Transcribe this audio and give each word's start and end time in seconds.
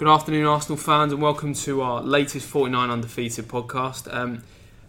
Good 0.00 0.08
afternoon, 0.08 0.46
Arsenal 0.46 0.78
fans, 0.78 1.12
and 1.12 1.20
welcome 1.20 1.52
to 1.52 1.82
our 1.82 2.00
latest 2.00 2.46
49 2.46 2.88
Undefeated 2.88 3.46
podcast. 3.48 4.10
Um, 4.10 4.42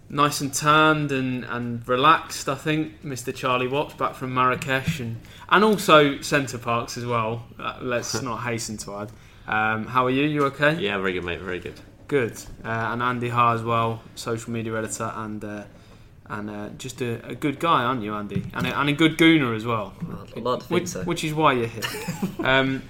nice 0.09 0.39
and 0.39 0.53
tanned 0.53 1.11
and, 1.11 1.43
and 1.43 1.85
relaxed, 1.85 2.47
I 2.47 2.55
think, 2.55 3.03
Mr. 3.03 3.35
Charlie 3.35 3.67
Watts 3.67 3.93
back 3.95 4.15
from 4.15 4.33
Marrakesh 4.33 5.01
and, 5.01 5.19
and 5.49 5.65
also 5.65 6.21
Center 6.21 6.57
Parcs 6.57 6.95
as 6.95 7.05
well. 7.05 7.43
Uh, 7.59 7.77
let's 7.81 8.21
not 8.21 8.37
hasten 8.37 8.77
to 8.77 8.95
add. 8.99 9.11
Um, 9.47 9.85
how 9.85 10.05
are 10.05 10.09
you? 10.09 10.23
You 10.23 10.45
okay? 10.45 10.75
Yeah, 10.75 10.97
very 10.99 11.11
good, 11.11 11.25
mate. 11.25 11.41
Very 11.41 11.59
good. 11.59 11.77
Good. 12.07 12.41
Uh, 12.63 12.69
and 12.69 13.03
Andy 13.03 13.27
Ha 13.27 13.51
as 13.51 13.63
well, 13.63 14.01
social 14.15 14.53
media 14.53 14.77
editor 14.77 15.11
and 15.13 15.43
uh, 15.43 15.63
and 16.27 16.49
uh, 16.49 16.69
just 16.77 17.01
a, 17.01 17.27
a, 17.27 17.35
good 17.35 17.59
guy, 17.59 17.83
aren't 17.83 18.01
you, 18.01 18.13
Andy? 18.13 18.45
And 18.53 18.65
a, 18.65 18.79
and 18.79 18.87
a 18.87 18.93
good 18.93 19.17
gooner 19.17 19.57
as 19.57 19.65
well. 19.65 19.93
I'd 20.37 20.41
like 20.41 20.59
to 20.59 20.65
think 20.67 20.69
which, 20.69 20.87
so. 20.87 21.03
Which 21.03 21.25
is 21.25 21.33
why 21.33 21.51
you're 21.51 21.67
here. 21.67 21.83
um, 22.39 22.81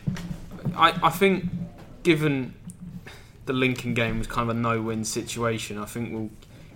I, 0.75 0.93
I 1.01 1.09
think 1.09 1.45
given 2.03 2.53
the 3.45 3.53
Lincoln 3.53 3.93
game 3.93 4.17
was 4.17 4.27
kind 4.27 4.49
of 4.49 4.55
a 4.55 4.59
no-win 4.59 5.03
situation, 5.03 5.77
I 5.77 5.85
think 5.85 6.13
we'll 6.13 6.29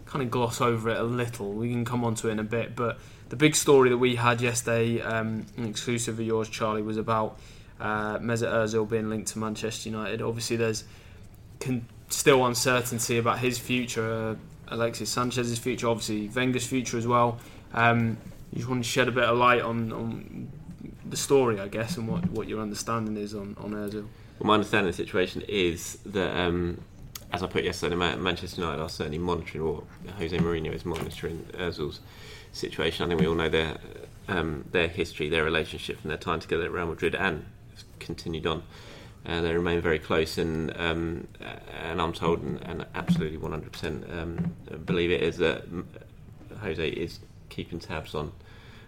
kind 0.05 0.23
of 0.23 0.31
gloss 0.31 0.61
over 0.61 0.89
it 0.89 0.97
a 0.97 1.03
little. 1.03 1.51
We 1.51 1.69
can 1.69 1.85
come 1.85 2.03
on 2.03 2.15
to 2.15 2.29
it 2.29 2.31
in 2.31 2.39
a 2.39 2.43
bit, 2.43 2.75
but 2.75 2.99
the 3.29 3.35
big 3.35 3.55
story 3.55 3.89
that 3.89 3.97
we 3.97 4.15
had 4.15 4.41
yesterday, 4.41 5.01
um, 5.01 5.45
an 5.57 5.65
exclusive 5.65 6.19
of 6.19 6.25
yours, 6.25 6.49
Charlie, 6.49 6.81
was 6.81 6.97
about 6.97 7.39
uh, 7.79 8.17
Mesut 8.19 8.51
Ozil 8.51 8.87
being 8.87 9.09
linked 9.09 9.29
to 9.29 9.39
Manchester 9.39 9.89
United. 9.89 10.21
Obviously, 10.21 10.55
there's 10.55 10.83
can, 11.59 11.85
still 12.09 12.45
uncertainty 12.45 13.17
about 13.17 13.39
his 13.39 13.57
future, 13.57 14.31
uh, 14.31 14.35
Alexis 14.67 15.09
Sanchez's 15.09 15.59
future, 15.59 15.87
obviously 15.87 16.27
Wenger's 16.29 16.65
future 16.65 16.97
as 16.97 17.07
well. 17.07 17.39
Um, 17.73 18.17
you 18.51 18.59
just 18.59 18.69
want 18.69 18.83
to 18.83 18.89
shed 18.89 19.07
a 19.07 19.11
bit 19.11 19.23
of 19.23 19.37
light 19.37 19.61
on, 19.61 19.91
on 19.91 20.51
the 21.07 21.17
story, 21.17 21.59
I 21.59 21.67
guess, 21.67 21.97
and 21.97 22.07
what, 22.07 22.29
what 22.29 22.47
your 22.47 22.61
understanding 22.61 23.17
is 23.17 23.35
on, 23.35 23.55
on 23.59 23.71
Ozil. 23.71 24.07
Well, 24.39 24.47
my 24.47 24.55
understanding 24.55 24.89
of 24.89 24.97
the 24.97 25.03
situation 25.03 25.43
is 25.47 25.97
that, 26.05 26.37
um, 26.37 26.81
as 27.31 27.41
I 27.41 27.47
put 27.47 27.63
yesterday, 27.63 27.95
Manchester 27.95 28.61
United 28.61 28.81
are 28.81 28.89
certainly 28.89 29.17
monitoring, 29.17 29.63
or 29.63 29.83
Jose 30.17 30.37
Mourinho 30.37 30.73
is 30.73 30.85
monitoring 30.85 31.47
Ozil's 31.53 32.01
situation. 32.51 33.05
I 33.05 33.07
think 33.07 33.21
we 33.21 33.27
all 33.27 33.35
know 33.35 33.49
their 33.49 33.77
um, 34.27 34.65
their 34.71 34.87
history, 34.87 35.29
their 35.29 35.43
relationship, 35.43 35.99
and 36.01 36.09
their 36.11 36.17
time 36.17 36.39
together 36.39 36.65
at 36.65 36.71
Real 36.71 36.87
Madrid, 36.87 37.15
and 37.15 37.45
continued 37.99 38.45
on. 38.45 38.63
Uh, 39.25 39.41
they 39.41 39.53
remain 39.53 39.81
very 39.81 39.99
close, 39.99 40.37
and 40.37 40.75
um, 40.77 41.27
and 41.83 42.01
I'm 42.01 42.13
told, 42.13 42.41
and, 42.41 42.61
and 42.63 42.85
absolutely 42.93 43.37
100% 43.37 44.17
um, 44.17 44.53
believe 44.85 45.11
it 45.11 45.23
is 45.23 45.37
that 45.37 45.63
Jose 46.61 46.87
is 46.87 47.19
keeping 47.49 47.79
tabs 47.79 48.13
on 48.13 48.33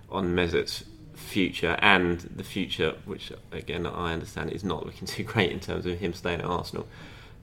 on 0.09 0.35
Mesut's 0.35 0.83
future 1.17 1.77
and 1.81 2.19
the 2.19 2.43
future, 2.43 2.95
which 3.05 3.31
again 3.51 3.85
I 3.85 4.13
understand 4.13 4.51
is 4.51 4.63
not 4.63 4.85
looking 4.85 5.07
too 5.15 5.23
great 5.23 5.51
in 5.51 5.59
terms 5.59 5.85
of 5.85 5.99
him 5.99 6.13
staying 6.13 6.39
at 6.39 6.45
Arsenal. 6.45 6.87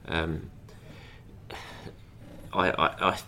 Um, 0.07 0.49
I, 2.53 2.69
I, 2.69 3.09
I, 3.09 3.19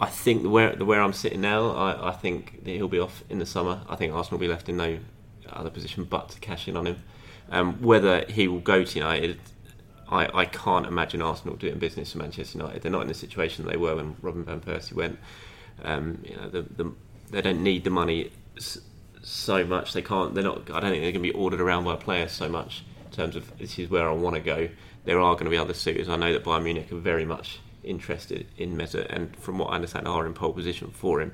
I 0.00 0.06
think 0.06 0.46
where 0.46 0.74
the 0.76 0.84
where 0.84 1.00
I'm 1.00 1.12
sitting 1.12 1.40
now, 1.40 1.70
I, 1.70 2.10
I 2.10 2.12
think 2.12 2.64
he'll 2.64 2.88
be 2.88 3.00
off 3.00 3.24
in 3.28 3.38
the 3.38 3.46
summer. 3.46 3.80
I 3.88 3.96
think 3.96 4.12
Arsenal 4.12 4.38
will 4.38 4.46
be 4.46 4.52
left 4.52 4.68
in 4.68 4.76
no 4.76 4.98
other 5.48 5.70
position 5.70 6.04
but 6.04 6.28
to 6.30 6.40
cash 6.40 6.68
in 6.68 6.76
on 6.76 6.86
him. 6.86 7.02
Um, 7.50 7.82
whether 7.82 8.24
he 8.28 8.48
will 8.48 8.60
go 8.60 8.84
to 8.84 8.98
United, 8.98 9.38
I, 10.08 10.28
I 10.32 10.44
can't 10.46 10.86
imagine 10.86 11.22
Arsenal 11.22 11.56
doing 11.56 11.78
business 11.78 12.14
with 12.14 12.22
Manchester 12.22 12.58
United. 12.58 12.82
They're 12.82 12.92
not 12.92 13.02
in 13.02 13.08
the 13.08 13.14
situation 13.14 13.66
they 13.66 13.76
were 13.76 13.96
when 13.96 14.16
Robin 14.22 14.44
van 14.44 14.60
Persie 14.60 14.94
went. 14.94 15.18
Um, 15.82 16.22
you 16.24 16.36
know, 16.36 16.48
the, 16.48 16.62
the, 16.62 16.92
they 17.30 17.42
don't 17.42 17.62
need 17.62 17.84
the 17.84 17.90
money 17.90 18.30
so 19.24 19.64
much. 19.64 19.92
They 19.92 20.02
can't. 20.02 20.34
They're 20.34 20.44
not. 20.44 20.70
I 20.70 20.80
don't 20.80 20.90
think 20.90 21.02
they're 21.02 21.12
going 21.12 21.14
to 21.14 21.20
be 21.20 21.32
ordered 21.32 21.60
around 21.60 21.84
by 21.84 21.96
players 21.96 22.32
so 22.32 22.48
much 22.48 22.84
in 23.06 23.10
terms 23.12 23.36
of 23.36 23.56
this 23.58 23.78
is 23.78 23.90
where 23.90 24.08
I 24.08 24.12
want 24.12 24.36
to 24.36 24.42
go. 24.42 24.68
There 25.04 25.20
are 25.20 25.34
going 25.34 25.44
to 25.44 25.50
be 25.50 25.58
other 25.58 25.74
suitors. 25.74 26.08
I 26.08 26.16
know 26.16 26.32
that 26.32 26.44
Bayern 26.44 26.64
Munich 26.64 26.90
are 26.92 26.96
very 26.96 27.24
much 27.24 27.60
interested 27.82 28.46
in 28.56 28.76
Mesut, 28.76 29.06
and 29.10 29.36
from 29.36 29.58
what 29.58 29.66
I 29.66 29.76
understand, 29.76 30.08
are 30.08 30.26
in 30.26 30.34
pole 30.34 30.52
position 30.52 30.90
for 30.90 31.20
him. 31.20 31.32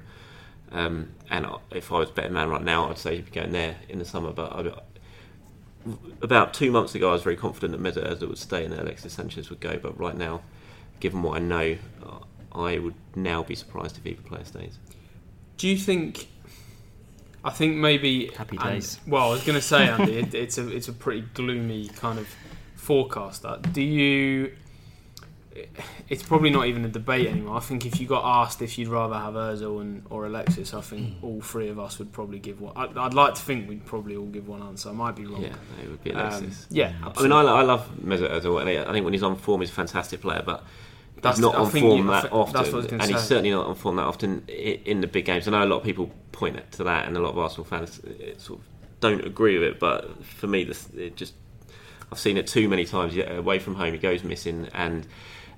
Um, 0.72 1.10
and 1.30 1.46
if 1.70 1.92
I 1.92 1.98
was 1.98 2.10
better 2.10 2.30
man 2.30 2.48
right 2.48 2.62
now, 2.62 2.88
I'd 2.88 2.98
say 2.98 3.16
he'd 3.16 3.26
be 3.26 3.30
going 3.32 3.52
there 3.52 3.76
in 3.88 3.98
the 3.98 4.04
summer. 4.04 4.32
But 4.32 4.52
I, 4.52 5.92
about 6.22 6.54
two 6.54 6.70
months 6.70 6.94
ago, 6.94 7.10
I 7.10 7.12
was 7.12 7.22
very 7.22 7.36
confident 7.36 7.82
that 7.82 7.94
Ozil 7.94 8.28
would 8.28 8.38
stay 8.38 8.64
and 8.64 8.72
that 8.72 8.80
Alexis 8.80 9.12
Sanchez 9.12 9.50
would 9.50 9.60
go. 9.60 9.78
But 9.78 9.98
right 9.98 10.16
now, 10.16 10.42
given 11.00 11.22
what 11.22 11.36
I 11.36 11.40
know, 11.40 11.76
I 12.52 12.78
would 12.78 12.94
now 13.16 13.42
be 13.42 13.54
surprised 13.54 13.98
if 13.98 14.06
either 14.06 14.22
player 14.22 14.44
stays. 14.44 14.78
Do 15.56 15.68
you 15.68 15.76
think 15.76 16.28
I 17.44 17.50
think 17.50 17.76
maybe 17.76 18.28
happy 18.28 18.56
days. 18.56 18.98
And, 19.02 19.12
well, 19.12 19.28
I 19.28 19.30
was 19.30 19.44
going 19.44 19.56
to 19.56 19.62
say, 19.62 19.88
Andy, 19.88 20.18
it, 20.18 20.34
it's 20.34 20.58
a 20.58 20.68
it's 20.68 20.88
a 20.88 20.92
pretty 20.92 21.22
gloomy 21.34 21.88
kind 21.88 22.18
of 22.18 22.28
forecast. 22.74 23.42
That 23.42 23.72
do 23.72 23.82
you? 23.82 24.52
It's 26.08 26.22
probably 26.22 26.50
not 26.50 26.66
even 26.66 26.84
a 26.84 26.88
debate 26.88 27.26
anymore. 27.26 27.56
I 27.56 27.60
think 27.60 27.84
if 27.84 28.00
you 28.00 28.06
got 28.06 28.24
asked 28.24 28.62
if 28.62 28.78
you'd 28.78 28.88
rather 28.88 29.16
have 29.16 29.34
Özil 29.34 29.80
and, 29.80 30.06
or 30.08 30.26
Alexis, 30.26 30.72
I 30.72 30.80
think 30.80 31.18
hmm. 31.18 31.26
all 31.26 31.40
three 31.40 31.68
of 31.68 31.78
us 31.78 31.98
would 31.98 32.12
probably 32.12 32.38
give 32.38 32.60
one. 32.60 32.72
I'd, 32.76 32.96
I'd, 32.96 33.14
like 33.14 33.34
to 33.34 33.42
think 33.42 33.68
we'd 33.68 33.84
probably 33.84 34.16
all 34.16 34.26
give 34.26 34.48
one 34.48 34.62
answer. 34.62 34.88
I 34.88 34.92
might 34.92 35.16
be 35.16 35.26
wrong. 35.26 35.42
Yeah, 35.42 35.54
it 35.82 35.88
would 35.88 36.02
be 36.02 36.10
Alexis. 36.10 36.62
Um, 36.62 36.66
yeah, 36.70 36.94
absolutely. 37.04 37.36
I 37.36 37.42
mean, 37.42 37.48
I, 37.48 37.58
I 37.58 37.62
love 37.62 37.90
Mesut 38.02 38.30
Ozil. 38.30 38.86
I 38.86 38.92
think 38.92 39.04
when 39.04 39.12
he's 39.12 39.22
on 39.22 39.36
form, 39.36 39.60
he's 39.60 39.70
a 39.70 39.74
fantastic 39.74 40.20
player, 40.20 40.42
but 40.44 40.64
that's 41.22 41.38
not 41.38 41.54
on 41.54 41.70
form 41.70 42.06
you, 42.06 42.10
that 42.10 42.32
often, 42.32 42.64
and 42.94 43.02
say. 43.02 43.12
he's 43.12 43.22
certainly 43.22 43.50
not 43.50 43.66
on 43.66 43.74
form 43.74 43.96
that 43.96 44.06
often 44.06 44.44
in 44.48 45.00
the 45.00 45.06
big 45.06 45.24
games. 45.24 45.46
I 45.46 45.50
know 45.50 45.64
a 45.64 45.66
lot 45.66 45.78
of 45.78 45.84
people 45.84 46.10
point 46.32 46.58
to 46.72 46.84
that, 46.84 47.06
and 47.06 47.16
a 47.16 47.20
lot 47.20 47.30
of 47.30 47.38
Arsenal 47.38 47.64
fans 47.64 48.00
uh, 48.00 48.38
sort 48.38 48.60
of 48.60 48.66
don't 49.00 49.24
agree 49.24 49.58
with 49.58 49.68
it. 49.68 49.80
But 49.80 50.24
for 50.24 50.46
me, 50.46 50.64
this, 50.64 50.88
it 50.96 51.16
just 51.16 51.34
I've 52.10 52.18
seen 52.18 52.36
it 52.36 52.46
too 52.46 52.68
many 52.68 52.84
times. 52.84 53.16
Away 53.16 53.58
from 53.58 53.74
home, 53.74 53.92
he 53.92 53.98
goes 53.98 54.24
missing, 54.24 54.68
and 54.74 55.06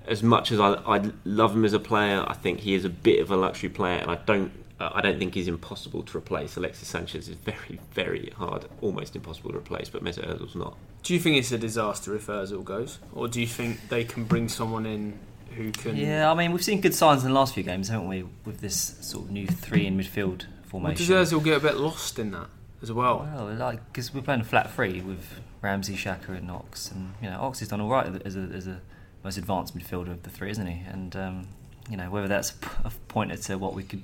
as 0.06 0.22
much 0.22 0.52
as 0.52 0.60
I, 0.60 0.74
I 0.86 1.10
love 1.24 1.54
him 1.54 1.64
as 1.64 1.72
a 1.72 1.80
player, 1.80 2.24
I 2.26 2.34
think 2.34 2.60
he 2.60 2.74
is 2.74 2.84
a 2.84 2.90
bit 2.90 3.20
of 3.20 3.30
a 3.30 3.36
luxury 3.36 3.68
player, 3.68 3.98
and 3.98 4.10
I 4.10 4.16
don't. 4.16 4.52
I 4.80 5.00
don't 5.00 5.16
think 5.16 5.34
he's 5.34 5.46
impossible 5.46 6.02
to 6.02 6.18
replace. 6.18 6.56
Alexis 6.56 6.88
Sanchez 6.88 7.28
is 7.28 7.36
very, 7.36 7.78
very 7.92 8.32
hard, 8.36 8.66
almost 8.80 9.14
impossible 9.14 9.52
to 9.52 9.58
replace, 9.58 9.88
but 9.88 10.02
Mesut 10.02 10.26
Ozil's 10.26 10.56
not. 10.56 10.76
Do 11.04 11.14
you 11.14 11.20
think 11.20 11.36
it's 11.36 11.52
a 11.52 11.58
disaster 11.58 12.16
if 12.16 12.26
Ozil 12.26 12.64
goes, 12.64 12.98
or 13.12 13.28
do 13.28 13.40
you 13.40 13.46
think 13.46 13.88
they 13.90 14.02
can 14.02 14.24
bring 14.24 14.48
someone 14.48 14.84
in 14.84 15.20
who 15.52 15.72
can? 15.72 15.96
Yeah, 15.96 16.30
I 16.30 16.34
mean 16.34 16.52
we've 16.52 16.64
seen 16.64 16.80
good 16.80 16.94
signs 16.94 17.22
in 17.22 17.30
the 17.30 17.34
last 17.34 17.54
few 17.54 17.62
games, 17.62 17.88
haven't 17.88 18.08
we, 18.08 18.24
with 18.44 18.60
this 18.60 18.96
sort 19.00 19.26
of 19.26 19.30
new 19.30 19.46
three 19.46 19.86
in 19.86 19.98
midfield 19.98 20.46
formation. 20.64 21.14
Well, 21.14 21.22
does 21.22 21.32
will 21.32 21.40
get 21.40 21.56
a 21.56 21.60
bit 21.60 21.76
lost 21.76 22.18
in 22.18 22.30
that 22.32 22.48
as 22.82 22.92
well? 22.92 23.28
Well, 23.34 23.54
like 23.54 23.84
because 23.92 24.12
we're 24.12 24.22
playing 24.22 24.40
a 24.40 24.44
flat 24.44 24.72
three 24.72 25.00
with 25.00 25.40
Ramsey, 25.60 25.94
Xhaka, 25.94 26.30
and 26.30 26.50
Ox, 26.50 26.90
and 26.90 27.14
you 27.22 27.30
know 27.30 27.40
Ox 27.40 27.60
has 27.60 27.68
done 27.68 27.80
all 27.80 27.90
right 27.90 28.06
as 28.24 28.36
a, 28.36 28.40
as 28.40 28.66
a 28.66 28.80
most 29.24 29.38
advanced 29.38 29.76
midfielder 29.76 30.10
of 30.10 30.22
the 30.22 30.30
three, 30.30 30.50
isn't 30.50 30.66
he? 30.66 30.82
And 30.88 31.14
um, 31.16 31.48
you 31.90 31.96
know 31.96 32.10
whether 32.10 32.28
that's 32.28 32.54
a 32.84 32.90
pointer 33.08 33.36
to 33.36 33.58
what 33.58 33.74
we 33.74 33.82
could 33.82 34.02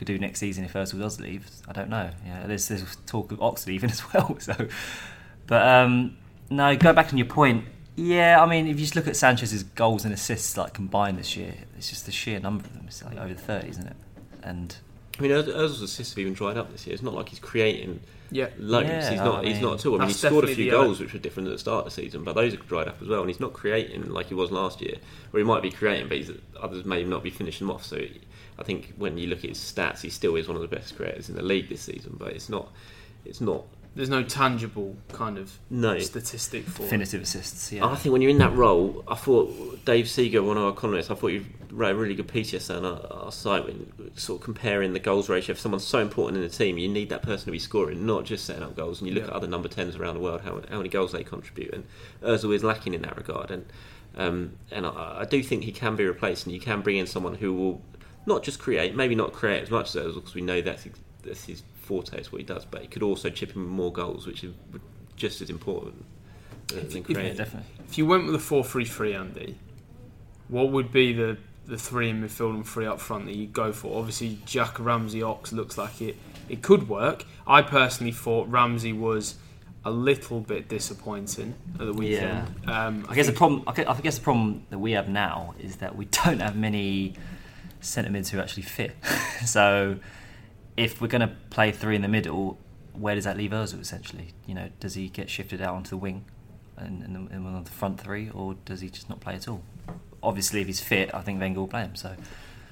could 0.00 0.06
do 0.06 0.18
next 0.18 0.38
season 0.38 0.64
if 0.64 0.72
Ozil 0.72 0.98
does 0.98 1.20
leave, 1.20 1.46
I 1.68 1.72
don't 1.72 1.90
know. 1.90 2.08
Yeah, 2.24 2.46
there's, 2.46 2.68
there's 2.68 2.96
talk 3.04 3.32
of 3.32 3.42
Ox 3.42 3.66
leaving 3.66 3.90
as 3.90 4.02
well. 4.14 4.34
So, 4.40 4.68
but 5.46 5.68
um, 5.68 6.16
no, 6.48 6.74
go 6.74 6.94
back 6.94 7.12
on 7.12 7.18
your 7.18 7.26
point. 7.26 7.66
Yeah, 8.00 8.42
I 8.42 8.46
mean, 8.46 8.66
if 8.66 8.78
you 8.78 8.84
just 8.84 8.96
look 8.96 9.06
at 9.06 9.14
Sanchez's 9.14 9.62
goals 9.62 10.06
and 10.06 10.14
assists 10.14 10.56
like 10.56 10.72
combined 10.72 11.18
this 11.18 11.36
year, 11.36 11.52
it's 11.76 11.90
just 11.90 12.06
the 12.06 12.12
sheer 12.12 12.40
number 12.40 12.64
of 12.64 12.72
them. 12.72 12.84
It's 12.86 13.04
like 13.04 13.18
over 13.18 13.34
the 13.34 13.40
thirty, 13.40 13.68
isn't 13.68 13.86
it? 13.86 13.96
And 14.42 14.74
I 15.18 15.22
mean, 15.22 15.32
Ozil's 15.32 15.82
assists 15.82 16.14
have 16.14 16.18
even 16.18 16.32
dried 16.32 16.56
up 16.56 16.72
this 16.72 16.86
year. 16.86 16.94
It's 16.94 17.02
not 17.02 17.12
like 17.12 17.28
he's 17.28 17.38
creating 17.38 18.00
yeah. 18.30 18.48
loads. 18.56 18.88
Yeah, 18.88 19.10
he's 19.10 19.20
not. 19.20 19.34
I 19.34 19.42
mean, 19.42 19.52
he's 19.52 19.60
not 19.60 19.80
at 19.80 19.86
all. 19.86 19.96
I 19.96 19.98
mean, 19.98 20.08
he 20.08 20.14
scored 20.14 20.44
a 20.44 20.54
few 20.54 20.70
goals 20.70 20.98
which 20.98 21.12
were 21.12 21.18
different 21.18 21.48
at 21.48 21.52
the 21.52 21.58
start 21.58 21.80
of 21.86 21.94
the 21.94 22.02
season, 22.02 22.24
but 22.24 22.34
those 22.34 22.52
have 22.52 22.66
dried 22.66 22.88
up 22.88 23.02
as 23.02 23.08
well. 23.08 23.20
And 23.20 23.28
he's 23.28 23.38
not 23.38 23.52
creating 23.52 24.08
like 24.08 24.28
he 24.28 24.34
was 24.34 24.50
last 24.50 24.80
year, 24.80 24.96
where 25.30 25.42
he 25.42 25.46
might 25.46 25.62
be 25.62 25.70
creating, 25.70 26.08
but 26.08 26.62
others 26.62 26.86
may 26.86 27.04
not 27.04 27.22
be 27.22 27.28
finishing 27.28 27.66
them 27.66 27.76
off. 27.76 27.84
So 27.84 28.00
I 28.58 28.62
think 28.62 28.94
when 28.96 29.18
you 29.18 29.26
look 29.26 29.44
at 29.44 29.50
his 29.50 29.58
stats, 29.58 30.00
he 30.00 30.08
still 30.08 30.36
is 30.36 30.48
one 30.48 30.56
of 30.56 30.62
the 30.62 30.74
best 30.74 30.96
creators 30.96 31.28
in 31.28 31.36
the 31.36 31.42
league 31.42 31.68
this 31.68 31.82
season. 31.82 32.16
But 32.18 32.32
it's 32.32 32.48
not. 32.48 32.72
It's 33.26 33.42
not 33.42 33.66
there's 33.94 34.08
no 34.08 34.22
tangible 34.22 34.96
kind 35.12 35.38
of 35.38 35.58
no. 35.68 35.98
statistic 35.98 36.64
for 36.64 36.82
definitive 36.82 37.22
assists. 37.22 37.72
Yeah, 37.72 37.86
I 37.86 37.96
think 37.96 38.12
when 38.12 38.22
you're 38.22 38.30
in 38.30 38.38
that 38.38 38.54
role, 38.54 39.04
I 39.08 39.14
thought 39.14 39.84
Dave 39.84 40.08
Seeger, 40.08 40.42
one 40.42 40.56
of 40.56 40.62
our 40.62 40.70
economists, 40.70 41.10
I 41.10 41.14
thought 41.14 41.28
you 41.28 41.44
wrote 41.70 41.92
a 41.92 41.98
really 41.98 42.14
good 42.14 42.28
piece 42.28 42.52
yesterday 42.52 42.78
on 42.78 42.84
our, 42.84 43.24
our 43.24 43.32
site, 43.32 43.64
when 43.64 43.92
sort 44.16 44.40
of 44.40 44.44
comparing 44.44 44.92
the 44.92 44.98
goals 44.98 45.28
ratio. 45.28 45.52
If 45.52 45.60
someone's 45.60 45.86
so 45.86 45.98
important 45.98 46.36
in 46.36 46.48
the 46.48 46.54
team, 46.54 46.78
you 46.78 46.88
need 46.88 47.08
that 47.10 47.22
person 47.22 47.46
to 47.46 47.50
be 47.50 47.58
scoring, 47.58 48.06
not 48.06 48.24
just 48.24 48.44
setting 48.44 48.62
up 48.62 48.76
goals. 48.76 49.00
And 49.00 49.08
you 49.08 49.14
look 49.14 49.24
yeah. 49.24 49.30
at 49.30 49.36
other 49.36 49.46
number 49.46 49.68
tens 49.68 49.96
around 49.96 50.14
the 50.14 50.20
world, 50.20 50.40
how, 50.42 50.60
how 50.70 50.76
many 50.78 50.88
goals 50.88 51.12
they 51.12 51.24
contribute, 51.24 51.72
and 51.74 51.84
Özil 52.22 52.54
is 52.54 52.64
lacking 52.64 52.94
in 52.94 53.02
that 53.02 53.16
regard. 53.16 53.50
And 53.50 53.66
Um, 54.16 54.58
and 54.72 54.84
I, 54.86 55.20
I 55.20 55.24
do 55.24 55.40
think 55.40 55.62
he 55.62 55.72
can 55.72 55.94
be 55.94 56.04
replaced, 56.04 56.44
and 56.44 56.52
you 56.54 56.60
can 56.60 56.80
bring 56.80 56.96
in 56.96 57.06
someone 57.06 57.36
who 57.36 57.52
will 57.54 57.82
not 58.26 58.42
just 58.42 58.58
create, 58.58 58.94
maybe 58.94 59.14
not 59.14 59.32
create 59.32 59.62
as 59.62 59.70
much 59.70 59.86
as 59.88 59.92
those, 59.92 60.14
because 60.16 60.34
we 60.34 60.42
know 60.42 60.60
that's, 60.60 60.86
that's 61.22 61.44
his 61.44 61.62
forte, 61.90 62.20
is 62.20 62.30
what 62.30 62.40
he 62.40 62.46
does, 62.46 62.64
but 62.64 62.82
he 62.82 62.86
could 62.86 63.02
also 63.02 63.30
chip 63.30 63.56
in 63.56 63.66
more 63.66 63.92
goals, 63.92 64.24
which 64.24 64.44
is 64.44 64.54
just 65.16 65.40
as 65.40 65.50
important 65.50 66.04
uh, 66.72 66.76
than 66.76 67.04
Yeah, 67.08 67.32
definitely. 67.32 67.68
If 67.88 67.98
you 67.98 68.06
went 68.06 68.26
with 68.26 68.36
a 68.36 68.38
4 68.38 68.62
3 68.62 68.84
3, 68.84 69.14
Andy, 69.14 69.56
what 70.46 70.70
would 70.70 70.92
be 70.92 71.12
the, 71.12 71.36
the 71.66 71.76
three 71.76 72.08
in 72.10 72.22
midfield 72.22 72.54
and 72.54 72.64
three 72.66 72.86
up 72.86 73.00
front 73.00 73.26
that 73.26 73.34
you 73.34 73.48
go 73.48 73.72
for? 73.72 73.98
Obviously, 73.98 74.38
Xhaka 74.46 74.84
Ramsey 74.84 75.20
Ox 75.20 75.52
looks 75.52 75.76
like 75.76 76.00
it, 76.00 76.14
it 76.48 76.62
could 76.62 76.88
work. 76.88 77.24
I 77.44 77.62
personally 77.62 78.12
thought 78.12 78.48
Ramsey 78.48 78.92
was 78.92 79.34
a 79.84 79.90
little 79.90 80.40
bit 80.40 80.68
disappointing 80.68 81.54
at 81.74 81.86
the 81.86 81.92
weekend. 81.92 82.54
Um, 82.68 83.04
I 83.08 83.16
guess 83.16 83.26
the 83.26 83.32
problem. 83.32 83.64
I 83.66 84.00
guess 84.00 84.18
the 84.18 84.24
problem 84.24 84.64
that 84.70 84.78
we 84.78 84.92
have 84.92 85.08
now 85.08 85.54
is 85.58 85.76
that 85.76 85.96
we 85.96 86.04
don't 86.24 86.40
have 86.40 86.54
many 86.54 87.14
centre 87.80 88.10
mids 88.10 88.30
who 88.30 88.38
actually 88.38 88.62
fit. 88.62 88.94
so, 89.44 89.96
if 90.76 91.00
we're 91.00 91.08
going 91.08 91.20
to 91.28 91.34
play 91.50 91.72
three 91.72 91.96
in 91.96 92.02
the 92.02 92.08
middle, 92.08 92.58
where 92.92 93.14
does 93.14 93.24
that 93.24 93.36
leave 93.36 93.50
Ozil 93.50 93.80
essentially? 93.80 94.34
You 94.46 94.54
know, 94.54 94.68
does 94.80 94.94
he 94.94 95.08
get 95.08 95.28
shifted 95.30 95.60
out 95.60 95.74
onto 95.74 95.90
the 95.90 95.96
wing 95.96 96.24
and, 96.76 97.02
and, 97.02 97.30
and 97.30 97.44
one 97.44 97.62
the 97.64 97.70
front 97.70 98.00
three, 98.00 98.30
or 98.30 98.54
does 98.64 98.80
he 98.80 98.88
just 98.88 99.08
not 99.08 99.20
play 99.20 99.34
at 99.34 99.48
all? 99.48 99.62
Obviously, 100.22 100.60
if 100.60 100.66
he's 100.66 100.80
fit, 100.80 101.14
I 101.14 101.20
think 101.20 101.40
Wenger 101.40 101.60
will 101.60 101.68
play 101.68 101.82
him. 101.82 101.94
So, 101.94 102.14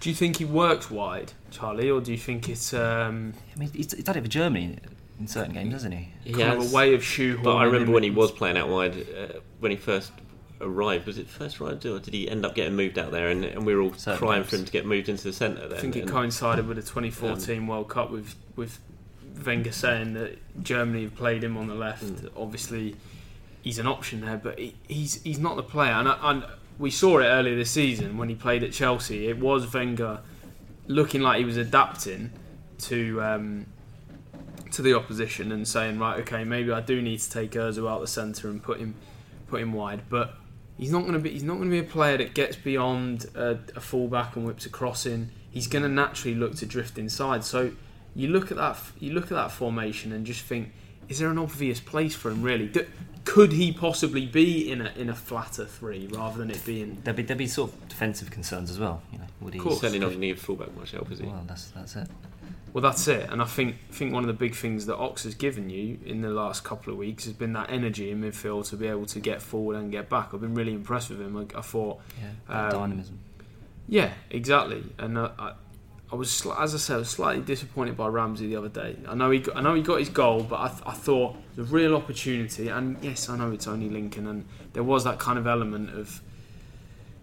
Do 0.00 0.08
you 0.08 0.14
think 0.14 0.36
he 0.36 0.44
works 0.44 0.90
wide, 0.90 1.32
Charlie, 1.50 1.90
or 1.90 2.00
do 2.00 2.12
you 2.12 2.18
think 2.18 2.48
it's 2.48 2.72
um, 2.74 3.34
I 3.54 3.58
mean, 3.58 3.70
he's, 3.72 3.92
he's 3.92 4.04
done 4.04 4.16
it 4.16 4.22
for 4.22 4.28
Germany 4.28 4.78
in 5.18 5.26
certain 5.26 5.52
games, 5.54 5.72
doesn't 5.72 5.92
he? 5.92 6.12
He 6.24 6.32
kind 6.32 6.52
of 6.52 6.58
has- 6.62 6.72
a 6.72 6.76
way 6.76 6.94
of 6.94 7.00
shoehorning? 7.02 7.42
But 7.42 7.56
I 7.56 7.64
remember 7.64 7.92
when 7.92 8.02
he 8.02 8.10
was 8.10 8.30
playing 8.30 8.56
out 8.56 8.68
wide, 8.68 8.96
uh, 8.96 9.38
when 9.60 9.70
he 9.70 9.76
first 9.76 10.12
arrived, 10.60 11.06
was 11.06 11.18
it 11.18 11.28
first 11.28 11.60
arrived 11.60 11.86
or 11.86 11.98
did 11.98 12.14
he 12.14 12.28
end 12.28 12.44
up 12.44 12.54
getting 12.54 12.74
moved 12.74 12.98
out 12.98 13.12
there? 13.12 13.28
And, 13.28 13.44
and 13.44 13.64
we 13.66 13.74
were 13.74 13.82
all 13.82 13.92
Certain 13.94 14.18
crying 14.18 14.42
games. 14.42 14.50
for 14.50 14.56
him 14.56 14.64
to 14.64 14.72
get 14.72 14.86
moved 14.86 15.08
into 15.08 15.24
the 15.24 15.32
centre. 15.32 15.68
Then 15.68 15.78
I 15.78 15.80
think 15.80 15.96
it 15.96 16.00
and- 16.02 16.10
coincided 16.10 16.66
with 16.66 16.76
the 16.76 16.82
2014 16.82 17.66
World 17.66 17.88
Cup 17.88 18.10
with 18.10 18.34
with 18.56 18.78
Wenger 19.44 19.72
saying 19.72 20.14
that 20.14 20.38
Germany 20.62 21.02
have 21.04 21.14
played 21.14 21.44
him 21.44 21.56
on 21.56 21.68
the 21.68 21.74
left. 21.74 22.04
Mm. 22.04 22.30
Obviously, 22.36 22.96
he's 23.62 23.78
an 23.78 23.86
option 23.86 24.20
there, 24.20 24.36
but 24.36 24.58
he, 24.58 24.74
he's 24.88 25.22
he's 25.22 25.38
not 25.38 25.56
the 25.56 25.62
player. 25.62 25.92
And, 25.92 26.08
I, 26.08 26.18
and 26.22 26.44
we 26.78 26.90
saw 26.90 27.18
it 27.18 27.24
earlier 27.26 27.54
this 27.56 27.70
season 27.70 28.18
when 28.18 28.28
he 28.28 28.34
played 28.34 28.64
at 28.64 28.72
Chelsea. 28.72 29.28
It 29.28 29.38
was 29.38 29.72
Wenger 29.72 30.20
looking 30.88 31.20
like 31.20 31.38
he 31.38 31.44
was 31.44 31.56
adapting 31.56 32.32
to 32.78 33.22
um, 33.22 33.66
to 34.72 34.82
the 34.82 34.94
opposition 34.94 35.52
and 35.52 35.66
saying, 35.68 35.98
right, 35.98 36.18
okay, 36.20 36.42
maybe 36.44 36.72
I 36.72 36.80
do 36.80 37.00
need 37.00 37.20
to 37.20 37.30
take 37.30 37.52
Özil 37.52 37.88
out 37.88 38.00
the 38.00 38.06
centre 38.08 38.48
and 38.48 38.60
put 38.62 38.78
him 38.80 38.94
put 39.46 39.60
him 39.60 39.72
wide, 39.72 40.02
but. 40.08 40.34
He's 40.78 40.92
not 40.92 41.00
going 41.00 41.14
to 41.14 41.18
be. 41.18 41.30
He's 41.30 41.42
not 41.42 41.54
going 41.54 41.68
to 41.68 41.72
be 41.72 41.80
a 41.80 41.90
player 41.90 42.16
that 42.18 42.34
gets 42.34 42.54
beyond 42.54 43.26
a, 43.34 43.58
a 43.74 43.80
fullback 43.80 44.36
and 44.36 44.46
whips 44.46 44.64
a 44.64 44.70
crossing. 44.70 45.30
He's 45.50 45.66
going 45.66 45.82
to 45.82 45.88
naturally 45.88 46.36
look 46.36 46.54
to 46.56 46.66
drift 46.66 46.98
inside. 46.98 47.44
So 47.44 47.72
you 48.14 48.28
look 48.28 48.52
at 48.52 48.56
that. 48.56 48.78
You 49.00 49.12
look 49.12 49.24
at 49.24 49.30
that 49.30 49.50
formation 49.50 50.12
and 50.12 50.24
just 50.24 50.42
think: 50.42 50.72
Is 51.08 51.18
there 51.18 51.30
an 51.30 51.38
obvious 51.38 51.80
place 51.80 52.14
for 52.14 52.30
him? 52.30 52.42
Really? 52.42 52.68
Do, 52.68 52.86
could 53.24 53.52
he 53.52 53.72
possibly 53.72 54.24
be 54.24 54.70
in 54.70 54.80
a 54.80 54.92
in 54.96 55.08
a 55.08 55.14
flatter 55.14 55.64
three 55.64 56.06
rather 56.12 56.38
than 56.38 56.50
it 56.50 56.64
being? 56.64 56.98
There'd 57.02 57.16
be, 57.16 57.24
there'd 57.24 57.36
be 57.36 57.48
sort 57.48 57.72
of 57.72 57.88
defensive 57.88 58.30
concerns 58.30 58.70
as 58.70 58.78
well. 58.78 59.02
You 59.12 59.18
know, 59.18 59.26
would 59.40 59.54
he? 59.54 59.58
Of 59.58 59.64
course. 59.64 59.80
certainly 59.80 59.98
not 59.98 60.06
going 60.06 60.20
to 60.20 60.26
need 60.26 60.38
fullback 60.38 60.74
much 60.76 60.92
help, 60.92 61.10
is 61.10 61.18
he? 61.18 61.26
Well, 61.26 61.42
that's 61.46 61.70
that's 61.72 61.96
it. 61.96 62.08
Well, 62.72 62.82
that's 62.82 63.08
it. 63.08 63.28
And 63.30 63.40
I 63.40 63.44
think 63.44 63.76
think 63.90 64.12
one 64.12 64.22
of 64.22 64.28
the 64.28 64.32
big 64.34 64.54
things 64.54 64.86
that 64.86 64.96
Ox 64.96 65.24
has 65.24 65.34
given 65.34 65.70
you 65.70 65.98
in 66.04 66.20
the 66.20 66.30
last 66.30 66.64
couple 66.64 66.92
of 66.92 66.98
weeks 66.98 67.24
has 67.24 67.32
been 67.32 67.52
that 67.54 67.70
energy 67.70 68.10
in 68.10 68.20
midfield 68.20 68.68
to 68.70 68.76
be 68.76 68.86
able 68.86 69.06
to 69.06 69.20
get 69.20 69.40
forward 69.42 69.76
and 69.76 69.90
get 69.90 70.08
back. 70.08 70.30
I've 70.34 70.40
been 70.40 70.54
really 70.54 70.74
impressed 70.74 71.10
with 71.10 71.20
him. 71.20 71.36
I, 71.36 71.58
I 71.58 71.62
thought 71.62 72.00
Yeah, 72.48 72.66
Um, 72.66 72.70
dynamism. 72.70 73.18
Yeah, 73.88 74.12
exactly. 74.30 74.84
And 74.98 75.16
uh, 75.16 75.30
I, 75.38 75.52
I 76.12 76.14
was, 76.14 76.46
as 76.58 76.74
I 76.74 76.78
said, 76.78 76.94
I 76.96 76.98
was 76.98 77.10
slightly 77.10 77.42
disappointed 77.42 77.96
by 77.96 78.06
Ramsey 78.08 78.46
the 78.48 78.56
other 78.56 78.68
day. 78.68 78.96
I 79.08 79.14
know 79.14 79.30
he, 79.30 79.38
got, 79.40 79.56
I 79.56 79.60
know 79.62 79.74
he 79.74 79.82
got 79.82 79.98
his 79.98 80.08
goal, 80.10 80.42
but 80.42 80.60
I, 80.60 80.68
th- 80.68 80.82
I 80.86 80.92
thought 80.92 81.36
the 81.56 81.64
real 81.64 81.94
opportunity. 81.96 82.68
And 82.68 82.96
yes, 83.02 83.28
I 83.28 83.36
know 83.38 83.50
it's 83.50 83.66
only 83.66 83.88
Lincoln, 83.88 84.26
and 84.26 84.44
there 84.74 84.82
was 84.82 85.04
that 85.04 85.18
kind 85.18 85.38
of 85.38 85.46
element 85.46 85.90
of 85.90 86.20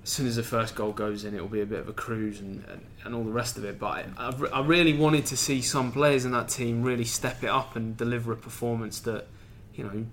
as 0.05 0.11
soon 0.11 0.27
as 0.27 0.35
the 0.35 0.43
first 0.43 0.75
goal 0.75 0.91
goes 0.91 1.25
in, 1.25 1.33
it'll 1.33 1.47
be 1.47 1.61
a 1.61 1.65
bit 1.65 1.79
of 1.79 1.89
a 1.89 1.93
cruise 1.93 2.39
and, 2.39 2.63
and, 2.69 2.85
and 3.03 3.15
all 3.15 3.23
the 3.23 3.31
rest 3.31 3.57
of 3.57 3.65
it. 3.65 3.79
But 3.79 3.87
I, 3.87 4.29
I, 4.29 4.35
I 4.53 4.61
really 4.63 4.93
wanted 4.93 5.25
to 5.25 5.35
see 5.35 5.63
some 5.63 5.91
players 5.91 6.25
in 6.25 6.31
that 6.31 6.47
team 6.47 6.83
really 6.83 7.05
step 7.05 7.43
it 7.43 7.49
up 7.49 7.75
and 7.75 7.97
deliver 7.97 8.31
a 8.31 8.35
performance 8.37 8.99
that, 8.99 9.25
you 9.73 9.83
know, 9.83 10.05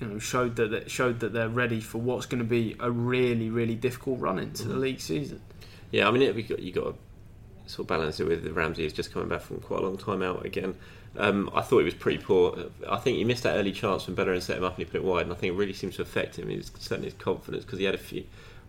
you 0.00 0.06
know, 0.06 0.18
showed 0.18 0.56
that 0.56 0.70
that 0.70 0.90
showed 0.90 1.20
that 1.20 1.34
they're 1.34 1.50
ready 1.50 1.80
for 1.82 1.98
what's 1.98 2.24
going 2.24 2.38
to 2.42 2.48
be 2.48 2.76
a 2.80 2.90
really, 2.90 3.50
really 3.50 3.74
difficult 3.74 4.18
run 4.20 4.38
into 4.38 4.66
the 4.68 4.74
Mhm. 4.74 4.80
league 4.80 5.00
season. 5.00 5.42
Yeah, 5.90 6.08
I 6.08 6.10
mean, 6.12 6.22
it, 6.22 6.34
we 6.34 6.42
got, 6.42 6.60
you 6.60 6.72
got 6.72 6.84
to 6.84 6.94
sort 7.70 7.80
of 7.84 7.88
balance 7.88 8.18
it 8.18 8.26
with 8.26 8.42
the 8.42 8.54
Ramsey 8.54 8.86
is 8.86 8.92
just 8.94 9.12
coming 9.12 9.28
back 9.28 9.42
from 9.42 9.58
quite 9.60 9.80
a 9.80 9.82
long 9.82 9.98
time 9.98 10.22
out 10.22 10.46
again. 10.46 10.74
Um, 11.18 11.50
I 11.54 11.60
thought 11.60 11.78
he 11.80 11.84
was 11.84 11.94
pretty 11.94 12.22
poor. 12.22 12.56
I 12.88 12.96
think 12.96 13.18
he 13.18 13.24
missed 13.24 13.42
that 13.42 13.56
early 13.56 13.72
chance 13.72 14.06
when 14.06 14.14
Bellerin 14.14 14.40
set 14.40 14.56
him 14.56 14.64
up 14.64 14.78
and 14.78 14.86
he 14.86 14.90
put 14.90 14.96
it 14.96 15.04
wide, 15.04 15.22
and 15.24 15.32
I 15.32 15.34
think 15.34 15.52
it 15.52 15.56
really 15.56 15.72
seems 15.74 15.96
to 15.96 16.02
affect 16.02 16.38
him. 16.38 16.48
His, 16.48 16.70
certainly 16.78 17.10
his 17.10 17.18
confidence 17.18 17.64
because 17.66 17.78
he 17.78 17.84
had 17.84 17.94
a 17.94 17.98
few. 17.98 18.24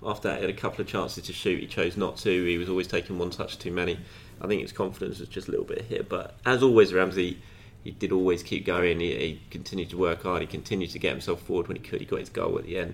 After 0.05 0.29
that, 0.29 0.37
he 0.37 0.41
had 0.45 0.49
a 0.49 0.57
couple 0.57 0.81
of 0.81 0.87
chances 0.87 1.23
to 1.25 1.33
shoot. 1.33 1.59
He 1.59 1.67
chose 1.67 1.97
not 1.97 2.17
to. 2.17 2.45
He 2.45 2.57
was 2.57 2.69
always 2.69 2.87
taking 2.87 3.17
one 3.17 3.29
touch 3.29 3.57
too 3.57 3.71
many. 3.71 3.99
I 4.41 4.47
think 4.47 4.61
his 4.61 4.71
confidence 4.71 5.19
was 5.19 5.29
just 5.29 5.47
a 5.47 5.51
little 5.51 5.65
bit 5.65 5.81
hit. 5.83 6.07
But 6.07 6.35
as 6.45 6.61
always, 6.61 6.93
Ramsey, 6.93 7.41
he 7.83 7.91
did 7.91 8.11
always 8.11 8.43
keep 8.43 8.65
going. 8.65 8.99
He, 8.99 9.15
he 9.15 9.41
continued 9.49 9.89
to 9.89 9.97
work 9.97 10.23
hard. 10.23 10.41
He 10.41 10.47
continued 10.47 10.91
to 10.91 10.99
get 10.99 11.11
himself 11.11 11.41
forward 11.41 11.67
when 11.67 11.77
he 11.77 11.83
could. 11.83 11.99
He 11.99 12.05
got 12.05 12.19
his 12.19 12.29
goal 12.29 12.57
at 12.59 12.65
the 12.65 12.77
end. 12.77 12.93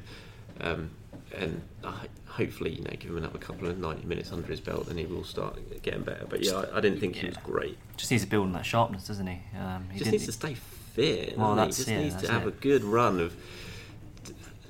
Um, 0.61 0.91
and 1.35 1.61
uh, 1.83 1.93
hopefully, 2.27 2.71
you 2.71 2.83
know, 2.83 2.91
give 2.91 3.09
him 3.11 3.17
another 3.17 3.39
couple 3.39 3.67
of 3.67 3.77
90 3.77 4.05
minutes 4.05 4.31
under 4.31 4.47
his 4.47 4.59
belt 4.59 4.87
and 4.87 4.99
he 4.99 5.05
will 5.05 5.23
start 5.23 5.57
getting 5.81 6.03
better. 6.03 6.25
But 6.29 6.43
yeah, 6.43 6.63
I, 6.73 6.77
I 6.77 6.81
didn't 6.81 6.99
think 6.99 7.15
he 7.15 7.25
was 7.27 7.37
great. 7.37 7.77
Just 7.97 8.11
needs 8.11 8.23
to 8.23 8.29
build 8.29 8.45
on 8.47 8.53
that 8.53 8.65
sharpness, 8.65 9.07
doesn't 9.07 9.27
he? 9.27 9.39
Um, 9.59 9.87
he 9.91 9.99
just 9.99 10.11
needs 10.11 10.25
to 10.25 10.31
stay 10.31 10.53
fit. 10.53 11.37
Well, 11.37 11.55
that's- 11.55 11.77
he 11.77 11.81
just 11.83 11.89
yeah, 11.89 12.01
needs 12.01 12.15
to 12.21 12.31
have 12.31 12.43
it. 12.43 12.49
a 12.49 12.51
good 12.51 12.83
run 12.83 13.19
of 13.19 13.35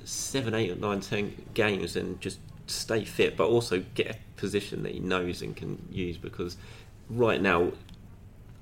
seven, 0.04 0.54
eight, 0.54 0.70
or 0.70 0.76
nine, 0.76 1.00
ten 1.00 1.34
games 1.54 1.96
and 1.96 2.20
just 2.20 2.38
stay 2.66 3.04
fit, 3.04 3.36
but 3.36 3.48
also 3.48 3.84
get 3.94 4.10
a 4.10 4.16
position 4.40 4.82
that 4.84 4.92
he 4.92 5.00
knows 5.00 5.42
and 5.42 5.54
can 5.56 5.86
use. 5.90 6.16
Because 6.16 6.56
right 7.10 7.40
now, 7.40 7.72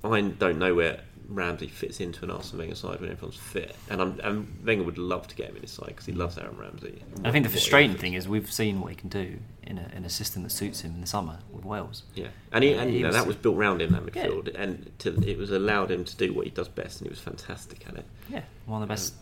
I 0.03 0.19
don't 0.21 0.59
know 0.59 0.75
where 0.75 0.99
Ramsey 1.29 1.67
fits 1.67 2.01
into 2.01 2.25
an 2.25 2.31
Arsene 2.31 2.59
Wenger 2.59 2.75
side 2.75 2.99
when 2.99 3.09
everyone's 3.09 3.37
fit, 3.37 3.75
and 3.89 4.01
I'm 4.01 4.19
and 4.21 4.65
Wenger 4.65 4.83
would 4.83 4.97
love 4.97 5.27
to 5.29 5.35
get 5.35 5.49
him 5.49 5.55
in 5.55 5.61
his 5.61 5.71
side 5.71 5.87
because 5.87 6.05
he 6.05 6.11
loves 6.11 6.37
Aaron 6.37 6.57
Ramsey. 6.57 7.01
I 7.23 7.31
think 7.31 7.45
the 7.45 7.49
frustrating 7.49 7.95
thing 7.95 8.13
is 8.13 8.27
we've 8.27 8.51
seen 8.51 8.81
what 8.81 8.89
he 8.89 8.95
can 8.95 9.07
do 9.07 9.39
in 9.65 9.77
a, 9.77 9.89
in 9.95 10.03
a 10.03 10.09
system 10.09 10.43
that 10.43 10.49
suits 10.51 10.81
him 10.81 10.93
in 10.95 10.99
the 11.01 11.07
summer 11.07 11.39
with 11.53 11.63
Wales. 11.63 12.03
Yeah, 12.15 12.27
and, 12.51 12.61
he, 12.65 12.73
and 12.73 12.89
He 12.89 12.97
you 12.97 13.01
know, 13.03 13.07
was- 13.07 13.15
that 13.15 13.25
was 13.25 13.37
built 13.37 13.55
around 13.55 13.81
him 13.81 13.93
that 13.93 14.13
Yeah. 14.13 14.61
and 14.61 14.91
to, 14.99 15.15
it 15.25 15.37
was 15.37 15.51
allowed 15.51 15.89
him 15.89 16.03
to 16.03 16.15
do 16.17 16.33
what 16.33 16.43
he 16.45 16.51
does 16.51 16.67
best, 16.67 16.99
and 16.99 17.07
he 17.07 17.09
was 17.09 17.19
fantastic 17.19 17.87
at 17.87 17.95
it. 17.95 18.05
Yeah, 18.29 18.41
one 18.65 18.81
of 18.81 18.89
the 18.89 18.91
best 18.91 19.13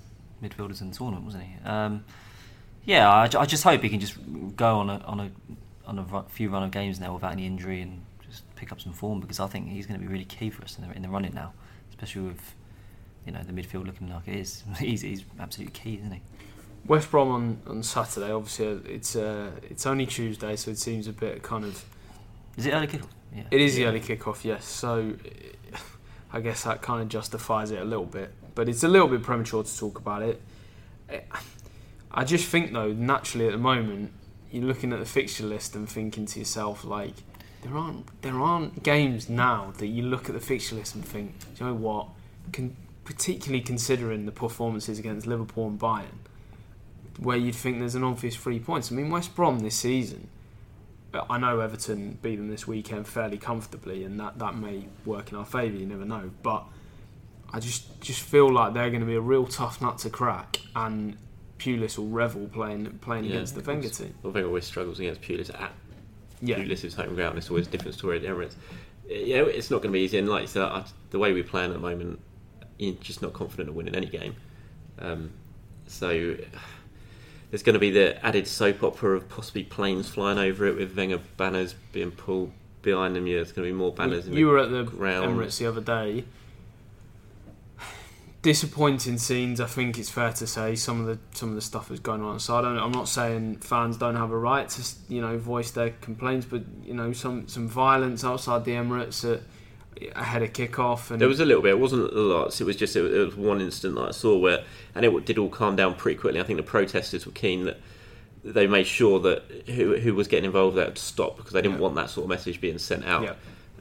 midfielders 0.42 0.82
in 0.82 0.90
the 0.90 0.96
tournament, 0.96 1.26
wasn't 1.26 1.44
he? 1.44 1.56
Um, 1.66 2.04
yeah, 2.86 3.10
I, 3.10 3.24
I 3.24 3.46
just 3.46 3.64
hope 3.64 3.82
he 3.82 3.90
can 3.90 4.00
just 4.00 4.16
go 4.56 4.80
on 4.80 4.90
a 4.90 4.98
on 5.00 5.20
a 5.20 5.32
on 5.86 6.00
a 6.00 6.24
few 6.30 6.50
run 6.50 6.64
of 6.64 6.72
games 6.72 7.00
now 7.00 7.14
without 7.14 7.32
any 7.32 7.46
injury 7.46 7.82
and 7.82 8.04
just 8.28 8.44
pick 8.56 8.72
up 8.72 8.80
some 8.80 8.94
form 8.94 9.20
because 9.20 9.40
I 9.40 9.48
think 9.48 9.70
he's 9.70 9.86
going 9.86 10.00
to 10.00 10.06
be 10.06 10.12
really 10.12 10.26
key 10.26 10.50
for 10.50 10.64
us 10.64 10.78
in 10.78 10.88
the, 10.88 10.96
in 10.96 11.02
the 11.02 11.10
running 11.10 11.34
now, 11.34 11.54
especially 11.90 12.24
with 12.24 12.56
you 13.26 13.32
know 13.32 13.42
the 13.44 13.54
midfield 13.54 13.86
looking 13.86 14.10
like 14.10 14.28
it 14.28 14.36
is. 14.36 14.64
he's, 14.80 15.02
he's 15.02 15.24
absolutely 15.40 15.74
key, 15.74 15.98
isn't 15.98 16.12
he? 16.12 16.22
West 16.88 17.12
Brom 17.12 17.30
on, 17.30 17.62
on 17.68 17.84
Saturday. 17.84 18.32
Obviously, 18.32 18.68
uh, 18.68 18.78
it's 18.86 19.16
uh, 19.16 19.52
it's 19.64 19.86
only 19.86 20.06
Tuesday, 20.06 20.56
so 20.56 20.72
it 20.72 20.80
seems 20.80 21.08
a 21.08 21.14
bit 21.14 21.44
kind 21.44 21.66
of. 21.66 21.86
Is 22.58 22.66
it 22.66 22.72
early 22.72 22.88
kickoff? 22.88 23.08
Yeah. 23.36 23.44
It 23.50 23.62
is 23.62 23.76
the 23.76 23.86
early 23.86 24.02
kickoff, 24.02 24.44
yes. 24.44 24.66
So 24.66 25.14
I 26.34 26.42
guess 26.42 26.64
that 26.64 26.82
kind 26.82 27.02
of 27.02 27.10
justifies 27.10 27.72
it 27.72 27.82
a 27.82 27.86
little 27.86 28.06
bit, 28.06 28.34
but 28.56 28.70
it's 28.70 28.84
a 28.84 28.88
little 28.88 29.08
bit 29.08 29.24
premature 29.24 29.64
to 29.64 29.78
talk 29.78 29.98
about 29.98 30.22
it. 30.22 30.42
Eh, 31.10 31.22
I 32.12 32.24
just 32.24 32.48
think 32.48 32.74
though, 32.74 32.92
naturally 32.92 33.48
at 33.48 33.54
the 33.54 33.58
moment, 33.58 34.12
you're 34.52 34.66
looking 34.66 34.92
at 34.92 35.00
the 35.00 35.06
fixture 35.06 35.46
list 35.46 35.76
and 35.76 35.88
thinking 35.88 36.26
to 36.26 36.40
yourself 36.40 36.84
like, 36.84 37.14
there 37.62 37.78
aren't 37.78 38.22
there 38.22 38.40
aren't 38.40 38.84
games 38.84 39.30
now 39.30 39.72
that 39.78 39.88
you 39.88 40.04
look 40.04 40.28
at 40.28 40.34
the 40.34 40.42
fixture 40.42 40.76
list 40.76 40.96
and 40.96 41.06
think, 41.06 41.34
you 41.58 41.66
know 41.66 41.74
what? 41.74 42.08
Particularly 43.06 43.62
considering 43.62 44.26
the 44.26 44.32
performances 44.32 45.00
against 45.00 45.28
Liverpool 45.28 45.68
and 45.68 45.80
Bayern, 45.80 46.20
where 47.20 47.38
you'd 47.38 47.56
think 47.56 47.80
there's 47.80 47.96
an 47.96 48.04
obvious 48.04 48.36
three 48.36 48.60
points. 48.60 48.92
I 48.92 48.96
mean, 48.96 49.10
West 49.10 49.36
Brom 49.36 49.60
this 49.60 49.76
season. 49.76 50.28
I 51.30 51.38
know 51.38 51.60
Everton 51.60 52.18
beat 52.22 52.38
them 52.38 52.48
this 52.48 52.66
weekend 52.66 53.06
fairly 53.06 53.38
comfortably, 53.38 54.06
and 54.06 54.18
that, 54.20 54.40
that 54.40 54.56
may 54.56 54.86
work 55.06 55.32
in 55.32 55.38
our 55.38 55.46
favour. 55.46 55.76
You 55.76 55.86
never 55.86 56.06
know, 56.06 56.32
but 56.42 56.64
I 57.54 57.60
just 57.60 58.02
just 58.02 58.22
feel 58.22 58.52
like 58.52 58.74
they're 58.74 58.90
going 58.90 59.02
to 59.02 59.06
be 59.08 59.16
a 59.16 59.22
real 59.22 59.46
tough 59.46 59.82
nut 59.82 59.98
to 60.00 60.10
crack, 60.10 60.60
and 60.76 61.18
Pulis 61.60 61.98
will 61.98 62.08
revel 62.08 62.48
playing 62.48 62.86
playing 63.02 63.26
Yeah, 63.26 63.32
against 63.32 63.56
the 63.56 63.62
Wenger 63.62 63.90
team. 63.90 64.16
Well, 64.24 64.34
Wenger 64.34 64.48
always 64.48 64.66
struggles 64.66 65.00
against 65.00 65.22
Pulis 65.22 65.54
at 65.54 65.72
Yeah, 66.42 66.58
Pulis' 66.58 66.96
home 66.96 67.16
ground. 67.16 67.38
It's 67.38 67.50
always 67.50 67.68
a 67.68 67.72
different 67.72 67.96
story 67.96 68.18
at 68.18 68.24
Emirates. 68.24 68.56
Yeah, 69.08 69.44
it's 69.44 69.70
not 69.70 69.78
going 69.82 69.92
to 69.92 69.98
be 69.98 70.00
easy. 70.02 70.18
And 70.18 70.30
like 70.30 70.44
you 70.44 70.48
said, 70.48 70.64
I, 70.64 70.86
the 71.10 71.20
way 71.20 71.34
we're 71.34 71.44
playing 71.44 71.72
at 71.72 71.74
the 71.74 71.80
moment, 71.80 72.20
you're 72.80 72.94
just 72.96 73.22
not 73.22 73.34
confident 73.34 73.70
of 73.70 73.76
winning 73.76 73.96
any 73.96 74.08
game. 74.08 74.36
Um, 75.00 75.32
so 75.88 76.38
there's 77.50 77.64
going 77.64 77.74
to 77.74 77.80
be 77.80 77.92
the 77.92 78.26
added 78.26 78.48
soap 78.48 78.84
opera 78.84 79.18
of 79.18 79.28
possibly 79.28 79.64
planes 79.64 80.08
flying 80.08 80.40
over 80.40 80.66
it 80.66 80.78
with 80.78 80.96
Wenger 80.96 81.20
banners 81.36 81.76
being 81.92 82.12
pulled 82.12 82.54
behind 82.82 83.16
them. 83.16 83.28
Yeah, 83.28 83.36
there's 83.38 83.52
going 83.52 83.68
to 83.68 83.74
be 83.74 83.78
more 83.78 83.92
banners. 83.92 84.26
in 84.28 84.34
you 84.34 84.46
the 84.46 84.52
were 84.52 84.58
at 84.60 84.72
the 84.72 84.84
ground. 84.84 85.38
Emirates 85.38 85.60
the 85.60 85.66
other 85.68 85.82
day. 85.82 86.24
Disappointing 88.42 89.20
scenes, 89.20 89.62
I 89.62 89.68
think 89.68 90.00
it's 90.00 90.10
fair 90.10 90.32
to 90.34 90.48
say. 90.48 90.76
Some 90.76 91.00
of 91.02 91.06
the 91.06 91.20
some 91.38 91.50
of 91.50 91.56
the 91.56 91.62
stuff 91.62 91.90
that's 91.90 92.00
going 92.00 92.22
on. 92.24 92.40
So 92.40 92.56
I 92.56 92.62
don't. 92.62 92.78
I'm 92.78 92.92
not 92.92 93.08
saying 93.08 93.58
fans 93.58 93.98
don't 93.98 94.16
have 94.16 94.32
a 94.32 94.38
right 94.38 94.68
to 94.68 94.96
you 95.10 95.22
know 95.22 95.38
voice 95.38 95.70
their 95.70 95.92
complaints, 96.02 96.48
but 96.50 96.64
you 96.84 96.96
know 96.96 97.14
some 97.14 97.48
some 97.48 97.68
violence 97.68 98.24
outside 98.24 98.66
the 98.66 98.72
Emirates 98.72 99.32
at, 99.32 99.42
ahead 100.16 100.42
of 100.42 100.54
kickoff 100.54 101.12
and 101.12 101.22
There 101.22 101.28
was 101.28 101.40
a 101.40 101.46
little 101.46 101.62
bit. 101.62 101.72
It 101.74 101.80
wasn't 101.80 102.12
a 102.12 102.20
lot. 102.20 102.60
It 102.60 102.64
was 102.64 102.76
just 102.76 102.96
it 102.96 103.02
was 103.02 103.36
one 103.36 103.62
instant 103.62 103.94
that 103.94 104.02
I 104.08 104.12
saw 104.12 104.36
where, 104.36 104.64
and 104.96 105.06
it 105.06 105.26
did 105.26 105.38
all 105.38 105.50
calm 105.50 105.76
down 105.76 105.94
pretty 105.94 106.18
quickly. 106.20 106.40
I 106.40 106.44
think 106.44 106.58
the 106.58 106.64
protesters 106.64 107.28
were 107.28 107.32
keen 107.34 107.66
that 107.66 107.80
they 108.44 108.66
made 108.66 108.88
sure 108.88 109.20
that 109.20 109.44
who 109.68 109.98
who 109.98 110.16
was 110.16 110.28
getting 110.28 110.46
involved 110.46 110.76
there 110.78 110.90
to 110.90 111.00
stop 111.00 111.38
because 111.38 111.54
they 111.54 111.62
didn't 111.62 111.76
Yeah. 111.76 111.82
want 111.82 111.94
that 111.94 112.10
sort 112.10 112.24
of 112.24 112.30
message 112.30 112.60
being 112.60 112.80
sent 112.80 113.06
out. 113.06 113.22
Yeah. 113.22 113.34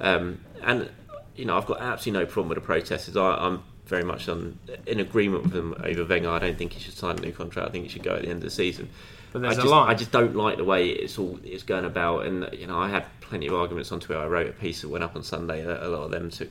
Um, 0.02 0.42
and 0.62 0.90
you 1.34 1.46
know, 1.46 1.56
I've 1.56 1.64
got 1.64 1.80
absolutely 1.80 2.24
no 2.24 2.30
problem 2.30 2.50
with 2.50 2.56
the 2.56 2.66
protesters. 2.66 3.16
I, 3.16 3.36
I'm 3.36 3.62
very 3.90 4.04
much 4.04 4.28
on, 4.28 4.58
in 4.86 5.00
agreement 5.00 5.42
with 5.44 5.52
them 5.52 5.74
over 5.84 6.04
Wenger. 6.04 6.30
I 6.30 6.38
don't 6.38 6.56
think 6.56 6.72
he 6.72 6.80
should 6.80 6.96
sign 6.96 7.18
a 7.18 7.20
new 7.20 7.32
contract. 7.32 7.68
I 7.68 7.72
think 7.72 7.84
he 7.84 7.90
should 7.90 8.02
go 8.02 8.14
at 8.14 8.22
the 8.22 8.28
end 8.28 8.38
of 8.38 8.44
the 8.44 8.50
season. 8.50 8.88
But 9.32 9.42
there's 9.42 9.58
I 9.58 9.60
a 9.60 9.62
just, 9.62 9.70
line. 9.70 9.90
I 9.90 9.94
just 9.94 10.10
don't 10.12 10.34
like 10.34 10.56
the 10.56 10.64
way 10.64 10.88
it's 10.88 11.18
all 11.18 11.38
it's 11.44 11.62
going 11.62 11.84
about, 11.84 12.24
and 12.24 12.48
you 12.52 12.66
know, 12.66 12.78
I 12.78 12.88
had 12.88 13.04
plenty 13.20 13.46
of 13.46 13.54
arguments 13.54 13.92
on 13.92 14.00
Twitter. 14.00 14.20
I 14.20 14.26
wrote 14.26 14.48
a 14.48 14.52
piece 14.52 14.80
that 14.80 14.88
went 14.88 15.04
up 15.04 15.14
on 15.14 15.22
Sunday. 15.22 15.62
that 15.62 15.82
A 15.84 15.88
lot 15.88 16.04
of 16.04 16.10
them 16.10 16.30
took 16.30 16.48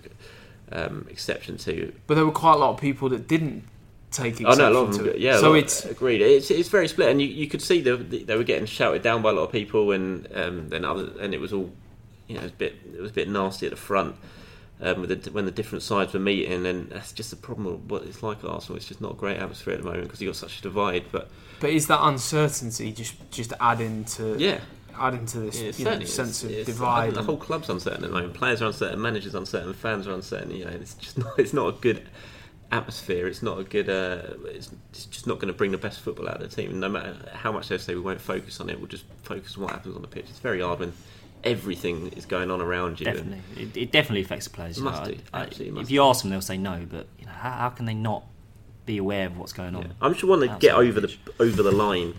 um, 0.71 1.07
exception 1.09 1.57
to. 1.57 1.91
but 2.07 2.15
there 2.15 2.25
were 2.25 2.31
quite 2.31 2.53
a 2.53 2.59
lot 2.59 2.71
of 2.75 2.79
people 2.79 3.09
that 3.09 3.27
didn't 3.27 3.63
take 4.11 4.39
Oh 4.45 4.53
no, 4.53 4.69
a 4.69 4.71
lot 4.71 4.89
of 4.89 4.95
to 4.97 5.03
them. 5.03 5.07
it. 5.15 5.19
Yeah, 5.19 5.37
so 5.39 5.49
lot- 5.51 5.59
it's 5.59 5.85
agreed. 5.85 6.21
It's 6.21 6.49
it's 6.51 6.69
very 6.69 6.87
split, 6.87 7.09
and 7.09 7.21
you, 7.21 7.27
you 7.27 7.47
could 7.47 7.61
see 7.61 7.81
the, 7.81 7.95
they 7.97 8.35
were 8.37 8.43
getting 8.43 8.65
shouted 8.65 9.01
down 9.01 9.21
by 9.21 9.29
a 9.31 9.33
lot 9.33 9.43
of 9.43 9.51
people, 9.51 9.91
and 9.91 10.27
um, 10.33 10.69
then 10.69 10.85
other, 10.85 11.09
and 11.19 11.33
it 11.33 11.39
was 11.41 11.51
all 11.53 11.69
you 12.27 12.35
know, 12.35 12.41
it 12.41 12.43
was 12.43 12.51
a 12.51 12.55
bit 12.55 12.75
it 12.93 13.01
was 13.01 13.11
a 13.11 13.13
bit 13.13 13.27
nasty 13.29 13.65
at 13.65 13.71
the 13.71 13.75
front. 13.77 14.15
Um, 14.81 15.01
with 15.01 15.23
the, 15.23 15.31
when 15.31 15.43
the 15.43 15.51
different 15.51 15.83
sides 15.83 16.13
were 16.13 16.21
meeting, 16.21 16.65
and 16.65 16.89
that's 16.89 17.11
just 17.11 17.31
the 17.31 17.35
problem 17.35 17.65
with 17.65 17.91
what 17.91 18.03
it's 18.03 18.23
like 18.23 18.37
at 18.45 18.49
Arsenal. 18.49 18.77
It's 18.77 18.87
just 18.87 19.01
not 19.01 19.11
a 19.11 19.15
great 19.15 19.35
atmosphere 19.37 19.73
at 19.73 19.81
the 19.81 19.85
moment 19.85 20.03
because 20.05 20.21
you've 20.21 20.29
got 20.29 20.37
such 20.37 20.59
a 20.59 20.61
divide. 20.61 21.03
But 21.11 21.29
but 21.59 21.71
is 21.71 21.87
that 21.87 21.99
uncertainty 22.01 22.93
just 22.93 23.15
just 23.29 23.51
adding 23.59 24.05
to 24.05 24.37
yeah, 24.37 24.61
adding 24.97 25.25
to 25.27 25.39
this 25.39 25.59
Yeah, 25.79 25.91
you 25.93 25.99
know, 25.99 26.05
sense 26.05 26.45
of 26.45 26.49
divide? 26.65 27.13
The 27.13 27.23
whole 27.23 27.35
club's 27.35 27.69
uncertain 27.69 28.05
at 28.05 28.09
the 28.09 28.15
moment. 28.15 28.35
Players 28.35 28.61
are 28.61 28.67
uncertain, 28.67 29.01
managers 29.01 29.35
are 29.35 29.39
uncertain, 29.39 29.73
fans 29.73 30.07
are 30.07 30.13
uncertain. 30.13 30.51
You 30.51 30.63
know, 30.63 30.71
it's 30.71 30.93
just 30.93 31.17
not. 31.17 31.33
It's 31.37 31.53
not 31.53 31.67
a 31.67 31.73
good 31.73 32.07
atmosphere. 32.71 33.27
It's 33.27 33.41
not 33.41 33.59
a 33.59 33.63
good. 33.65 33.89
Uh, 33.89 34.21
it's, 34.45 34.71
it's 34.91 35.05
just 35.07 35.27
not 35.27 35.39
going 35.39 35.51
to 35.51 35.57
bring 35.57 35.71
the 35.71 35.77
best 35.77 35.99
football 35.99 36.29
out 36.29 36.41
of 36.41 36.49
the 36.49 36.55
team. 36.55 36.79
No 36.79 36.87
matter 36.87 37.15
how 37.33 37.51
much 37.51 37.67
they 37.67 37.77
say 37.77 37.95
we 37.95 38.01
won't 38.01 38.21
focus 38.21 38.61
on 38.61 38.69
it, 38.69 38.77
we'll 38.77 38.87
just 38.87 39.05
focus 39.23 39.57
on 39.57 39.63
what 39.63 39.71
happens 39.71 39.95
on 39.95 40.01
the 40.01 40.07
pitch. 40.07 40.27
It's 40.29 40.39
very 40.39 40.61
hard 40.61 40.79
when 40.79 40.93
everything 41.43 42.07
is 42.09 42.25
going 42.25 42.51
on 42.51 42.61
around 42.61 42.99
you. 42.99 43.05
Definitely, 43.05 43.41
it, 43.57 43.77
it 43.77 43.91
definitely 43.91 44.21
affects 44.21 44.45
the 44.47 44.51
players. 44.53 44.77
you 44.77 44.83
Must 44.83 45.03
know. 45.03 45.11
do, 45.11 45.17
I- 45.33 45.39
I- 45.39 45.43
absolutely 45.43 45.75
must 45.75 45.87
if 45.87 45.91
you 45.91 46.03
ask 46.03 46.21
them, 46.21 46.31
they'll 46.31 46.41
say 46.41 46.57
no. 46.57 46.85
But 46.89 47.07
you 47.19 47.25
know, 47.25 47.31
how, 47.31 47.51
how 47.51 47.69
can 47.69 47.85
they 47.85 47.93
not 47.93 48.23
be 48.85 48.97
aware 48.97 49.27
of 49.27 49.37
what's 49.37 49.53
going 49.53 49.75
on? 49.75 49.83
Yeah. 49.83 49.91
I'm 50.01 50.13
sure 50.13 50.29
when 50.29 50.39
they 50.39 50.47
get 50.59 50.75
over 50.75 50.99
the 50.99 51.07
pitch? 51.07 51.19
over 51.39 51.61
the 51.63 51.71
line, 51.71 52.15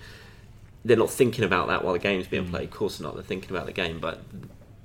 they're 0.84 0.96
not 0.96 1.10
thinking 1.10 1.44
about 1.44 1.68
that 1.68 1.84
while 1.84 1.92
the 1.92 1.98
game's 1.98 2.26
being 2.26 2.46
Mm. 2.46 2.50
played. 2.50 2.64
Of 2.64 2.70
course 2.70 3.00
not. 3.00 3.14
They're 3.14 3.22
thinking 3.22 3.50
about 3.50 3.66
the 3.66 3.72
game, 3.72 4.00
but 4.00 4.22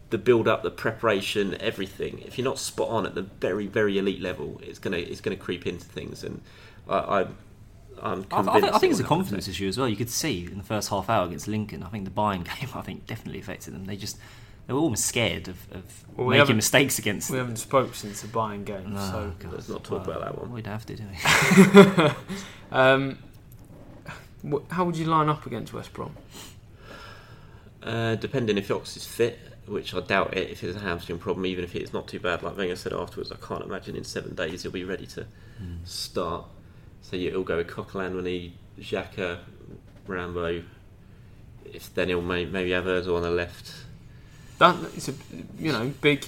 the 0.09 0.17
build 0.17 0.47
up, 0.47 0.63
the 0.63 0.71
preparation, 0.71 1.55
everything. 1.59 2.19
If 2.25 2.37
you're 2.37 2.45
not 2.45 2.59
spot 2.59 2.89
on 2.89 3.05
at 3.05 3.15
the 3.15 3.23
very 3.23 3.67
very 3.67 3.97
elite 3.97 4.21
level, 4.21 4.59
it's 4.63 4.79
gonna 4.79 4.97
it's 4.97 5.21
gonna 5.21 5.35
creep 5.35 5.65
into 5.65 5.85
things. 5.85 6.23
And 6.23 6.41
I, 6.89 6.97
I 6.97 7.27
I'm 8.01 8.25
I, 8.31 8.37
I, 8.37 8.43
convinced. 8.43 8.61
think, 8.61 8.73
I 8.75 8.77
think 8.79 8.91
it's 8.91 8.99
a 8.99 9.03
confidence 9.05 9.47
issue 9.47 9.67
as 9.67 9.77
well. 9.77 9.87
You 9.87 9.95
could 9.95 10.09
see 10.09 10.45
in 10.45 10.57
the 10.57 10.63
first 10.63 10.89
half 10.89 11.09
hour 11.09 11.25
against 11.25 11.47
Lincoln. 11.47 11.83
I 11.83 11.89
think 11.89 12.05
the 12.05 12.11
Bayern 12.11 12.43
game, 12.59 12.69
I 12.73 12.81
think, 12.81 13.05
definitely 13.07 13.39
affected 13.39 13.73
them. 13.73 13.85
They 13.85 13.95
just 13.97 14.17
they 14.67 14.73
were 14.73 14.79
almost 14.79 15.05
scared 15.05 15.47
of, 15.47 15.57
of 15.71 15.83
Well, 16.15 16.27
we 16.27 16.37
making 16.37 16.55
mistakes 16.55 16.97
against. 16.99 17.29
we 17.29 17.37
haven't 17.37 17.57
spoke 17.57 17.93
since 17.95 18.21
the 18.21 18.27
Bayern 18.27 18.65
game, 18.65 18.93
No, 18.93 18.99
so 18.99 19.33
God. 19.39 19.53
Let's 19.53 19.69
not 19.69 19.83
talk 19.83 20.07
Well, 20.07 20.17
about 20.17 20.33
that 20.33 20.41
one. 20.41 20.51
We'd 20.51 20.67
have 20.67 20.85
to, 20.87 20.95
didn't 20.95 21.11
we? 21.11 22.11
um, 22.71 23.17
how 24.71 24.85
would 24.85 24.97
you 24.97 25.05
line 25.05 25.29
up 25.29 25.45
against 25.45 25.71
West 25.73 25.93
Brom? 25.93 26.15
Uh, 27.83 28.15
depending 28.15 28.57
if 28.57 28.71
Ox 28.71 28.97
is 28.97 29.05
fit, 29.05 29.37
which 29.67 29.93
I 29.93 29.99
doubt 29.99 30.35
it. 30.35 30.49
If 30.49 30.63
it's 30.63 30.75
a 30.75 30.79
hamstring 30.79 31.19
problem, 31.19 31.45
even 31.45 31.63
if 31.63 31.75
it's 31.75 31.93
not 31.93 32.07
too 32.07 32.19
bad, 32.19 32.41
like 32.41 32.57
Wenger 32.57 32.75
said 32.75 32.93
afterwards, 32.93 33.31
I 33.31 33.35
can't 33.35 33.63
imagine 33.63 33.95
in 33.95 34.03
seven 34.03 34.33
days 34.33 34.63
he'll 34.63 34.71
be 34.71 34.83
ready 34.83 35.05
to 35.07 35.27
start. 35.83 36.45
So 37.09 37.15
yeah, 37.15 37.29
he'll 37.29 37.43
go 37.43 37.57
with 37.57 37.67
Coquelin 37.67 38.15
when 38.15 38.25
he 38.25 38.53
Xhaka, 38.79 39.37
Rambo. 40.07 40.63
If 41.63 41.93
then 41.93 42.07
he'll 42.07 42.21
may, 42.21 42.45
maybe 42.45 42.71
have 42.71 42.85
Ozil 42.85 43.15
on 43.15 43.21
the 43.21 43.29
left. 43.29 43.73
That 44.57 44.75
is 44.95 45.09
a 45.09 45.13
you 45.59 45.71
know 45.71 45.93
big 46.01 46.25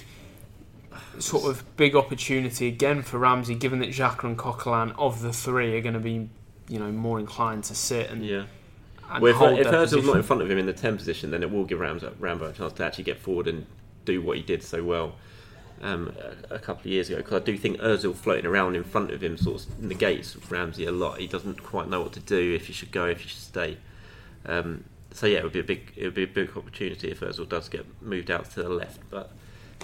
sort 1.18 1.50
of 1.50 1.64
big 1.76 1.96
opportunity 1.96 2.68
again 2.68 3.02
for 3.02 3.18
Ramsey, 3.18 3.56
given 3.56 3.80
that 3.80 3.88
Xhaka 3.88 4.24
and 4.24 4.38
Coquelin 4.38 4.94
of 4.96 5.20
the 5.20 5.32
three 5.32 5.76
are 5.76 5.80
going 5.80 5.94
to 5.94 6.00
be 6.00 6.28
you 6.68 6.78
know 6.78 6.92
more 6.92 7.18
inclined 7.18 7.64
to 7.64 7.74
sit 7.74 8.10
and, 8.10 8.24
Yeah. 8.24 8.44
and 9.10 9.22
Well, 9.22 9.32
if, 9.32 9.36
hold 9.36 9.58
if 9.58 9.66
Ozil's 9.66 10.06
not 10.06 10.16
in 10.16 10.22
front 10.22 10.42
of 10.42 10.50
him 10.50 10.58
in 10.58 10.66
the 10.66 10.72
10 10.72 10.96
position, 10.96 11.30
then 11.30 11.42
it 11.42 11.50
will 11.50 11.64
give 11.64 11.80
Rambo, 11.80 12.14
Rambo 12.20 12.50
a 12.50 12.52
chance 12.52 12.74
to 12.74 12.84
actually 12.84 13.04
get 13.04 13.18
forward 13.18 13.48
and 13.48 13.66
do 14.04 14.20
what 14.22 14.36
he 14.36 14.42
did 14.42 14.62
so 14.62 14.84
well 14.84 15.14
um, 15.82 16.14
a, 16.50 16.54
a 16.54 16.58
couple 16.58 16.82
of 16.82 16.86
years 16.86 17.08
ago. 17.08 17.18
Because 17.18 17.40
I 17.42 17.44
do 17.44 17.56
think 17.56 17.78
Ozil 17.80 18.14
floating 18.14 18.46
around 18.46 18.76
in 18.76 18.84
front 18.84 19.10
of 19.10 19.22
him 19.22 19.36
sort 19.36 19.64
of 19.66 19.82
negates 19.82 20.36
Ramsey 20.50 20.86
a 20.86 20.92
lot. 20.92 21.18
He 21.18 21.26
doesn't 21.26 21.62
quite 21.62 21.88
know 21.88 22.00
what 22.02 22.12
to 22.14 22.20
do, 22.20 22.54
if 22.54 22.66
he 22.66 22.72
should 22.72 22.90
go, 22.92 23.06
if 23.06 23.20
he 23.20 23.28
should 23.28 23.38
stay. 23.38 23.76
Um, 24.46 24.84
so 25.12 25.26
yeah, 25.26 25.38
it 25.38 25.44
would 25.44 25.52
be 25.52 25.60
a 25.60 25.64
big, 25.64 25.92
it 25.96 26.04
would 26.04 26.14
be 26.14 26.22
a 26.24 26.26
big 26.28 26.56
opportunity 26.56 27.10
if 27.10 27.20
Ozil 27.20 27.48
does 27.48 27.68
get 27.68 27.84
moved 28.02 28.30
out 28.30 28.50
to 28.52 28.62
the 28.62 28.68
left, 28.68 29.00
but 29.10 29.32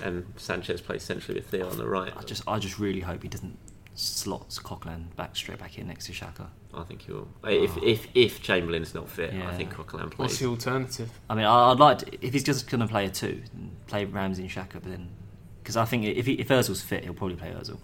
and 0.02 0.26
Sanchez 0.36 0.80
plays 0.80 1.02
centrally 1.02 1.38
with 1.40 1.48
Theo 1.50 1.68
on 1.70 1.76
the 1.78 1.86
right. 1.88 2.12
I 2.16 2.22
just 2.22 2.42
I 2.48 2.58
just 2.58 2.78
really 2.78 3.00
hope 3.00 3.22
he 3.22 3.28
doesn't 3.28 3.56
slot 3.94 4.48
Coquelin 4.62 5.14
back 5.14 5.36
straight 5.36 5.58
back 5.58 5.78
in 5.78 5.86
next 5.86 6.06
to 6.06 6.12
Xhaka. 6.12 6.48
I 6.74 6.82
think 6.82 7.02
he 7.02 7.12
will. 7.12 7.28
If 7.44 7.76
if 7.82 8.08
if 8.14 8.42
Chamberlain's 8.42 8.92
not 8.94 9.08
fit, 9.08 9.32
I 9.34 9.54
think 9.54 9.72
Coquelin 9.72 10.10
plays. 10.10 10.18
What's 10.18 10.38
the 10.38 10.46
alternative? 10.46 11.10
I 11.30 11.34
mean, 11.36 11.44
I- 11.44 11.70
I'd 11.70 11.78
like 11.78 11.98
to, 11.98 12.26
if 12.26 12.32
he's 12.32 12.42
just 12.42 12.68
going 12.68 12.80
to 12.80 12.88
play 12.88 13.06
a 13.06 13.08
two, 13.10 13.40
then 13.54 13.70
play 13.86 14.04
Ramsey 14.04 14.42
and 14.42 14.50
Xhaka, 14.50 14.72
but 14.74 14.84
then 14.86 15.10
because 15.64 15.76
I 15.78 15.84
think 15.86 16.04
if 16.04 16.26
he, 16.26 16.34
if 16.34 16.48
Özil's 16.48 16.82
fit, 16.82 17.02
he'll 17.04 17.14
probably 17.14 17.36
play 17.36 17.48
Özil. 17.58 17.78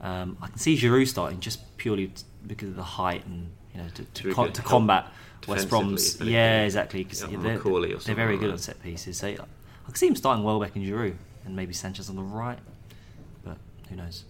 Um, 0.00 0.36
I 0.42 0.48
can 0.48 0.58
see 0.58 0.76
Giroud 0.76 1.08
starting 1.08 1.40
just 1.40 1.60
purely 1.78 2.08
t- 2.08 2.22
because 2.46 2.68
of 2.68 2.76
the 2.76 2.82
height 2.82 3.24
and 3.24 3.50
you 3.74 3.80
know 3.80 3.88
to, 3.88 4.04
To 4.04 4.22
to, 4.28 4.34
com- 4.34 4.44
get 4.46 4.54
to 4.56 4.62
combat 4.62 5.06
West 5.48 5.68
defensively, 5.68 5.68
Brom's. 5.68 6.20
Yeah, 6.32 6.62
exactly. 6.64 7.02
Because 7.04 7.22
Yeah, 7.22 7.38
they're, 7.40 7.58
McAuley 7.58 7.94
or 7.94 7.98
they're 7.98 8.14
very 8.14 8.36
good 8.36 8.48
that. 8.50 8.52
on 8.54 8.58
set 8.58 8.82
pieces. 8.82 9.16
So 9.16 9.28
I 9.28 9.36
can 9.86 9.94
see 9.94 10.06
him 10.08 10.16
starting 10.16 10.44
Welbeck 10.44 10.76
and 10.76 10.84
Giroud, 10.84 11.14
and 11.46 11.56
maybe 11.56 11.72
Sanchez 11.72 12.10
on 12.10 12.16
the 12.16 12.22
right. 12.22 12.58
But 13.44 13.56
who 13.88 13.96
knows? 13.96 14.24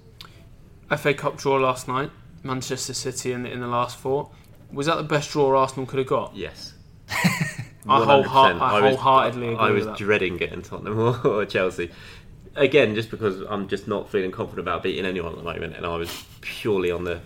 FA 0.97 1.15
Cup 1.15 1.37
draw 1.39 1.57
last 1.57 1.89
night, 1.89 2.11
Manchester 2.43 2.93
City 2.95 3.33
in, 3.33 3.45
in 3.47 3.61
the 3.61 3.67
last 3.67 3.97
four. 3.99 4.31
Was 4.71 4.87
that 4.87 4.97
the 4.97 5.03
best 5.03 5.31
draw 5.33 5.59
Arsenal 5.59 5.87
could 5.87 5.99
have 5.99 6.09
got? 6.09 6.35
Yes. 6.37 6.75
I, 7.09 8.05
whole 8.05 8.25
100%. 8.25 8.27
I, 8.61 8.81
was- 8.81 8.97
wholeheartedly 8.97 9.47
agree 9.49 9.57
I 9.59 9.71
was 9.71 9.85
with 9.87 9.95
that. 9.95 9.99
dreading 9.99 10.37
getting 10.37 10.63
Tottenham 10.63 10.99
or, 10.99 11.19
or 11.27 11.47
Chelsea. 11.47 11.91
Again, 12.55 12.95
just 12.95 13.11
because 13.11 13.41
I'm 13.49 13.69
just 13.69 13.89
not 13.89 14.11
feeling 14.11 14.31
confident 14.31 14.61
about 14.61 14.83
beating 14.83 15.07
anyone 15.07 15.33
at 15.33 15.39
the 15.39 15.45
moment, 15.45 15.75
and 15.77 15.87
I 15.87 15.97
was 15.97 16.25
purely 16.41 16.91
on 16.91 17.05
the 17.05 17.21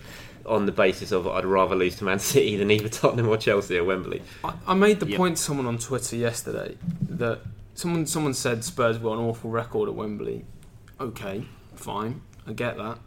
on 0.45 0.65
the 0.65 0.71
basis 0.71 1.11
of 1.11 1.27
I'd 1.27 1.43
rather 1.45 1.75
lose 1.75 1.97
to 1.97 2.05
Man 2.05 2.19
City 2.33 2.55
than 2.55 2.71
either 2.71 2.87
Tottenham 2.87 3.27
or 3.27 3.35
Chelsea 3.37 3.75
at 3.77 3.85
Wembley. 3.85 4.21
I, 4.43 4.53
I 4.67 4.73
made 4.73 5.01
the 5.01 5.07
Yep. 5.07 5.17
point 5.17 5.37
to 5.37 5.43
someone 5.43 5.65
on 5.65 5.77
Twitter 5.77 6.15
yesterday 6.15 6.77
that 7.09 7.41
someone 7.75 8.05
someone 8.05 8.33
said 8.33 8.63
Spurs 8.63 8.97
got 8.97 9.13
an 9.13 9.19
awful 9.19 9.49
record 9.49 9.89
at 9.89 9.95
Wembley. 9.95 10.45
Okay, 11.01 11.43
fine, 11.75 12.21
I 12.47 12.53
get 12.53 12.77
that. 12.77 12.99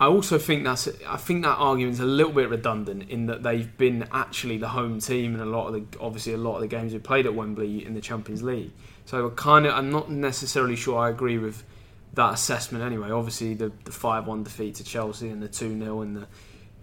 I 0.00 0.06
also 0.06 0.38
think 0.38 0.64
that's 0.64 0.88
I 1.06 1.16
think 1.16 1.42
that 1.44 1.56
argument's 1.56 2.00
a 2.00 2.04
little 2.04 2.32
bit 2.32 2.48
redundant 2.48 3.08
in 3.10 3.26
that 3.26 3.42
they've 3.42 3.76
been 3.76 4.08
actually 4.12 4.58
the 4.58 4.68
home 4.68 4.98
team 5.00 5.34
in 5.34 5.40
a 5.40 5.44
lot 5.46 5.68
of 5.68 5.74
the 5.74 5.98
obviously 6.00 6.32
a 6.32 6.36
lot 6.36 6.56
of 6.56 6.60
the 6.62 6.66
games 6.68 6.92
we 6.92 6.98
played 6.98 7.26
at 7.26 7.34
Wembley 7.34 7.84
in 7.84 7.94
the 7.94 8.00
Champions 8.00 8.42
League. 8.42 8.72
So 9.04 9.28
I 9.28 9.30
kind 9.34 9.66
of 9.66 9.74
I'm 9.74 9.90
not 9.90 10.10
necessarily 10.10 10.76
sure 10.76 10.98
I 10.98 11.10
agree 11.10 11.38
with 11.38 11.64
that 12.14 12.34
assessment 12.34 12.84
anyway. 12.84 13.10
Obviously 13.10 13.54
the 13.54 13.72
the 13.84 13.92
five 13.92 14.26
one 14.26 14.42
defeat 14.44 14.76
to 14.76 14.84
Chelsea 14.84 15.28
and 15.28 15.42
the 15.42 15.48
two 15.48 15.78
0 15.78 16.02
in 16.02 16.14
the 16.14 16.26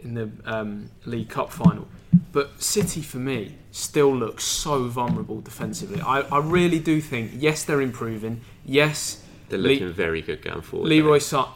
in 0.03 0.13
the 0.15 0.29
um, 0.45 0.89
League 1.05 1.29
Cup 1.29 1.51
final. 1.51 1.87
But 2.31 2.61
City, 2.61 3.01
for 3.01 3.17
me, 3.17 3.55
still 3.71 4.15
looks 4.15 4.43
so 4.43 4.87
vulnerable 4.87 5.41
defensively. 5.41 6.01
I, 6.01 6.21
I 6.21 6.39
really 6.39 6.79
do 6.79 7.01
think, 7.01 7.31
yes, 7.35 7.63
they're 7.63 7.81
improving. 7.81 8.41
Yes, 8.65 9.23
They're 9.49 9.59
Le- 9.59 9.67
looking 9.67 9.93
very 9.93 10.21
good 10.21 10.41
going 10.41 10.61
forward. 10.61 10.87
Leroy 10.87 11.19
Sa 11.19 11.53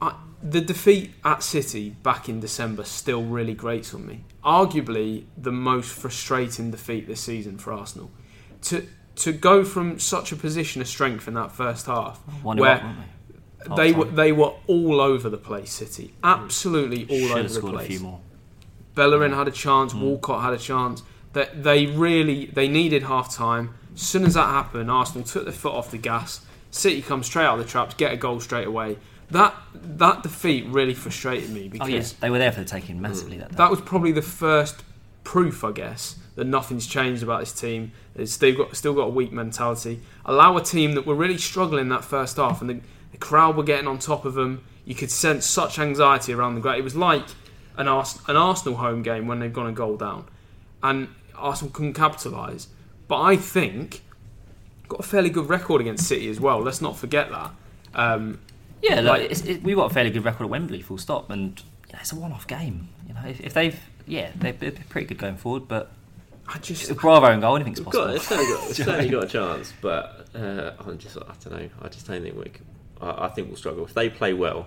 I, 0.00 0.16
the 0.42 0.60
defeat 0.60 1.14
at 1.24 1.42
City 1.42 1.90
back 1.90 2.28
in 2.28 2.40
December 2.40 2.84
still 2.84 3.22
really 3.22 3.54
grates 3.54 3.94
on 3.94 4.06
me. 4.06 4.24
Arguably 4.44 5.24
the 5.36 5.52
most 5.52 5.92
frustrating 5.92 6.70
defeat 6.70 7.06
this 7.06 7.20
season 7.20 7.58
for 7.58 7.72
Arsenal. 7.72 8.10
To 8.64 8.86
to 9.16 9.32
go 9.32 9.64
from 9.64 9.98
such 10.00 10.32
a 10.32 10.36
position 10.36 10.80
of 10.82 10.88
strength 10.88 11.28
in 11.28 11.34
that 11.34 11.52
first 11.52 11.86
half, 11.86 12.20
oh, 12.28 12.32
One 12.42 12.56
where 12.56 12.82
weren't 13.68 13.76
they? 13.76 13.92
were 13.92 14.04
they 14.06 14.32
were 14.32 14.52
all 14.66 15.00
over 15.00 15.28
the 15.28 15.38
place. 15.38 15.72
City, 15.72 16.08
mm. 16.08 16.12
absolutely 16.22 17.02
all 17.08 17.28
Should 17.28 17.30
over 17.30 17.38
have 17.38 17.48
the 17.48 17.54
scored 17.54 17.74
place. 17.74 17.86
a 17.86 17.90
few 17.90 18.00
more. 18.00 18.20
Bellerin 18.94 19.32
mm. 19.32 19.36
had 19.36 19.48
a 19.48 19.52
chance. 19.52 19.92
Mm. 19.92 20.00
Walcott 20.00 20.42
had 20.42 20.52
a 20.52 20.58
chance. 20.58 21.02
That 21.32 21.64
they 21.64 21.86
really 21.86 22.46
they 22.46 22.68
needed 22.68 23.02
half 23.04 23.34
time. 23.34 23.74
As 23.94 24.02
soon 24.02 24.24
as 24.24 24.34
that 24.34 24.46
happened, 24.46 24.90
Arsenal 24.90 25.24
took 25.24 25.44
their 25.44 25.52
foot 25.52 25.72
off 25.74 25.90
the 25.90 25.98
gas. 25.98 26.40
City 26.70 27.02
come 27.02 27.22
straight 27.22 27.44
out 27.44 27.58
of 27.58 27.64
the 27.64 27.70
traps, 27.70 27.94
get 27.94 28.12
a 28.12 28.16
goal 28.16 28.40
straight 28.40 28.66
away. 28.66 28.98
That 29.30 29.54
that 29.72 30.22
defeat 30.22 30.66
really 30.66 30.94
frustrated 30.94 31.50
me 31.50 31.66
Oh 31.66 31.70
because 31.70 31.88
yes, 31.88 32.12
they 32.12 32.30
were 32.30 32.38
there 32.38 32.52
for 32.52 32.60
the 32.60 32.66
taking 32.66 33.00
massively 33.00 33.38
that 33.38 33.50
day. 33.50 33.56
that 33.56 33.70
was 33.70 33.80
probably 33.80 34.12
the 34.12 34.22
first 34.22 34.82
proof, 35.24 35.64
I 35.64 35.72
guess, 35.72 36.16
that 36.36 36.46
nothing's 36.46 36.86
changed 36.86 37.22
about 37.22 37.40
this 37.40 37.52
team. 37.52 37.92
It's 38.14 38.32
still 38.32 38.54
got 38.56 38.76
still 38.76 38.94
got 38.94 39.04
a 39.04 39.10
weak 39.10 39.32
mentality. 39.32 40.00
Allow 40.24 40.56
a 40.56 40.62
team 40.62 40.92
that 40.92 41.06
were 41.06 41.14
really 41.14 41.38
struggling 41.38 41.88
that 41.90 42.04
first 42.04 42.36
half, 42.36 42.60
and 42.60 42.70
the, 42.70 42.80
the 43.12 43.18
crowd 43.18 43.56
were 43.56 43.62
getting 43.62 43.86
on 43.86 43.98
top 43.98 44.24
of 44.24 44.34
them. 44.34 44.64
You 44.84 44.94
could 44.94 45.10
sense 45.10 45.46
such 45.46 45.78
anxiety 45.78 46.32
around 46.32 46.56
the 46.56 46.60
ground. 46.60 46.78
It 46.78 46.84
was 46.84 46.96
like 46.96 47.24
an, 47.76 47.88
Ars- 47.88 48.18
an 48.28 48.36
Arsenal 48.36 48.76
home 48.78 49.02
game 49.02 49.26
when 49.26 49.38
they've 49.38 49.52
gone 49.52 49.66
a 49.66 49.72
goal 49.72 49.96
down, 49.96 50.26
and 50.82 51.08
Arsenal 51.34 51.72
couldn't 51.72 51.94
capitalise. 51.94 52.68
But 53.08 53.20
I 53.22 53.36
think 53.36 54.02
got 54.88 55.00
a 55.00 55.02
fairly 55.02 55.30
good 55.30 55.48
record 55.48 55.80
against 55.80 56.06
City 56.06 56.28
as 56.28 56.38
well. 56.40 56.60
Let's 56.60 56.80
not 56.80 56.96
forget 56.96 57.30
that. 57.30 57.50
Um, 57.94 58.40
Yeah, 58.82 59.00
like, 59.00 59.30
it's, 59.30 59.42
it, 59.46 59.62
we've 59.62 59.76
got 59.76 59.90
a 59.90 59.94
fairly 59.94 60.10
good 60.10 60.24
record 60.24 60.44
at 60.44 60.50
Wembley, 60.50 60.82
full 60.82 60.98
stop, 60.98 61.30
and 61.30 61.58
you 61.88 61.92
know, 61.94 61.98
it's 62.00 62.12
a 62.12 62.16
one-off 62.16 62.46
game. 62.46 62.88
You 63.08 63.14
know, 63.14 63.22
if, 63.26 63.40
if 63.40 63.54
they've, 63.54 63.80
yeah, 64.06 64.30
they're 64.36 64.52
pretty 64.52 65.06
good 65.06 65.18
going 65.18 65.36
forward, 65.38 65.68
but 65.68 65.90
I 66.46 66.58
just 66.58 66.88
with 66.88 67.00
Bravo 67.00 67.26
and 67.26 67.40
goal, 67.40 67.56
anything's 67.56 67.78
We've 67.80 67.86
possible. 67.86 68.06
got, 68.06 68.16
it's 68.16 68.26
certainly 68.28 68.52
got, 68.52 68.68
it's 68.70 68.76
certainly 68.76 69.08
got 69.10 69.24
a 69.24 69.26
chance, 69.28 69.72
but 69.80 70.26
uh, 70.34 70.72
I'm 70.80 70.98
just, 70.98 71.16
I 71.16 71.20
don't 71.42 71.50
know. 71.52 71.68
I 71.82 71.88
just 71.88 72.06
don't 72.06 72.22
think 72.22 72.36
we. 72.36 72.44
Can, 72.50 72.64
I, 73.00 73.26
I 73.26 73.28
think 73.28 73.48
we'll 73.48 73.56
struggle 73.56 73.84
if 73.84 73.94
they 73.94 74.10
play 74.10 74.34
well. 74.34 74.66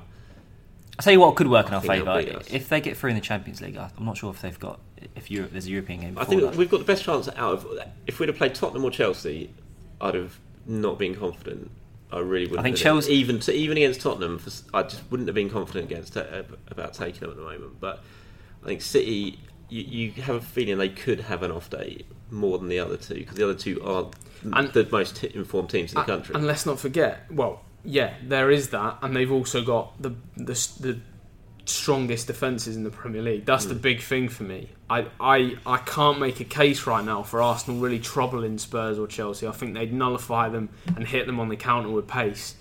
I'll 1.00 1.04
tell 1.04 1.14
you 1.14 1.20
what 1.20 1.36
could 1.36 1.48
work 1.48 1.68
in 1.68 1.74
I 1.74 1.78
our 1.78 1.82
favour 1.82 2.42
if 2.50 2.70
they 2.70 2.82
get 2.82 2.98
through 2.98 3.12
in 3.12 3.16
the 3.16 3.22
Champions 3.22 3.62
League. 3.62 3.78
I'm 3.78 4.06
not 4.06 4.18
sure 4.18 4.32
if 4.32 4.42
they've 4.42 4.60
got 4.60 4.80
if 5.16 5.30
Europe, 5.30 5.52
there's 5.52 5.68
a 5.68 5.70
European 5.70 6.02
game. 6.02 6.18
I 6.18 6.24
think 6.24 6.42
that. 6.42 6.56
we've 6.56 6.70
got 6.70 6.80
the 6.80 6.86
best 6.86 7.04
chance 7.04 7.28
out 7.30 7.54
of. 7.54 7.68
If 8.08 8.20
we'd 8.20 8.30
have 8.30 8.38
played 8.38 8.56
Tottenham 8.56 8.84
or 8.84 8.90
Chelsea, 8.90 9.52
I'd 10.02 10.16
have 10.16 10.40
not 10.66 10.98
been 10.98 11.14
confident. 11.16 11.70
I 12.12 12.20
really 12.20 12.46
wouldn't. 12.46 12.60
I 12.60 12.64
think 12.64 12.78
have 12.78 12.84
Chelsea- 12.84 13.10
been. 13.12 13.18
even 13.20 13.40
to, 13.42 13.54
even 13.54 13.78
against 13.78 14.02
Tottenham, 14.02 14.40
for, 14.40 14.50
I 14.76 14.84
just 14.84 15.04
wouldn't 15.12 15.28
have 15.28 15.36
been 15.36 15.50
confident 15.52 15.92
against 15.92 16.18
uh, 16.18 16.44
about 16.70 16.94
taking 16.94 17.22
them 17.22 17.30
at 17.32 17.36
the 17.36 17.44
moment. 17.44 17.80
But 17.80 18.02
I 18.64 18.66
think 18.68 18.82
City, 18.82 19.40
you, 19.70 19.82
you 19.84 20.22
have 20.24 20.36
a 20.36 20.42
feeling 20.42 20.78
they 20.78 20.90
could 20.90 21.22
have 21.22 21.44
an 21.44 21.52
off 21.52 21.70
day 21.70 22.06
more 22.32 22.58
than 22.58 22.68
the 22.68 22.80
other 22.80 22.98
two 22.98 23.16
because 23.16 23.36
the 23.36 23.44
other 23.44 23.56
two 23.56 23.82
are 23.84 24.10
And- 24.44 24.72
the 24.74 24.88
most 24.92 25.18
t- 25.18 25.32
informed 25.34 25.70
teams 25.70 25.92
in 25.92 25.96
the 25.96 26.00
And- 26.02 26.08
country. 26.08 26.36
And 26.36 26.46
let's 26.48 26.66
not 26.66 26.80
forget, 26.80 27.26
well, 27.32 27.62
yeah, 27.84 28.14
there 28.24 28.52
is 28.52 28.70
that, 28.70 28.98
and 29.02 29.16
they've 29.16 29.32
also 29.32 29.64
got 29.64 30.02
the 30.02 30.14
the, 30.36 30.54
the 30.80 31.00
strongest 31.66 32.28
defences 32.28 32.76
in 32.76 32.84
the 32.84 32.90
Premier 32.90 33.22
League. 33.22 33.46
That's 33.46 33.66
the 33.66 33.76
hmm. 33.76 33.82
big 33.82 34.02
thing 34.02 34.30
for 34.30 34.44
me. 34.44 34.70
I, 34.90 35.08
I 35.20 35.58
I 35.66 35.78
can't 35.78 36.20
make 36.20 36.40
a 36.40 36.46
case 36.46 36.88
right 36.88 37.04
now 37.04 37.24
for 37.24 37.42
Arsenal 37.42 37.80
really 37.80 38.00
troubling 38.00 38.58
Spurs 38.58 38.98
or 38.98 39.08
Chelsea. 39.08 39.48
I 39.48 39.52
think 39.52 39.74
they'd 39.74 39.94
nullify 39.94 40.50
them 40.50 40.70
and 40.86 41.08
hit 41.08 41.28
them 41.28 41.40
on 41.40 41.50
the 41.50 41.56
counter 41.56 41.90
with 41.90 42.08
pace, 42.08 42.56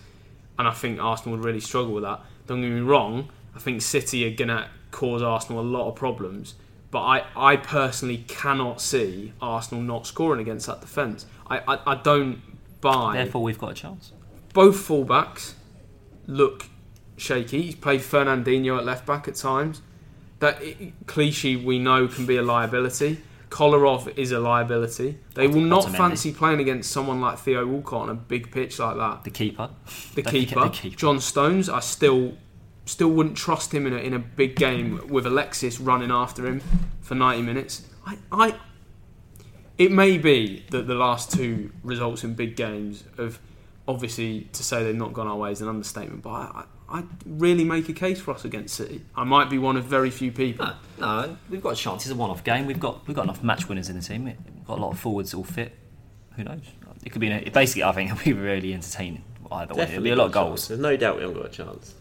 and 0.59 0.69
I 0.69 0.73
think 0.73 1.01
Arsenal 1.01 1.39
would 1.39 1.45
really 1.45 1.61
struggle 1.61 1.93
with 1.93 2.05
that. 2.05 2.21
Don't 2.47 2.61
get 2.61 2.71
me 2.71 2.81
wrong. 2.81 3.31
I 3.55 3.59
think 3.59 3.83
City 3.83 4.27
are 4.27 4.37
gonna 4.37 4.69
cause 4.91 5.23
Arsenal 5.23 5.61
a 5.61 5.63
lot 5.63 5.89
of 5.89 5.97
problems. 5.97 6.55
But 6.90 7.00
I, 7.02 7.25
I 7.37 7.57
personally 7.57 8.25
cannot 8.28 8.81
see 8.81 9.33
Arsenal 9.40 9.83
not 9.83 10.07
scoring 10.07 10.40
against 10.40 10.66
that 10.69 10.81
defence. 10.81 11.26
I, 11.49 11.59
I, 11.59 11.93
I 11.93 11.95
don't 11.97 12.40
buy 12.81 13.16
Therefore, 13.16 13.43
we've 13.43 13.59
got 13.59 13.73
a 13.73 13.75
chance. 13.75 14.12
both 14.52 14.76
fullbacks 14.76 15.55
look 16.26 16.66
shaky. 17.16 17.62
He's 17.62 17.75
played 17.75 18.00
Fernandinho 18.00 18.78
at 18.78 18.85
left 18.85 19.05
back 19.07 19.26
at 19.28 19.35
times. 19.35 19.83
That 20.38 20.62
Clichy 21.07 21.57
we 21.57 21.78
know 21.78 22.07
can 22.09 22.26
be 22.26 22.37
a 22.37 22.43
liability. 22.43 23.19
Kolarov 23.49 24.16
is 24.19 24.33
a 24.33 24.38
liability. 24.40 25.19
They 25.35 25.47
will 25.47 25.61
not 25.62 25.90
fancy 25.90 26.33
playing 26.33 26.61
against 26.61 26.90
someone 26.90 27.20
like 27.20 27.38
Theo 27.38 27.64
Walcott 27.66 28.03
on 28.03 28.09
a 28.11 28.14
big 28.14 28.51
pitch 28.51 28.79
like 28.79 28.96
that. 28.96 29.25
The 29.25 29.31
keeper, 29.31 29.70
The 30.14 30.22
keeper, 30.35 30.61
the 30.61 30.68
keeper. 30.70 30.96
John 30.96 31.20
Stones, 31.20 31.68
I 31.68 31.81
still 31.81 32.37
still 32.87 33.11
wouldn't 33.11 33.37
trust 33.37 33.75
him 33.75 33.87
in 33.87 33.92
a, 33.92 33.99
in 33.99 34.14
a 34.14 34.18
big 34.18 34.57
game 34.57 35.07
with 35.09 35.27
Alexis 35.27 35.79
running 35.79 36.11
after 36.11 36.46
him 36.46 36.62
for 37.01 37.14
90 37.14 37.42
minutes. 37.42 37.87
I, 38.07 38.16
I 38.33 38.55
it 39.77 39.92
may 39.92 40.16
be 40.16 40.64
that 40.70 40.87
the 40.87 40.94
last 40.94 41.31
two 41.33 41.70
results 41.83 42.25
in 42.25 42.35
big 42.35 42.57
games 42.57 43.05
have 43.18 43.38
obviously 43.87 44.49
to 44.53 44.62
say 44.62 44.83
they've 44.83 44.96
not 44.96 45.12
gone 45.12 45.27
our 45.27 45.37
way 45.37 45.53
is 45.53 45.61
an 45.61 45.68
understatement, 45.68 46.22
but 46.22 46.31
I, 46.31 46.64
I, 46.88 46.99
I 46.99 47.03
really 47.27 47.64
make 47.64 47.88
a 47.88 47.92
case 47.92 48.20
for 48.20 48.33
us 48.33 48.44
against 48.44 48.75
City. 48.75 49.03
I 49.14 49.25
might 49.25 49.51
be 49.51 49.59
one 49.59 49.77
of 49.77 49.85
very 49.85 50.11
few 50.11 50.33
people. 50.33 50.66
No, 50.99 51.27
no, 51.27 51.37
we've 51.51 51.62
got 51.62 51.75
a 51.75 51.77
chance. 51.77 52.05
It's 52.05 52.12
a 52.12 52.14
one-off 52.14 52.42
game. 52.42 52.66
We've 52.66 52.81
got 52.81 53.07
we've 53.07 53.16
got 53.16 53.25
enough 53.25 53.42
match 53.42 53.68
winners 53.68 53.90
in 53.90 53.96
the 53.96 54.03
team. 54.03 54.25
We've 54.25 54.66
got 54.66 54.79
a 54.79 54.81
lot 54.81 54.92
of 54.92 54.99
forwards 54.99 55.35
all 55.35 55.44
fit. 55.44 55.77
Who 56.37 56.44
knows? 56.44 56.62
It 57.05 57.11
could 57.11 57.20
be 57.20 57.29
an, 57.29 57.51
basically. 57.53 57.83
I 57.83 57.92
think 57.92 58.11
it'll 58.12 58.25
be 58.25 58.33
really 58.33 58.72
entertaining 58.72 59.25
either 59.53 59.75
way. 59.75 59.85
It'll 59.85 60.03
be 60.03 60.11
a 60.11 60.16
lot 60.16 60.27
of 60.27 60.33
got 60.33 60.40
a 60.40 60.44
chance. 60.44 60.61
goals. 60.61 60.68
There's 60.68 60.81
no 60.81 60.96
doubt 60.96 61.16
we 61.16 61.22
haven't 61.22 61.37
got 61.37 61.46
a 61.46 61.51
chance. 61.51 61.94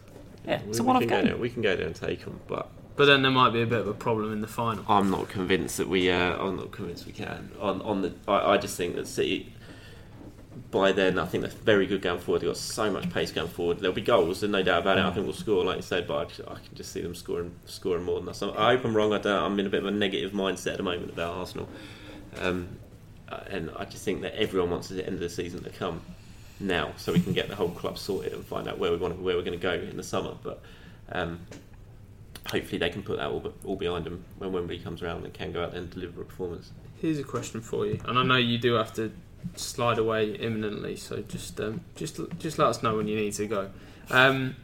Yeah, 0.46 0.62
We- 0.62 0.68
it's 0.70 0.78
a 0.78 0.82
we 0.82 0.86
one-off 0.86 1.00
can 1.02 1.08
go 1.10 1.16
game. 1.16 1.24
there- 1.26 1.36
we 1.36 1.50
can 1.50 1.62
go 1.62 1.76
there 1.76 1.86
and 1.86 1.94
take 1.96 2.24
them, 2.24 2.40
but 2.46 2.68
But 2.96 3.06
then 3.06 3.20
there 3.22 3.30
might 3.30 3.50
be 3.52 3.60
a 3.60 3.66
bit 3.66 3.80
of 3.80 3.88
a 3.88 3.92
problem 3.94 4.32
in 4.32 4.40
the 4.40 4.46
final. 4.46 4.82
I'm 4.88 5.10
not 5.10 5.28
convinced 5.28 5.76
that 5.76 5.88
we. 5.88 6.10
Uh, 6.10 6.36
I'm 6.38 6.56
not 6.56 6.70
convinced 6.72 7.04
we 7.06 7.12
can. 7.12 7.50
On 7.60 7.82
on 7.82 8.02
the, 8.02 8.12
I, 8.26 8.52
I 8.54 8.56
just 8.58 8.76
think 8.76 8.94
that 8.96 9.06
City. 9.06 9.52
By 10.70 10.90
then, 10.92 11.18
I 11.18 11.26
think 11.26 11.42
they're 11.42 11.52
very 11.64 11.86
good 11.86 12.00
going 12.00 12.18
forward. 12.18 12.40
They've 12.40 12.48
got 12.48 12.56
so 12.56 12.90
much 12.90 13.10
pace 13.12 13.30
going 13.30 13.48
forward. 13.48 13.78
There'll 13.80 13.94
be 13.94 14.00
goals, 14.00 14.40
there's 14.40 14.50
no 14.50 14.62
doubt 14.62 14.80
about 14.82 14.96
it. 14.96 15.04
I 15.04 15.10
think 15.12 15.26
we'll 15.26 15.34
score, 15.34 15.62
like 15.62 15.76
you 15.76 15.82
said, 15.82 16.06
but 16.08 16.16
I, 16.48 16.54
can 16.54 16.74
just 16.74 16.92
see 16.92 17.02
them 17.02 17.14
scoring, 17.14 17.54
scoring 17.66 18.04
more 18.04 18.18
than 18.20 18.28
us. 18.30 18.42
I 18.42 18.72
hope 18.74 18.84
I'm 18.86 18.96
wrong. 18.96 19.12
I 19.12 19.18
don't. 19.18 19.42
I'm 19.42 19.60
in 19.60 19.66
a 19.66 19.68
bit 19.68 19.80
of 19.80 19.86
a 19.86 19.90
negative 19.90 20.32
mindset 20.32 20.72
at 20.72 20.76
the 20.78 20.82
moment 20.82 21.10
about 21.10 21.34
Arsenal, 21.34 21.68
um, 22.40 22.68
uh, 23.28 23.40
and 23.50 23.70
I 23.76 23.84
just 23.84 24.02
think 24.04 24.22
that 24.22 24.34
everyone 24.34 24.70
wants 24.70 24.88
the 24.88 25.04
end 25.04 25.14
of 25.16 25.20
the 25.20 25.28
season 25.28 25.62
to 25.64 25.70
come 25.70 26.00
now, 26.60 26.92
so 26.96 27.12
we 27.12 27.20
can 27.20 27.32
get 27.32 27.48
the 27.48 27.56
whole 27.56 27.70
club 27.70 27.98
sorted 27.98 28.32
and 28.32 28.44
find 28.44 28.68
out 28.68 28.78
where 28.78 28.90
we 28.90 28.96
want, 28.96 29.20
where 29.20 29.36
we're 29.36 29.42
going 29.42 29.58
to 29.58 29.62
go 29.62 29.74
in 29.74 29.96
the 29.96 30.02
summer. 30.02 30.34
But 30.42 30.62
um, 31.12 31.40
hopefully 32.46 32.78
they 32.78 32.90
can 32.90 33.02
put 33.02 33.18
that 33.18 33.28
all, 33.28 33.52
all 33.64 33.76
behind 33.76 34.04
them 34.04 34.24
when 34.38 34.52
Wembley 34.52 34.78
comes 34.78 35.02
around 35.02 35.24
and 35.24 35.34
can 35.34 35.52
go 35.52 35.64
out 35.64 35.72
there 35.72 35.80
and 35.80 35.90
deliver 35.90 36.22
a 36.22 36.24
performance. 36.24 36.72
Here's 37.00 37.18
a 37.18 37.24
question 37.24 37.60
for 37.60 37.86
you, 37.86 38.00
and 38.06 38.18
I 38.18 38.22
know 38.22 38.36
you 38.36 38.58
do 38.58 38.74
have 38.74 38.92
to 38.94 39.12
slide 39.54 39.98
away 39.98 40.30
imminently, 40.32 40.96
so 40.96 41.22
just 41.22 41.60
um, 41.60 41.82
just 41.94 42.18
just 42.38 42.58
let 42.58 42.68
us 42.68 42.82
know 42.82 42.96
when 42.96 43.06
you 43.06 43.16
need 43.16 43.34
to 43.34 43.46
go. 43.46 43.70
Um, 44.10 44.56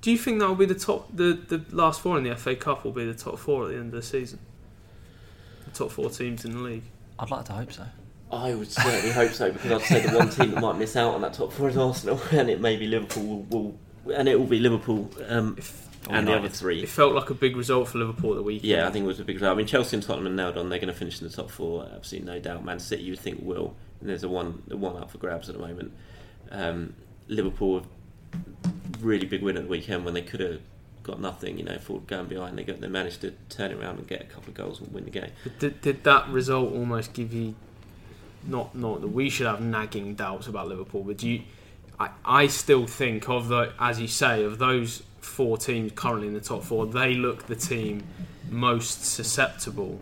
do 0.00 0.10
you 0.10 0.18
think 0.18 0.40
that 0.40 0.48
will 0.48 0.56
be 0.56 0.66
the 0.66 0.74
top? 0.74 1.08
The 1.14 1.32
the 1.32 1.64
last 1.70 2.00
four 2.00 2.18
in 2.18 2.24
the 2.24 2.34
FA 2.34 2.56
Cup 2.56 2.84
will 2.84 2.92
be 2.92 3.06
the 3.06 3.14
top 3.14 3.38
four 3.38 3.64
at 3.64 3.68
the 3.68 3.76
end 3.76 3.86
of 3.86 3.92
the 3.92 4.02
season. 4.02 4.40
The 5.66 5.70
top 5.70 5.92
four 5.92 6.10
teams 6.10 6.44
in 6.44 6.52
the 6.52 6.58
league. 6.58 6.82
I'd 7.18 7.30
like 7.30 7.44
to 7.46 7.52
hope 7.52 7.72
so. 7.72 7.86
I 8.34 8.54
would 8.54 8.70
certainly 8.70 9.10
hope 9.10 9.32
so 9.32 9.50
because 9.52 9.72
I'd 9.72 9.82
say 9.82 10.06
the 10.06 10.16
one 10.16 10.30
team 10.30 10.50
that 10.52 10.60
might 10.60 10.76
miss 10.76 10.96
out 10.96 11.14
on 11.14 11.22
that 11.22 11.34
top 11.34 11.52
four 11.52 11.68
is 11.68 11.76
Arsenal, 11.76 12.20
and 12.30 12.50
it 12.50 12.60
may 12.60 12.76
be 12.76 12.86
Liverpool. 12.86 13.22
Will, 13.22 13.60
will 13.60 13.78
and 14.14 14.28
it 14.28 14.38
will 14.38 14.46
be 14.46 14.58
Liverpool 14.58 15.10
um, 15.28 15.56
and 16.10 16.28
the 16.28 16.34
other 16.34 16.48
three. 16.48 16.82
It 16.82 16.88
felt 16.88 17.14
like 17.14 17.30
a 17.30 17.34
big 17.34 17.56
result 17.56 17.88
for 17.88 17.98
Liverpool 17.98 18.34
the 18.34 18.42
weekend. 18.42 18.70
Yeah, 18.70 18.86
I 18.86 18.90
think 18.90 19.04
it 19.04 19.08
was 19.08 19.20
a 19.20 19.24
big 19.24 19.36
result. 19.36 19.54
I 19.54 19.56
mean, 19.56 19.66
Chelsea 19.66 19.96
and 19.96 20.04
Tottenham 20.04 20.32
are 20.32 20.36
nailed 20.36 20.58
on. 20.58 20.68
They're 20.68 20.78
going 20.78 20.92
to 20.92 20.98
finish 20.98 21.20
in 21.20 21.26
the 21.26 21.32
top 21.32 21.50
four. 21.50 21.88
Absolutely 21.94 22.30
no 22.30 22.40
doubt. 22.40 22.64
Man 22.64 22.78
City, 22.78 23.02
you 23.02 23.12
would 23.12 23.20
think 23.20 23.40
will. 23.42 23.74
And 24.00 24.08
there's 24.08 24.24
a 24.24 24.28
one, 24.28 24.62
a 24.70 24.76
one 24.76 24.96
up 24.96 25.10
for 25.10 25.18
grabs 25.18 25.48
at 25.48 25.56
the 25.56 25.66
moment. 25.66 25.92
Um, 26.50 26.94
Liverpool, 27.28 27.86
really 29.00 29.26
big 29.26 29.42
win 29.42 29.56
at 29.56 29.64
the 29.64 29.68
weekend 29.68 30.04
when 30.04 30.14
they 30.14 30.22
could 30.22 30.40
have 30.40 30.60
got 31.02 31.20
nothing. 31.20 31.58
You 31.58 31.64
know, 31.64 31.78
for 31.78 32.00
going 32.00 32.26
behind, 32.26 32.58
they 32.58 32.64
got 32.64 32.80
they 32.80 32.88
managed 32.88 33.22
to 33.22 33.32
turn 33.48 33.70
it 33.70 33.78
around 33.78 33.98
and 33.98 34.06
get 34.06 34.20
a 34.20 34.26
couple 34.26 34.50
of 34.50 34.54
goals 34.54 34.80
and 34.80 34.92
win 34.92 35.04
the 35.04 35.10
game. 35.10 35.30
But 35.42 35.58
did, 35.58 35.80
did 35.80 36.04
that 36.04 36.28
result 36.28 36.72
almost 36.72 37.14
give 37.14 37.32
you 37.32 37.54
not 38.46 38.74
not 38.74 39.00
that 39.00 39.08
we 39.08 39.30
should 39.30 39.46
have 39.46 39.60
nagging 39.60 40.14
doubts 40.14 40.46
about 40.46 40.68
Liverpool, 40.68 41.02
but 41.02 41.18
do 41.18 41.28
you? 41.28 41.42
I, 41.98 42.10
I 42.24 42.46
still 42.48 42.86
think 42.86 43.28
of 43.28 43.48
the 43.48 43.72
as 43.78 44.00
you 44.00 44.08
say 44.08 44.42
of 44.44 44.58
those 44.58 45.02
four 45.20 45.56
teams 45.56 45.92
currently 45.92 46.28
in 46.28 46.34
the 46.34 46.40
top 46.40 46.62
four, 46.62 46.86
they 46.86 47.14
look 47.14 47.46
the 47.46 47.56
team 47.56 48.02
most 48.50 49.04
susceptible 49.04 49.98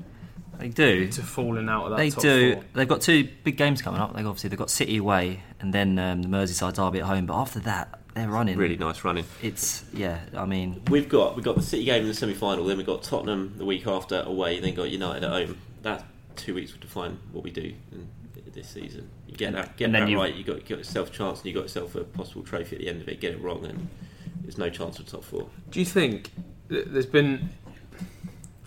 They 0.59 0.68
do. 0.68 1.09
to 1.09 1.22
falling 1.22 1.68
out 1.68 1.85
of 1.85 1.90
that 1.90 1.96
They 1.98 2.11
top 2.11 2.22
do. 2.22 2.55
four. 2.55 2.64
They've 2.74 2.88
got 2.88 3.00
two 3.02 3.28
big 3.44 3.57
games 3.57 3.81
coming 3.83 4.00
up. 4.00 4.14
They 4.14 4.22
obviously 4.24 4.48
they've 4.50 4.59
got 4.59 4.70
City 4.70 4.96
away 4.96 5.42
and 5.61 5.72
then 5.72 5.98
um, 5.98 6.22
the 6.22 6.28
Merseyside 6.28 6.74
derby 6.74 6.98
at 7.00 7.05
home. 7.07 7.26
But 7.26 7.35
after 7.37 7.61
that, 7.61 8.00
they're 8.14 8.28
running. 8.28 8.59
Really 8.59 8.76
nice 8.76 9.05
running. 9.05 9.24
It's 9.42 9.85
yeah. 9.94 10.18
I 10.37 10.44
mean, 10.44 10.83
We've 10.90 11.09
got 11.09 11.37
we've 11.37 11.44
got 11.44 11.57
the 11.57 11.62
City 11.62 11.85
game 11.85 12.02
in 12.02 12.09
the 12.09 12.14
semi 12.14 12.35
final. 12.35 12.64
Then 12.64 12.76
we've 12.78 12.87
got 12.87 13.02
Tottenham 13.02 13.55
the 13.59 13.64
week 13.64 13.87
after 13.87 14.20
away. 14.22 14.61
Then 14.61 14.74
got 14.74 14.90
United 14.90 15.24
at 15.24 15.31
home. 15.31 15.59
That 15.83 16.05
two 16.37 16.55
weeks 16.55 16.72
will 16.72 16.81
define 16.81 17.18
what 17.33 17.44
we 17.44 17.50
do 17.50 17.72
in 18.55 18.61
this 18.61 18.71
season. 18.71 19.09
You 19.27 19.37
get 19.37 19.53
that 19.55 19.77
get 19.77 19.93
that 19.93 20.09
you- 20.09 20.19
right. 20.19 20.35
You 20.35 20.45
got, 20.45 20.57
you 20.57 20.62
got 20.62 20.79
yourself 20.79 21.09
a 21.09 21.12
chance, 21.12 21.38
and 21.41 21.47
you 21.47 21.55
got 21.55 21.62
yourself 21.62 21.95
a 21.95 22.05
possible 22.05 22.43
trophy 22.43 22.77
at 22.77 22.83
the 22.83 22.88
end 22.88 23.01
of 23.03 23.09
it. 23.09 23.21
Get 23.21 23.33
it 23.35 23.41
wrong, 23.41 23.65
and 23.65 23.88
there's 24.43 24.59
no 24.59 24.71
chance 24.71 24.97
for 24.99 25.03
top 25.05 25.25
four. 25.25 25.49
Do 25.71 25.79
you 25.81 25.87
think 25.87 26.31
there's 26.69 27.07
been 27.07 27.51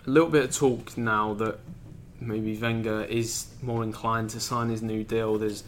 a 0.05 0.09
little 0.09 0.29
bit 0.29 0.43
of 0.45 0.55
talk 0.55 0.97
now 0.97 1.33
that 1.35 1.59
maybe 2.19 2.57
Wenger 2.57 3.03
is 3.03 3.47
more 3.61 3.83
inclined 3.83 4.29
to 4.31 4.39
sign 4.39 4.69
his 4.69 4.81
new 4.81 5.03
deal? 5.03 5.37
There's 5.37 5.63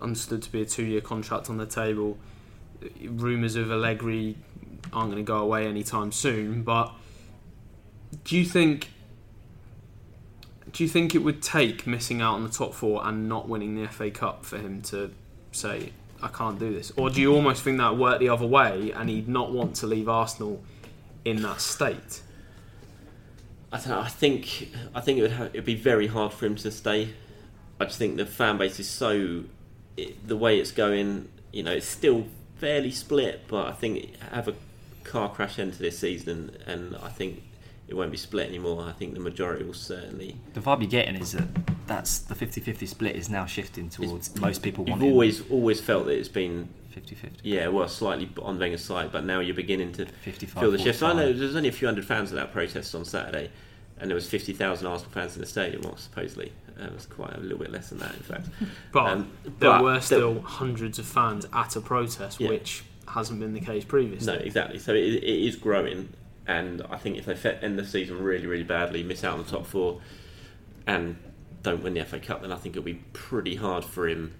understood 0.00 0.42
to 0.42 0.52
be 0.52 0.62
a 0.62 0.64
two-year 0.66 1.00
contract 1.00 1.50
on 1.50 1.56
the 1.56 1.66
table. 1.66 2.18
Rumours 3.04 3.56
of 3.56 3.70
Allegri 3.70 4.36
aren't 4.92 5.10
going 5.12 5.24
to 5.24 5.26
go 5.26 5.38
away 5.38 5.66
anytime 5.66 6.12
soon, 6.12 6.62
but 6.62 6.92
do 8.24 8.36
you 8.36 8.44
think? 8.44 8.90
Do 10.72 10.82
you 10.82 10.88
think 10.88 11.14
it 11.14 11.18
would 11.18 11.42
take 11.42 11.86
missing 11.86 12.22
out 12.22 12.34
on 12.34 12.44
the 12.44 12.48
top 12.48 12.74
four 12.74 13.06
and 13.06 13.28
not 13.28 13.48
winning 13.48 13.80
the 13.80 13.88
FA 13.88 14.10
Cup 14.10 14.44
for 14.44 14.56
him 14.58 14.80
to 14.82 15.12
say, 15.52 15.92
"I 16.22 16.28
can't 16.28 16.58
do 16.58 16.72
this"? 16.72 16.92
Or 16.96 17.10
do 17.10 17.20
you 17.20 17.34
almost 17.34 17.62
think 17.62 17.78
that 17.78 17.90
would 17.90 18.00
work 18.00 18.20
the 18.20 18.30
other 18.30 18.46
way, 18.46 18.90
and 18.92 19.10
he'd 19.10 19.28
not 19.28 19.52
want 19.52 19.76
to 19.76 19.86
leave 19.86 20.08
Arsenal 20.08 20.62
in 21.24 21.42
that 21.42 21.60
state? 21.60 22.22
I, 23.70 23.78
don't 23.78 23.88
know, 23.88 24.00
I 24.00 24.08
think 24.08 24.70
I 24.94 25.00
think 25.00 25.18
it 25.18 25.22
would 25.22 25.50
it'd 25.54 25.64
be 25.64 25.74
very 25.74 26.06
hard 26.06 26.32
for 26.32 26.46
him 26.46 26.56
to 26.56 26.70
stay. 26.70 27.14
I 27.80 27.84
just 27.86 27.98
think 27.98 28.16
the 28.16 28.26
fan 28.26 28.58
base 28.58 28.78
is 28.78 28.88
so 28.88 29.44
it, 29.96 30.26
the 30.26 30.36
way 30.36 30.58
it's 30.58 30.72
going. 30.72 31.28
You 31.52 31.62
know, 31.62 31.72
it's 31.72 31.86
still 31.86 32.26
fairly 32.56 32.92
split, 32.92 33.42
but 33.48 33.66
I 33.66 33.72
think 33.72 34.16
have 34.30 34.48
a 34.48 34.54
car 35.04 35.28
crash 35.28 35.58
into 35.58 35.78
this 35.78 35.98
season, 35.98 36.56
and 36.66 36.96
I 36.96 37.08
think 37.08 37.42
it 37.92 37.96
won't 37.96 38.10
be 38.10 38.16
split 38.16 38.48
anymore. 38.48 38.82
I 38.88 38.92
think 38.92 39.12
the 39.12 39.20
majority 39.20 39.64
will 39.64 39.74
certainly. 39.74 40.36
The 40.54 40.60
vibe 40.60 40.80
you're 40.80 40.88
getting 40.90 41.16
is 41.16 41.32
that 41.32 41.46
that's 41.86 42.20
the 42.20 42.34
50-50 42.34 42.88
split 42.88 43.16
is 43.16 43.28
now 43.28 43.44
shifting 43.44 43.90
towards 43.90 44.34
most 44.40 44.62
people 44.62 44.84
You've 44.86 44.92
wanting 44.94 45.12
always 45.12 45.50
always 45.50 45.78
felt 45.78 46.06
that 46.06 46.12
it's 46.18 46.28
been 46.30 46.70
50-50. 46.96 47.32
yeah, 47.42 47.68
well, 47.68 47.86
slightly 47.88 48.30
on 48.40 48.58
Wenger's 48.58 48.82
side, 48.82 49.12
but 49.12 49.24
now 49.26 49.40
you're 49.40 49.54
beginning 49.54 49.92
to 49.92 50.06
55, 50.06 50.60
feel 50.62 50.70
the 50.70 50.78
shift. 50.78 51.02
I 51.02 51.08
know 51.12 51.18
45. 51.24 51.38
there's 51.38 51.56
only 51.56 51.68
a 51.68 51.72
few 51.72 51.86
hundred 51.86 52.06
fans 52.06 52.32
at 52.32 52.36
that 52.36 52.50
protest 52.52 52.94
on 52.94 53.04
Saturday, 53.04 53.50
and 54.00 54.08
there 54.10 54.14
was 54.14 54.26
fifty 54.28 54.54
thousand 54.54 54.86
Arsenal 54.86 55.12
fans 55.12 55.34
in 55.34 55.42
the 55.42 55.46
stadium. 55.46 55.82
Well, 55.82 55.96
supposedly 55.98 56.50
uh, 56.80 56.84
it 56.86 56.94
was 56.94 57.04
quite 57.04 57.34
a 57.34 57.40
little 57.40 57.58
bit 57.58 57.70
less 57.70 57.90
than 57.90 57.98
that, 57.98 58.14
in 58.14 58.22
fact. 58.22 58.48
But 58.90 59.06
Um, 59.06 59.30
there 59.44 59.70
but 59.72 59.82
were 59.82 59.94
the- 59.96 60.00
still 60.00 60.40
hundreds 60.40 60.98
of 60.98 61.04
fans 61.04 61.46
at 61.52 61.76
a 61.76 61.80
protest, 61.82 62.40
Yeah. 62.40 62.48
which 62.48 62.84
hasn't 63.08 63.38
been 63.40 63.52
the 63.52 63.60
case 63.60 63.84
previously. 63.84 64.32
No, 64.32 64.38
exactly. 64.38 64.78
So 64.78 64.94
it, 64.94 65.02
it 65.04 65.22
is 65.46 65.56
growing, 65.56 66.08
and 66.46 66.82
I 66.90 66.96
think 66.96 67.16
if 67.18 67.26
they 67.42 67.50
end 67.62 67.78
the 67.78 67.84
season 67.86 68.22
really, 68.22 68.46
really 68.46 68.64
badly, 68.64 69.02
miss 69.02 69.22
out 69.24 69.34
on 69.38 69.44
the 69.44 69.50
top 69.50 69.66
four, 69.66 70.00
and 70.86 71.16
don't 71.62 71.82
win 71.82 71.94
the 71.94 72.04
FA 72.04 72.18
Cup, 72.18 72.42
then 72.42 72.50
I 72.52 72.56
think 72.56 72.74
it'll 72.76 72.84
be 72.84 73.00
pretty 73.12 73.56
hard 73.56 73.84
for 73.84 74.08
him 74.08 74.34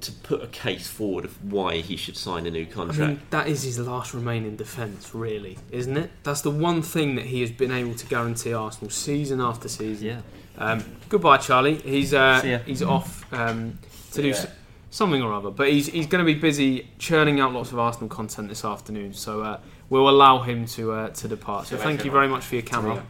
to 0.00 0.12
put 0.12 0.42
a 0.42 0.46
case 0.46 0.86
forward 0.86 1.24
of 1.24 1.52
why 1.52 1.78
he 1.78 1.96
should 1.96 2.16
sign 2.16 2.46
a 2.46 2.50
new 2.50 2.62
I 2.62 2.66
contract. 2.66 2.98
mean, 2.98 3.20
that 3.30 3.48
is 3.48 3.64
his 3.64 3.80
last 3.80 4.14
remaining 4.14 4.54
defence, 4.54 5.12
really, 5.12 5.58
isn't 5.72 5.96
it? 5.96 6.10
That's 6.22 6.40
the 6.42 6.52
one 6.52 6.82
thing 6.82 7.16
that 7.16 7.26
he 7.26 7.40
has 7.40 7.50
been 7.50 7.72
able 7.72 7.94
to 7.96 8.06
guarantee 8.06 8.52
Arsenal 8.52 8.90
season 8.90 9.40
after 9.40 9.68
season. 9.68 10.06
Yeah. 10.06 10.20
Um, 10.56 10.84
goodbye, 11.08 11.38
Charlie. 11.38 11.76
He's 11.76 12.14
uh, 12.14 12.60
he's 12.64 12.82
off 12.82 13.24
um, 13.32 13.78
to 14.12 14.22
do 14.22 14.28
Yeah. 14.28 14.34
s- 14.34 14.46
something 14.90 15.20
or 15.20 15.32
other, 15.32 15.50
but 15.50 15.68
he's 15.68 15.86
he's 15.88 16.06
going 16.06 16.24
to 16.24 16.32
be 16.32 16.38
busy 16.38 16.88
churning 16.98 17.40
out 17.40 17.52
lots 17.52 17.72
of 17.72 17.78
Arsenal 17.80 18.08
content 18.08 18.48
this 18.48 18.64
afternoon. 18.64 19.14
So 19.14 19.42
uh, 19.42 19.60
we'll 19.90 20.08
allow 20.08 20.40
him 20.40 20.66
to 20.66 20.92
uh, 20.92 21.08
to 21.10 21.28
depart. 21.28 21.66
So 21.66 21.76
thank 21.76 22.04
you 22.04 22.10
very 22.10 22.28
much 22.28 22.44
for 22.44 22.54
your 22.54 22.62
camera. 22.62 23.04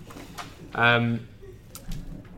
Um, 0.75 1.27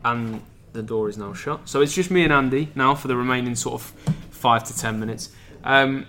and 0.03 0.41
the 0.73 0.81
door 0.81 1.09
is 1.09 1.17
now 1.17 1.33
shut. 1.33 1.67
So 1.67 1.81
it's 1.81 1.93
just 1.93 2.11
me 2.11 2.23
and 2.23 2.33
Andy 2.33 2.69
now 2.75 2.95
for 2.95 3.07
the 3.07 3.15
remaining 3.15 3.55
sort 3.55 3.81
of 3.81 3.83
five 4.31 4.63
to 4.65 4.77
ten 4.77 4.99
minutes. 4.99 5.29
Um, 5.63 6.07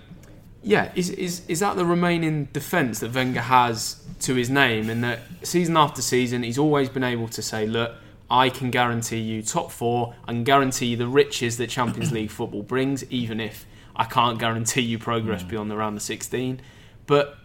yeah, 0.63 0.91
is, 0.95 1.09
is 1.09 1.45
is 1.47 1.59
that 1.59 1.75
the 1.75 1.85
remaining 1.85 2.45
defence 2.45 2.99
that 2.99 3.13
Wenger 3.13 3.41
has 3.41 4.03
to 4.21 4.35
his 4.35 4.49
name? 4.49 4.89
And 4.89 5.03
that 5.03 5.19
season 5.43 5.75
after 5.75 6.01
season, 6.01 6.43
he's 6.43 6.57
always 6.57 6.89
been 6.89 7.03
able 7.03 7.27
to 7.29 7.41
say, 7.41 7.67
"Look, 7.67 7.93
I 8.31 8.49
can 8.49 8.71
guarantee 8.71 9.19
you 9.19 9.43
top 9.43 9.71
four. 9.71 10.15
and 10.27 10.45
guarantee 10.45 10.87
you 10.87 10.97
the 10.97 11.07
riches 11.07 11.57
that 11.57 11.69
Champions 11.69 12.11
League 12.17 12.31
football 12.31 12.63
brings, 12.63 13.03
even 13.11 13.39
if 13.39 13.65
I 13.95 14.05
can't 14.05 14.39
guarantee 14.39 14.81
you 14.81 14.97
progress 14.97 15.43
beyond 15.43 15.69
the 15.69 15.75
round 15.75 15.97
of 15.97 16.01
16." 16.01 16.61
But 17.05 17.37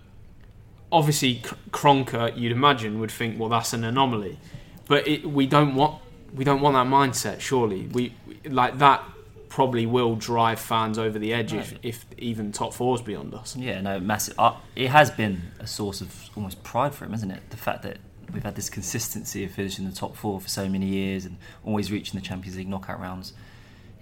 obviously, 0.90 1.42
Kroenke, 1.70 2.36
you'd 2.36 2.52
imagine, 2.52 3.00
would 3.00 3.10
think, 3.10 3.38
"Well, 3.38 3.48
that's 3.48 3.72
an 3.72 3.84
anomaly." 3.84 4.38
But 4.86 5.06
it, 5.06 5.26
we 5.26 5.46
don't 5.46 5.74
want 5.74 6.00
we 6.34 6.44
don't 6.44 6.60
want 6.60 6.74
that 6.74 6.86
mindset. 6.86 7.40
Surely, 7.40 7.86
we 7.86 8.14
like 8.44 8.78
that 8.78 9.02
probably 9.48 9.86
will 9.86 10.14
drive 10.14 10.60
fans 10.60 10.98
over 10.98 11.18
the 11.18 11.32
edge 11.32 11.52
if, 11.52 11.74
if 11.82 12.06
even 12.18 12.52
top 12.52 12.72
four's 12.72 13.00
beyond 13.00 13.34
us. 13.34 13.56
Yeah, 13.56 13.80
no, 13.80 13.98
massive. 13.98 14.34
Uh, 14.38 14.54
it 14.76 14.88
has 14.88 15.10
been 15.10 15.52
a 15.58 15.66
source 15.66 16.00
of 16.00 16.30
almost 16.36 16.62
pride 16.62 16.94
for 16.94 17.06
him, 17.06 17.14
isn't 17.14 17.30
it? 17.30 17.48
The 17.50 17.56
fact 17.56 17.82
that 17.82 17.96
we've 18.32 18.42
had 18.42 18.54
this 18.54 18.68
consistency 18.68 19.44
of 19.44 19.50
finishing 19.50 19.88
the 19.88 19.94
top 19.94 20.16
four 20.16 20.40
for 20.40 20.48
so 20.48 20.68
many 20.68 20.86
years 20.86 21.24
and 21.24 21.38
always 21.64 21.90
reaching 21.90 22.20
the 22.20 22.24
Champions 22.24 22.56
League 22.56 22.68
knockout 22.68 23.00
rounds. 23.00 23.32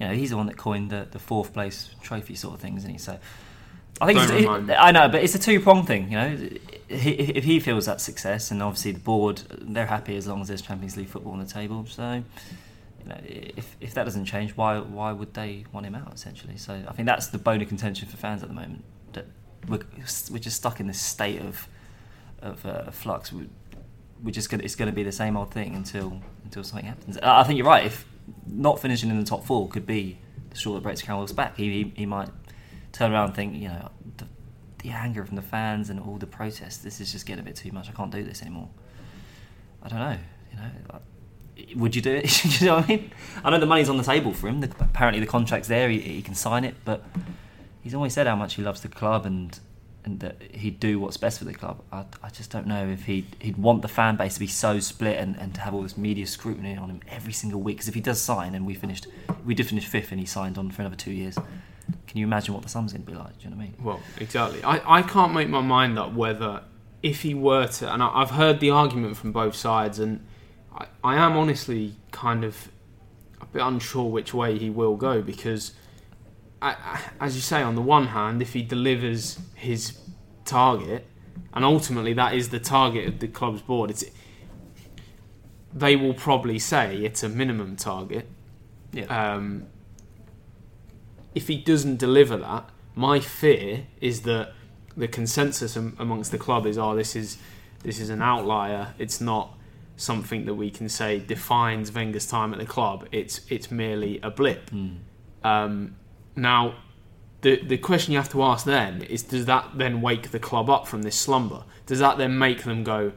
You 0.01 0.09
know, 0.09 0.15
he's 0.15 0.31
the 0.31 0.37
one 0.37 0.47
that 0.47 0.57
coined 0.57 0.91
the, 0.91 1.07
the 1.11 1.19
fourth 1.19 1.53
place 1.53 1.91
trophy 2.03 2.35
sort 2.35 2.55
of 2.55 2.61
thing, 2.61 2.77
isn't 2.77 2.91
he? 2.91 2.99
So 2.99 3.19
I 4.01 4.07
think 4.07 4.19
it's, 4.21 4.31
it, 4.33 4.77
I 4.79 4.91
know, 4.93 5.09
but 5.09 5.23
it's 5.23 5.35
a 5.35 5.39
two 5.39 5.61
prong 5.61 5.87
thing. 5.87 6.11
You 6.11 6.17
know, 6.19 6.37
He- 6.89 7.11
if 7.39 7.45
he 7.45 7.59
feels 7.61 7.87
that 7.87 8.01
success, 8.01 8.51
and 8.51 8.63
obviously 8.63 8.93
the 8.93 9.01
board, 9.01 9.43
they're 9.61 9.87
happy 9.87 10.17
as 10.17 10.27
long 10.27 10.41
as 10.41 10.49
there's 10.49 10.63
Champions 10.63 10.97
League 10.97 11.09
football 11.09 11.33
on 11.33 11.39
the 11.41 11.47
table. 11.47 11.87
So. 11.87 12.23
You 13.03 13.11
know, 13.13 13.21
if, 13.25 13.77
if 13.81 13.95
that 13.95 14.03
doesn't 14.03 14.25
change, 14.25 14.57
why 14.57 14.81
why 14.81 15.13
would 15.13 15.33
they 15.35 15.65
want 15.73 15.87
him 15.87 15.95
out? 15.95 16.13
Essentially, 16.13 16.57
so 16.57 16.73
I 16.89 16.93
think 16.93 17.07
that's 17.07 17.29
the 17.29 17.39
bone 17.39 17.63
of 17.63 17.69
contention 17.69 18.09
for 18.09 18.17
fans 18.17 18.43
at 18.43 18.49
the 18.49 18.55
moment. 18.57 18.83
That 19.13 19.27
we're, 19.69 19.79
we're 20.33 20.39
just 20.41 20.57
stuck 20.57 20.81
in 20.81 20.89
this 20.89 21.01
state 21.01 21.41
of 21.41 21.69
of 22.43 22.67
uh, 22.67 22.91
flux. 22.91 23.33
We, 23.33 23.49
we're 24.25 24.33
just 24.33 24.51
gonna, 24.51 24.65
it's 24.65 24.75
going 24.75 24.91
to 24.91 24.95
be 24.95 25.05
the 25.05 25.13
same 25.13 25.37
old 25.37 25.53
thing 25.53 25.77
until 25.77 26.21
until 26.43 26.65
something 26.65 26.85
happens. 26.87 27.17
I 27.23 27.45
think 27.45 27.59
you're 27.59 27.67
right. 27.69 27.87
If 27.87 28.05
not 28.45 28.81
finishing 28.81 29.09
in 29.09 29.21
the 29.21 29.25
top 29.25 29.45
four 29.45 29.69
could 29.69 29.87
be 29.87 30.19
the 30.51 30.57
straw 30.57 30.75
that 30.75 30.83
breaks 30.83 31.01
camel's 31.01 31.33
back, 31.33 31.57
he, 31.57 31.85
he 31.85 31.93
he 31.99 32.07
might 32.07 32.31
turn 32.97 33.13
around 33.13 33.27
and 33.27 33.35
think, 33.35 33.55
you 33.55 33.69
know, 33.69 33.91
the, 34.17 34.27
the 34.83 34.91
anger 34.91 35.25
from 35.25 35.37
the 35.37 35.43
fans 35.43 35.91
and 35.91 36.01
all 36.01 36.17
the 36.17 36.27
protests. 36.27 36.79
This 36.79 37.01
is 37.01 37.13
just 37.13 37.27
getting 37.27 37.41
a 37.41 37.45
bit 37.45 37.57
too 37.57 37.73
much. 37.73 37.89
I 37.89 37.93
can't 37.93 38.11
do 38.11 38.23
this 38.23 38.43
anymore. 38.43 38.69
I 39.83 39.89
don't 39.89 39.99
know. 39.99 40.17
You 40.51 40.57
know, 40.57 40.71
like, 40.93 41.77
would 41.77 41.95
you 41.95 42.03
do 42.03 42.15
it? 42.15 42.45
you 42.61 42.67
know 42.67 42.77
what 42.77 42.85
I 42.85 42.89
mean? 42.89 43.11
I 43.45 43.51
know 43.51 43.59
the 43.59 43.67
money's 43.67 43.89
on 43.89 43.99
the 43.99 44.03
table 44.03 44.33
for 44.33 44.49
him. 44.49 44.61
The, 44.61 44.71
apparently, 44.81 45.21
the 45.21 45.27
contract's 45.27 45.69
there. 45.69 45.89
He, 45.91 46.01
he 46.01 46.23
can 46.23 46.35
sign 46.35 46.65
it, 46.65 46.75
but 46.85 47.05
he's 47.83 47.95
always 47.95 48.15
said 48.15 48.27
how 48.27 48.37
much 48.37 48.55
he 48.55 48.63
loves 48.63 48.81
the 48.81 48.89
club 48.89 49.27
and 49.27 49.59
and 50.05 50.21
that 50.21 50.41
he'd 50.53 50.79
do 50.79 51.01
what's 51.01 51.17
best 51.17 51.41
for 51.41 51.45
the 51.45 51.53
club. 51.53 51.83
I, 51.91 52.05
I 52.23 52.31
just 52.31 52.49
don't 52.51 52.69
know 52.69 52.87
if 52.87 53.07
he'd 53.07 53.37
he'd 53.41 53.57
want 53.57 53.83
the 53.83 53.89
fan 53.89 54.17
base 54.17 54.35
to 54.35 54.41
be 54.41 54.47
so 54.47 54.79
split 54.79 55.19
and, 55.19 55.37
and 55.37 55.53
to 55.57 55.61
have 55.61 55.75
all 55.75 55.83
this 55.83 55.99
media 55.99 56.27
scrutiny 56.27 56.77
on 56.77 56.89
him 56.89 57.01
every 57.09 57.33
single 57.33 57.61
week. 57.61 57.79
Because 57.79 57.89
if 57.89 57.95
he 57.95 58.01
does 58.01 58.21
sign 58.21 58.55
and 58.55 58.65
we 58.65 58.75
finished, 58.75 59.09
we 59.45 59.55
did 59.55 59.67
finish 59.67 59.85
fifth 59.85 60.13
and 60.13 60.21
he 60.21 60.27
signed 60.27 60.59
on 60.59 60.71
for 60.71 60.83
another 60.83 60.97
two 60.97 61.11
years. 61.11 61.37
Can 62.07 62.19
you 62.19 62.27
imagine 62.27 62.55
what 62.55 62.63
the 62.63 62.69
summer's 62.69 62.93
going 62.93 63.05
to 63.05 63.11
be 63.11 63.17
like? 63.17 63.39
Do 63.39 63.45
you 63.45 63.51
know 63.51 63.57
what 63.57 63.63
I 63.63 63.67
mean? 63.67 63.75
Well, 63.83 64.01
exactly. 64.19 64.63
I, 64.63 64.99
I 64.99 65.03
can't 65.03 65.33
make 65.33 65.49
my 65.49 65.61
mind 65.61 65.99
up 65.99 66.13
whether 66.15 66.63
if 67.03 67.23
he 67.23 67.35
were 67.35 67.67
to, 67.67 67.93
and 67.93 68.03
I, 68.03 68.09
I've 68.09 68.31
heard 68.31 68.61
the 68.61 68.71
argument 68.71 69.17
from 69.17 69.33
both 69.33 69.55
sides, 69.55 69.99
and 69.99 70.27
I, 70.75 70.87
I 71.05 71.17
am 71.17 71.37
honestly 71.37 71.95
kind 72.11 72.45
of 72.45 72.69
a 73.41 73.47
bit 73.47 73.63
unsure 73.63 74.11
which 74.11 74.35
way 74.35 74.59
he 74.59 74.71
will 74.71 74.97
go 74.97 75.23
because, 75.23 75.73
I, 76.61 76.71
I, 76.71 77.01
as 77.21 77.37
you 77.37 77.43
say, 77.43 77.63
on 77.63 77.75
the 77.75 77.83
one 77.83 78.09
hand, 78.09 78.43
if 78.43 78.55
he 78.55 78.63
delivers 78.63 79.39
his 79.55 79.99
target, 80.45 81.07
and 81.53 81.65
ultimately 81.65 82.13
that 82.15 82.35
is 82.35 82.49
the 82.49 82.61
target 82.61 83.07
of 83.09 83.19
the 83.21 83.29
club's 83.29 83.63
board, 83.63 83.91
it's 83.91 84.05
they 85.73 85.95
will 85.95 86.15
probably 86.15 86.59
say 86.59 86.97
it's 87.05 87.23
a 87.23 87.29
minimum 87.29 87.77
target. 87.77 88.27
Yeah. 88.93 89.05
Um, 89.05 89.67
if 91.37 91.49
he 91.49 91.57
doesn't 91.57 91.99
deliver 91.99 92.39
that, 92.39 92.71
my 92.95 93.21
fear 93.21 93.87
is 94.01 94.23
that 94.23 94.55
the 94.97 95.07
consensus 95.07 95.77
amongst 95.77 96.31
the 96.33 96.39
club 96.39 96.67
is, 96.67 96.79
oh, 96.79 96.97
this 96.97 97.15
is 97.15 97.37
this 97.83 98.01
is 98.01 98.09
an 98.09 98.23
outlier. 98.23 98.95
It's 98.99 99.21
not 99.21 99.57
something 99.97 100.47
that 100.47 100.55
we 100.55 100.71
can 100.71 100.89
say 100.89 101.19
defines 101.21 101.93
Wenger's 101.93 102.27
time 102.27 102.55
at 102.55 102.59
the 102.59 102.65
club. 102.65 103.07
It's 103.13 103.43
it's 103.51 103.71
merely 103.71 104.19
a 104.23 104.31
blip. 104.31 104.71
Um, 105.45 105.97
now, 106.35 106.77
the 107.43 107.63
the 107.63 107.77
question 107.77 108.13
you 108.13 108.19
have 108.19 108.31
to 108.31 108.43
ask 108.43 108.65
then 108.65 109.03
is, 109.03 109.23
does 109.23 109.45
that 109.45 109.73
then 109.77 110.01
wake 110.01 110.31
the 110.31 110.39
club 110.39 110.71
up 110.71 110.89
from 110.89 111.03
this 111.03 111.17
slumber? 111.17 111.65
Does 111.85 111.99
that 111.99 112.17
then 112.17 112.39
make 112.39 112.65
them 112.65 112.83
go, 112.83 113.13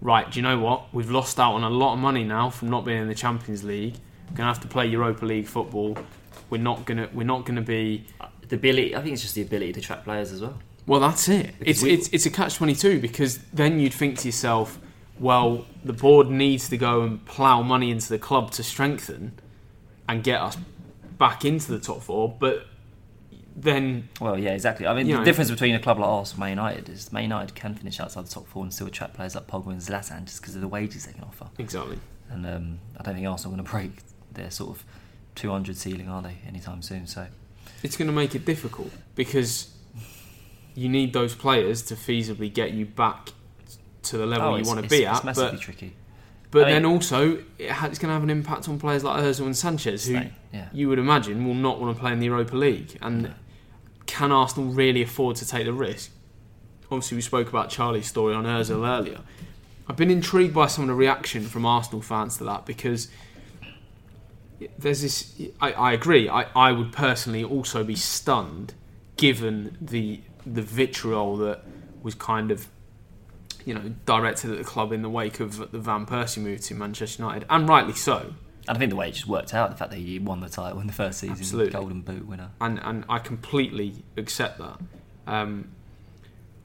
right? 0.00 0.30
Do 0.30 0.38
you 0.38 0.42
know 0.42 0.60
what? 0.60 0.94
We've 0.94 1.10
lost 1.10 1.40
out 1.40 1.54
on 1.54 1.64
a 1.64 1.70
lot 1.70 1.94
of 1.94 1.98
money 1.98 2.22
now 2.22 2.50
from 2.50 2.70
not 2.70 2.84
being 2.84 3.02
in 3.02 3.08
the 3.08 3.16
Champions 3.16 3.64
League. 3.64 3.96
We're 4.30 4.36
gonna 4.36 4.48
have 4.48 4.60
to 4.60 4.68
play 4.68 4.86
Europa 4.86 5.26
League 5.26 5.48
football. 5.48 5.98
We're 6.54 6.62
not 6.62 6.84
gonna 6.86 7.08
we're 7.12 7.24
not 7.26 7.44
gonna 7.46 7.62
be 7.62 8.06
The 8.48 8.54
ability, 8.54 8.94
I 8.94 9.00
think 9.02 9.14
it's 9.14 9.22
just 9.22 9.34
the 9.34 9.42
ability 9.42 9.72
to 9.72 9.80
track 9.80 10.04
players 10.04 10.30
as 10.30 10.40
well. 10.40 10.56
well, 10.86 11.00
that's 11.00 11.28
it. 11.28 11.46
Because 11.58 11.66
It's 11.78 11.82
we- 11.82 11.90
it's 11.92 12.08
it's 12.12 12.26
a 12.26 12.30
catch 12.30 12.54
twenty 12.54 12.76
two 12.76 13.00
because 13.00 13.38
then 13.52 13.80
you'd 13.80 13.92
think 13.92 14.18
to 14.20 14.28
yourself, 14.28 14.78
well, 15.18 15.66
the 15.84 15.92
board 15.92 16.28
needs 16.30 16.68
to 16.68 16.76
go 16.76 17.02
and 17.02 17.24
plough 17.26 17.62
money 17.62 17.90
into 17.90 18.08
the 18.08 18.20
club 18.20 18.52
to 18.52 18.62
strengthen 18.62 19.32
and 20.08 20.22
get 20.22 20.40
us 20.40 20.56
back 21.18 21.44
into 21.44 21.72
the 21.72 21.80
top 21.80 22.02
four, 22.02 22.36
but 22.38 22.66
then 23.56 24.08
Well, 24.20 24.38
yeah, 24.38 24.50
exactly. 24.52 24.86
I 24.86 24.94
mean, 24.94 25.06
the 25.08 25.14
know- 25.14 25.24
difference 25.24 25.50
between 25.50 25.74
a 25.74 25.80
club 25.80 25.98
like 25.98 26.08
Arsenal 26.08 26.44
and 26.44 26.56
Man 26.56 26.64
United 26.66 26.88
is 26.88 27.12
Man 27.12 27.24
United 27.24 27.54
can 27.56 27.74
finish 27.74 27.98
outside 27.98 28.26
the 28.26 28.30
top 28.30 28.46
four 28.46 28.62
and 28.62 28.72
still 28.72 28.86
attract 28.86 29.14
players 29.14 29.34
like 29.34 29.46
Pogba 29.48 29.68
and 29.72 29.80
Zlatan 29.80 30.24
just 30.26 30.40
because 30.40 30.54
of 30.54 30.60
the 30.60 30.68
wages 30.68 31.06
they 31.06 31.12
can 31.12 31.24
offer. 31.24 31.46
exactly. 31.58 31.98
And 32.30 32.46
um, 32.46 32.78
I 32.98 33.02
don't 33.02 33.14
think 33.14 33.26
Arsenal 33.26 33.52
are 33.54 33.56
going 33.56 33.66
to 33.66 33.70
break 33.72 33.90
their 34.32 34.50
sort 34.50 34.70
of 34.76 34.84
200 35.34 35.76
ceiling, 35.76 36.08
are 36.08 36.22
they, 36.22 36.36
anytime 36.46 36.82
soon? 36.82 37.06
So 37.06 37.26
It's 37.82 37.96
going 37.96 38.06
to 38.08 38.12
make 38.14 38.34
it 38.34 38.44
difficult 38.44 38.90
because 39.14 39.70
you 40.74 40.88
need 40.88 41.12
those 41.12 41.34
players 41.34 41.82
to 41.82 41.94
feasibly 41.94 42.52
get 42.52 42.72
you 42.72 42.86
back 42.86 43.30
to 44.04 44.18
the 44.18 44.26
level 44.26 44.48
Oh, 44.54 44.56
you 44.56 44.64
want 44.64 44.82
to 44.82 44.88
be 44.88 45.04
it's 45.04 45.18
at. 45.18 45.24
massively 45.24 45.52
But 45.52 45.60
tricky. 45.60 45.92
but 46.50 46.66
I 46.68 46.72
then 46.72 46.84
also 46.84 47.38
it 47.58 47.70
ha- 47.70 47.86
it's 47.86 47.98
going 47.98 48.08
to 48.08 48.12
have 48.14 48.22
an 48.22 48.30
impact 48.30 48.68
on 48.68 48.78
players 48.78 49.02
like 49.04 49.22
Özil 49.22 49.46
and 49.46 49.56
Sanchez, 49.56 50.06
who 50.06 50.20
yeah. 50.52 50.68
you 50.72 50.88
would 50.88 50.98
imagine 50.98 51.46
will 51.46 51.54
not 51.54 51.80
want 51.80 51.96
to 51.96 52.00
play 52.00 52.12
in 52.12 52.18
the 52.20 52.26
Europa 52.26 52.56
League. 52.56 52.98
And 53.00 53.32
can 54.06 54.30
Arsenal 54.32 54.70
really 54.72 55.02
afford 55.02 55.36
to 55.36 55.46
take 55.48 55.64
the 55.64 55.72
risk? 55.72 56.10
Obviously, 56.90 57.16
we 57.16 57.22
spoke 57.22 57.48
about 57.48 57.70
Charlie's 57.70 58.06
story 58.06 58.34
on 58.34 58.44
Özil 58.44 58.86
earlier. 58.86 59.20
I've 59.88 59.96
been 59.96 60.10
intrigued 60.10 60.54
by 60.54 60.66
some 60.66 60.84
of 60.84 60.88
the 60.88 60.94
reaction 60.94 61.44
from 61.44 61.64
Arsenal 61.66 62.02
fans 62.02 62.36
to 62.38 62.44
that 62.44 62.66
because 62.66 63.08
there's 64.78 65.02
this. 65.02 65.40
I, 65.60 65.72
I 65.72 65.92
agree. 65.92 66.28
I, 66.28 66.46
I 66.54 66.72
would 66.72 66.92
personally 66.92 67.44
also 67.44 67.84
be 67.84 67.96
stunned 67.96 68.74
given 69.16 69.76
the 69.80 70.20
the 70.46 70.62
vitriol 70.62 71.36
that 71.38 71.62
was 72.02 72.14
kind 72.14 72.50
of 72.50 72.68
you 73.64 73.74
know 73.74 73.94
directed 74.06 74.50
at 74.50 74.58
the 74.58 74.64
club 74.64 74.92
in 74.92 75.02
the 75.02 75.10
wake 75.10 75.40
of 75.40 75.70
the 75.72 75.78
Van 75.78 76.06
Persie 76.06 76.38
move 76.38 76.60
to 76.62 76.74
Manchester 76.74 77.22
United, 77.22 77.46
and 77.50 77.68
rightly 77.68 77.94
so. 77.94 78.34
And 78.66 78.76
I 78.76 78.78
think 78.78 78.90
the 78.90 78.96
way 78.96 79.08
it 79.08 79.12
just 79.12 79.26
worked 79.26 79.52
out, 79.52 79.70
the 79.70 79.76
fact 79.76 79.90
that 79.90 79.98
he 79.98 80.18
won 80.18 80.40
the 80.40 80.48
title 80.48 80.80
in 80.80 80.86
the 80.86 80.92
first 80.92 81.20
season, 81.20 81.36
Absolutely. 81.36 81.72
Golden 81.72 82.00
Boot 82.00 82.26
winner. 82.26 82.50
and 82.60 82.80
and 82.82 83.04
I 83.08 83.18
completely 83.18 84.04
accept 84.16 84.58
that. 84.58 84.78
Um, 85.26 85.68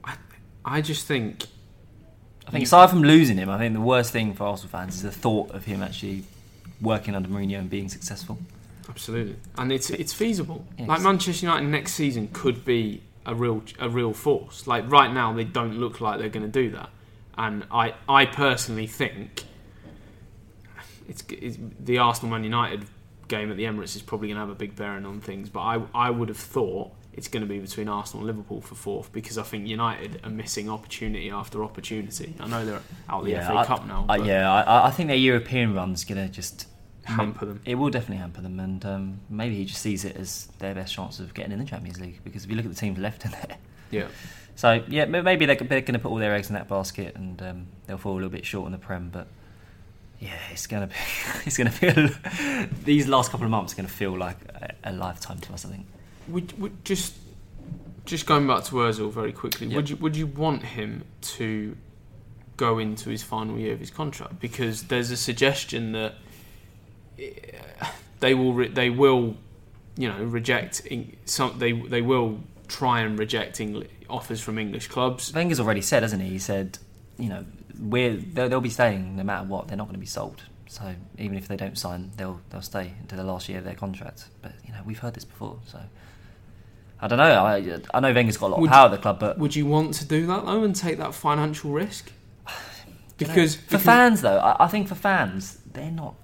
I 0.04 0.16
I 0.64 0.80
just 0.80 1.06
think 1.06 1.44
I 2.46 2.50
think 2.52 2.64
aside 2.64 2.88
from 2.90 3.02
losing 3.02 3.36
him, 3.36 3.50
I 3.50 3.58
think 3.58 3.74
the 3.74 3.80
worst 3.80 4.12
thing 4.12 4.34
for 4.34 4.44
Arsenal 4.44 4.70
fans 4.70 4.96
is 4.96 5.02
the 5.02 5.12
thought 5.12 5.50
of 5.50 5.64
him 5.66 5.82
actually 5.82 6.24
working 6.80 7.14
under 7.14 7.28
Mourinho 7.28 7.58
and 7.58 7.70
being 7.70 7.88
successful. 7.88 8.38
absolutely, 8.88 9.36
and 9.56 9.72
it's 9.72 9.90
it's 9.90 10.12
feasible. 10.12 10.64
Yes. 10.78 10.88
Like 10.88 11.02
Manchester 11.02 11.46
United 11.46 11.68
next 11.68 11.92
season 11.94 12.28
could 12.32 12.64
be 12.64 13.02
a 13.26 13.34
real 13.34 13.62
a 13.78 13.88
real 13.88 14.12
force. 14.12 14.66
Like 14.66 14.90
right 14.90 15.12
now, 15.12 15.32
they 15.32 15.44
don't 15.44 15.78
look 15.78 16.00
like 16.00 16.18
they're 16.18 16.28
going 16.28 16.50
to 16.50 16.62
do 16.62 16.70
that, 16.70 16.90
and 17.36 17.64
I 17.70 17.94
I 18.08 18.26
personally 18.26 18.86
think 18.86 19.44
it's, 21.08 21.24
it's 21.30 21.58
the 21.78 21.98
Arsenal 21.98 22.30
Man 22.30 22.44
United 22.44 22.84
game 23.28 23.50
at 23.50 23.56
the 23.56 23.64
Emirates 23.64 23.94
is 23.96 24.02
probably 24.02 24.28
going 24.28 24.36
to 24.36 24.40
have 24.40 24.50
a 24.50 24.54
big 24.54 24.74
bearing 24.76 25.06
on 25.06 25.20
things. 25.20 25.48
But 25.48 25.60
I 25.60 25.82
I 25.94 26.10
would 26.10 26.28
have 26.28 26.38
thought. 26.38 26.92
It's 27.20 27.28
going 27.28 27.42
to 27.42 27.46
be 27.46 27.58
between 27.58 27.86
Arsenal 27.86 28.26
and 28.26 28.34
Liverpool 28.34 28.62
for 28.62 28.74
fourth 28.74 29.12
because 29.12 29.36
I 29.36 29.42
think 29.42 29.68
United 29.68 30.22
are 30.24 30.30
missing 30.30 30.70
opportunity 30.70 31.30
after 31.30 31.62
opportunity. 31.62 32.34
I 32.40 32.48
know 32.48 32.64
they're 32.64 32.80
out 33.10 33.20
of 33.20 33.26
the 33.26 33.34
FA 33.34 33.56
I, 33.58 33.66
Cup 33.66 33.86
now. 33.86 34.06
I, 34.08 34.16
yeah, 34.16 34.50
I, 34.50 34.86
I 34.86 34.90
think 34.90 35.08
their 35.08 35.18
European 35.18 35.74
run's 35.74 36.02
going 36.02 36.16
to 36.26 36.32
just 36.32 36.66
hamper 37.04 37.44
them. 37.44 37.60
It 37.66 37.74
will 37.74 37.90
definitely 37.90 38.16
hamper 38.16 38.40
them, 38.40 38.58
and 38.58 38.82
um, 38.86 39.20
maybe 39.28 39.54
he 39.54 39.66
just 39.66 39.82
sees 39.82 40.06
it 40.06 40.16
as 40.16 40.46
their 40.60 40.74
best 40.74 40.94
chance 40.94 41.20
of 41.20 41.34
getting 41.34 41.52
in 41.52 41.58
the 41.58 41.66
Champions 41.66 42.00
League. 42.00 42.24
Because 42.24 42.44
if 42.44 42.48
you 42.50 42.56
look 42.56 42.64
at 42.64 42.70
the 42.70 42.80
teams 42.80 42.98
left 42.98 43.26
in 43.26 43.32
there, 43.32 43.58
Yeah. 43.90 44.06
so 44.56 44.82
yeah, 44.88 45.04
maybe 45.04 45.44
they're, 45.44 45.56
they're 45.56 45.82
going 45.82 45.92
to 45.92 45.98
put 45.98 46.08
all 46.08 46.16
their 46.16 46.34
eggs 46.34 46.48
in 46.48 46.54
that 46.54 46.68
basket, 46.68 47.14
and 47.16 47.42
um, 47.42 47.66
they'll 47.86 47.98
fall 47.98 48.12
a 48.12 48.14
little 48.14 48.30
bit 48.30 48.46
short 48.46 48.64
in 48.64 48.72
the 48.72 48.78
Prem. 48.78 49.10
But 49.10 49.26
yeah, 50.20 50.38
it's 50.52 50.66
going 50.66 50.88
to 50.88 50.94
be 50.94 51.00
it's 51.44 51.58
going 51.58 51.70
to 51.70 51.76
feel 51.76 52.68
these 52.86 53.08
last 53.08 53.30
couple 53.30 53.44
of 53.44 53.50
months 53.50 53.74
are 53.74 53.76
going 53.76 53.88
to 53.88 53.92
feel 53.92 54.16
like 54.16 54.38
a, 54.54 54.72
a 54.84 54.92
lifetime 54.92 55.38
to 55.40 55.52
us. 55.52 55.66
I 55.66 55.68
think. 55.68 55.86
Would, 56.28 56.58
would 56.60 56.84
just 56.84 57.14
just 58.04 58.26
going 58.26 58.46
back 58.46 58.64
to 58.64 58.74
Özil 58.74 59.10
very 59.12 59.32
quickly. 59.32 59.66
Yep. 59.68 59.76
Would 59.76 59.90
you 59.90 59.96
would 59.96 60.16
you 60.16 60.26
want 60.26 60.62
him 60.62 61.04
to 61.22 61.76
go 62.56 62.78
into 62.78 63.10
his 63.10 63.22
final 63.22 63.58
year 63.58 63.72
of 63.72 63.80
his 63.80 63.90
contract? 63.90 64.40
Because 64.40 64.84
there's 64.84 65.10
a 65.10 65.16
suggestion 65.16 65.92
that 65.92 66.14
eh, 67.18 67.30
they 68.20 68.34
will 68.34 68.52
re- 68.52 68.68
they 68.68 68.90
will 68.90 69.36
you 69.96 70.08
know 70.08 70.22
reject 70.24 70.82
Eng- 70.90 71.16
some 71.24 71.58
they 71.58 71.72
they 71.72 72.02
will 72.02 72.40
try 72.68 73.00
and 73.00 73.18
reject 73.18 73.58
Engli- 73.58 73.88
offers 74.08 74.40
from 74.40 74.58
English 74.58 74.88
clubs. 74.88 75.32
Wenger's 75.32 75.60
already 75.60 75.82
said, 75.82 76.02
hasn't 76.02 76.22
he? 76.22 76.28
He 76.30 76.38
said, 76.38 76.78
you 77.18 77.28
know, 77.28 77.44
we're 77.78 78.16
they'll, 78.16 78.48
they'll 78.48 78.60
be 78.60 78.70
staying 78.70 79.16
no 79.16 79.22
matter 79.22 79.46
what. 79.46 79.68
They're 79.68 79.76
not 79.76 79.84
going 79.84 79.94
to 79.94 80.00
be 80.00 80.06
sold. 80.06 80.42
So 80.68 80.94
even 81.18 81.36
if 81.36 81.48
they 81.48 81.56
don't 81.56 81.76
sign, 81.76 82.12
they'll 82.16 82.40
they'll 82.50 82.62
stay 82.62 82.92
until 83.00 83.18
the 83.18 83.24
last 83.24 83.48
year 83.48 83.58
of 83.58 83.64
their 83.64 83.74
contract. 83.74 84.26
But 84.42 84.52
you 84.66 84.72
know, 84.72 84.80
we've 84.84 84.98
heard 84.98 85.14
this 85.14 85.24
before. 85.24 85.58
So 85.66 85.80
I 87.02 87.08
don't 87.08 87.18
know. 87.18 87.44
I 87.44 87.80
I 87.94 88.00
know 88.00 88.12
Wenger's 88.12 88.36
got 88.36 88.46
a 88.46 88.48
lot 88.48 88.56
of 88.56 88.60
Would 88.62 88.70
power 88.70 88.86
at 88.86 88.90
the 88.90 88.98
club, 88.98 89.18
but 89.20 89.38
Would 89.38 89.56
you 89.56 89.66
want 89.66 89.94
to 89.94 90.04
do 90.04 90.26
that 90.26 90.44
though 90.44 90.62
and 90.64 90.74
take 90.76 90.98
that 90.98 91.14
financial 91.14 91.70
risk? 91.70 92.12
know, 92.46 92.52
Because 93.16 93.56
for 93.56 93.62
because- 93.62 93.82
fans 93.84 94.20
though, 94.22 94.38
I, 94.38 94.64
I 94.64 94.68
think 94.68 94.88
for 94.88 94.94
fans, 94.94 95.58
they're 95.72 95.90
not. 95.90 96.14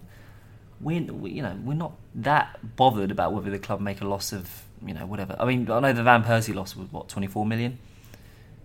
We're 0.81 1.01
we, 1.05 1.31
you 1.31 1.43
know 1.43 1.57
we're 1.65 1.73
not 1.75 1.93
that 2.17 2.59
bothered 2.77 3.11
about 3.11 3.33
whether 3.33 3.51
the 3.51 3.59
club 3.59 3.81
make 3.81 4.03
a 4.03 4.07
loss 4.07 4.33
of 4.33 4.63
you 4.87 4.93
know 4.93 5.07
whatever. 5.07 5.35
I 5.41 5.47
mean, 5.47 5.71
I 5.71 5.81
know 5.81 5.93
the 5.95 6.03
Van 6.03 6.23
Persie 6.23 6.55
loss 6.55 6.77
was 6.77 6.93
what 6.93 7.09
twenty 7.09 7.27
four 7.29 7.47
million. 7.47 7.79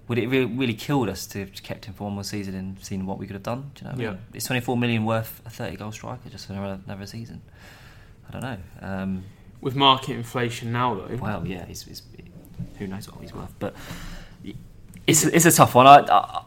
Would 0.09 0.17
it 0.17 0.27
really, 0.27 0.43
really 0.45 0.73
killed 0.73 1.07
us 1.07 1.25
to 1.27 1.39
have 1.39 1.63
kept 1.63 1.85
him 1.85 1.93
for 1.93 2.03
one 2.03 2.13
more 2.13 2.25
season 2.25 2.53
and 2.53 2.83
seen 2.83 3.05
what 3.05 3.17
we 3.17 3.27
could 3.27 3.35
have 3.35 3.43
done? 3.43 3.71
Do 3.75 3.85
you 3.85 3.91
know? 3.91 3.97
I 3.97 4.01
Yeah. 4.01 4.09
mean? 4.09 4.19
Is 4.33 4.43
twenty 4.43 4.59
four 4.59 4.75
million 4.75 5.05
worth 5.05 5.41
a 5.45 5.49
thirty 5.49 5.77
goal 5.77 5.93
striker 5.93 6.27
just 6.29 6.47
for 6.47 6.53
another, 6.53 6.81
another 6.85 7.05
season? 7.05 7.41
I 8.27 8.31
don't 8.33 8.41
know. 8.41 8.57
Um, 8.81 9.23
with 9.61 9.75
market 9.75 10.13
inflation 10.13 10.71
now 10.71 10.95
though. 10.95 11.15
well, 11.17 11.45
yeah, 11.45 11.65
he's, 11.65 11.83
he's, 11.83 12.01
who 12.77 12.87
knows 12.87 13.09
what 13.11 13.21
he's 13.21 13.33
worth, 13.33 13.53
but 13.59 13.75
it's 15.07 15.23
it's 15.23 15.45
a 15.45 15.51
tough 15.51 15.75
one. 15.75 15.87
I, 15.87 16.05
I, 16.09 16.43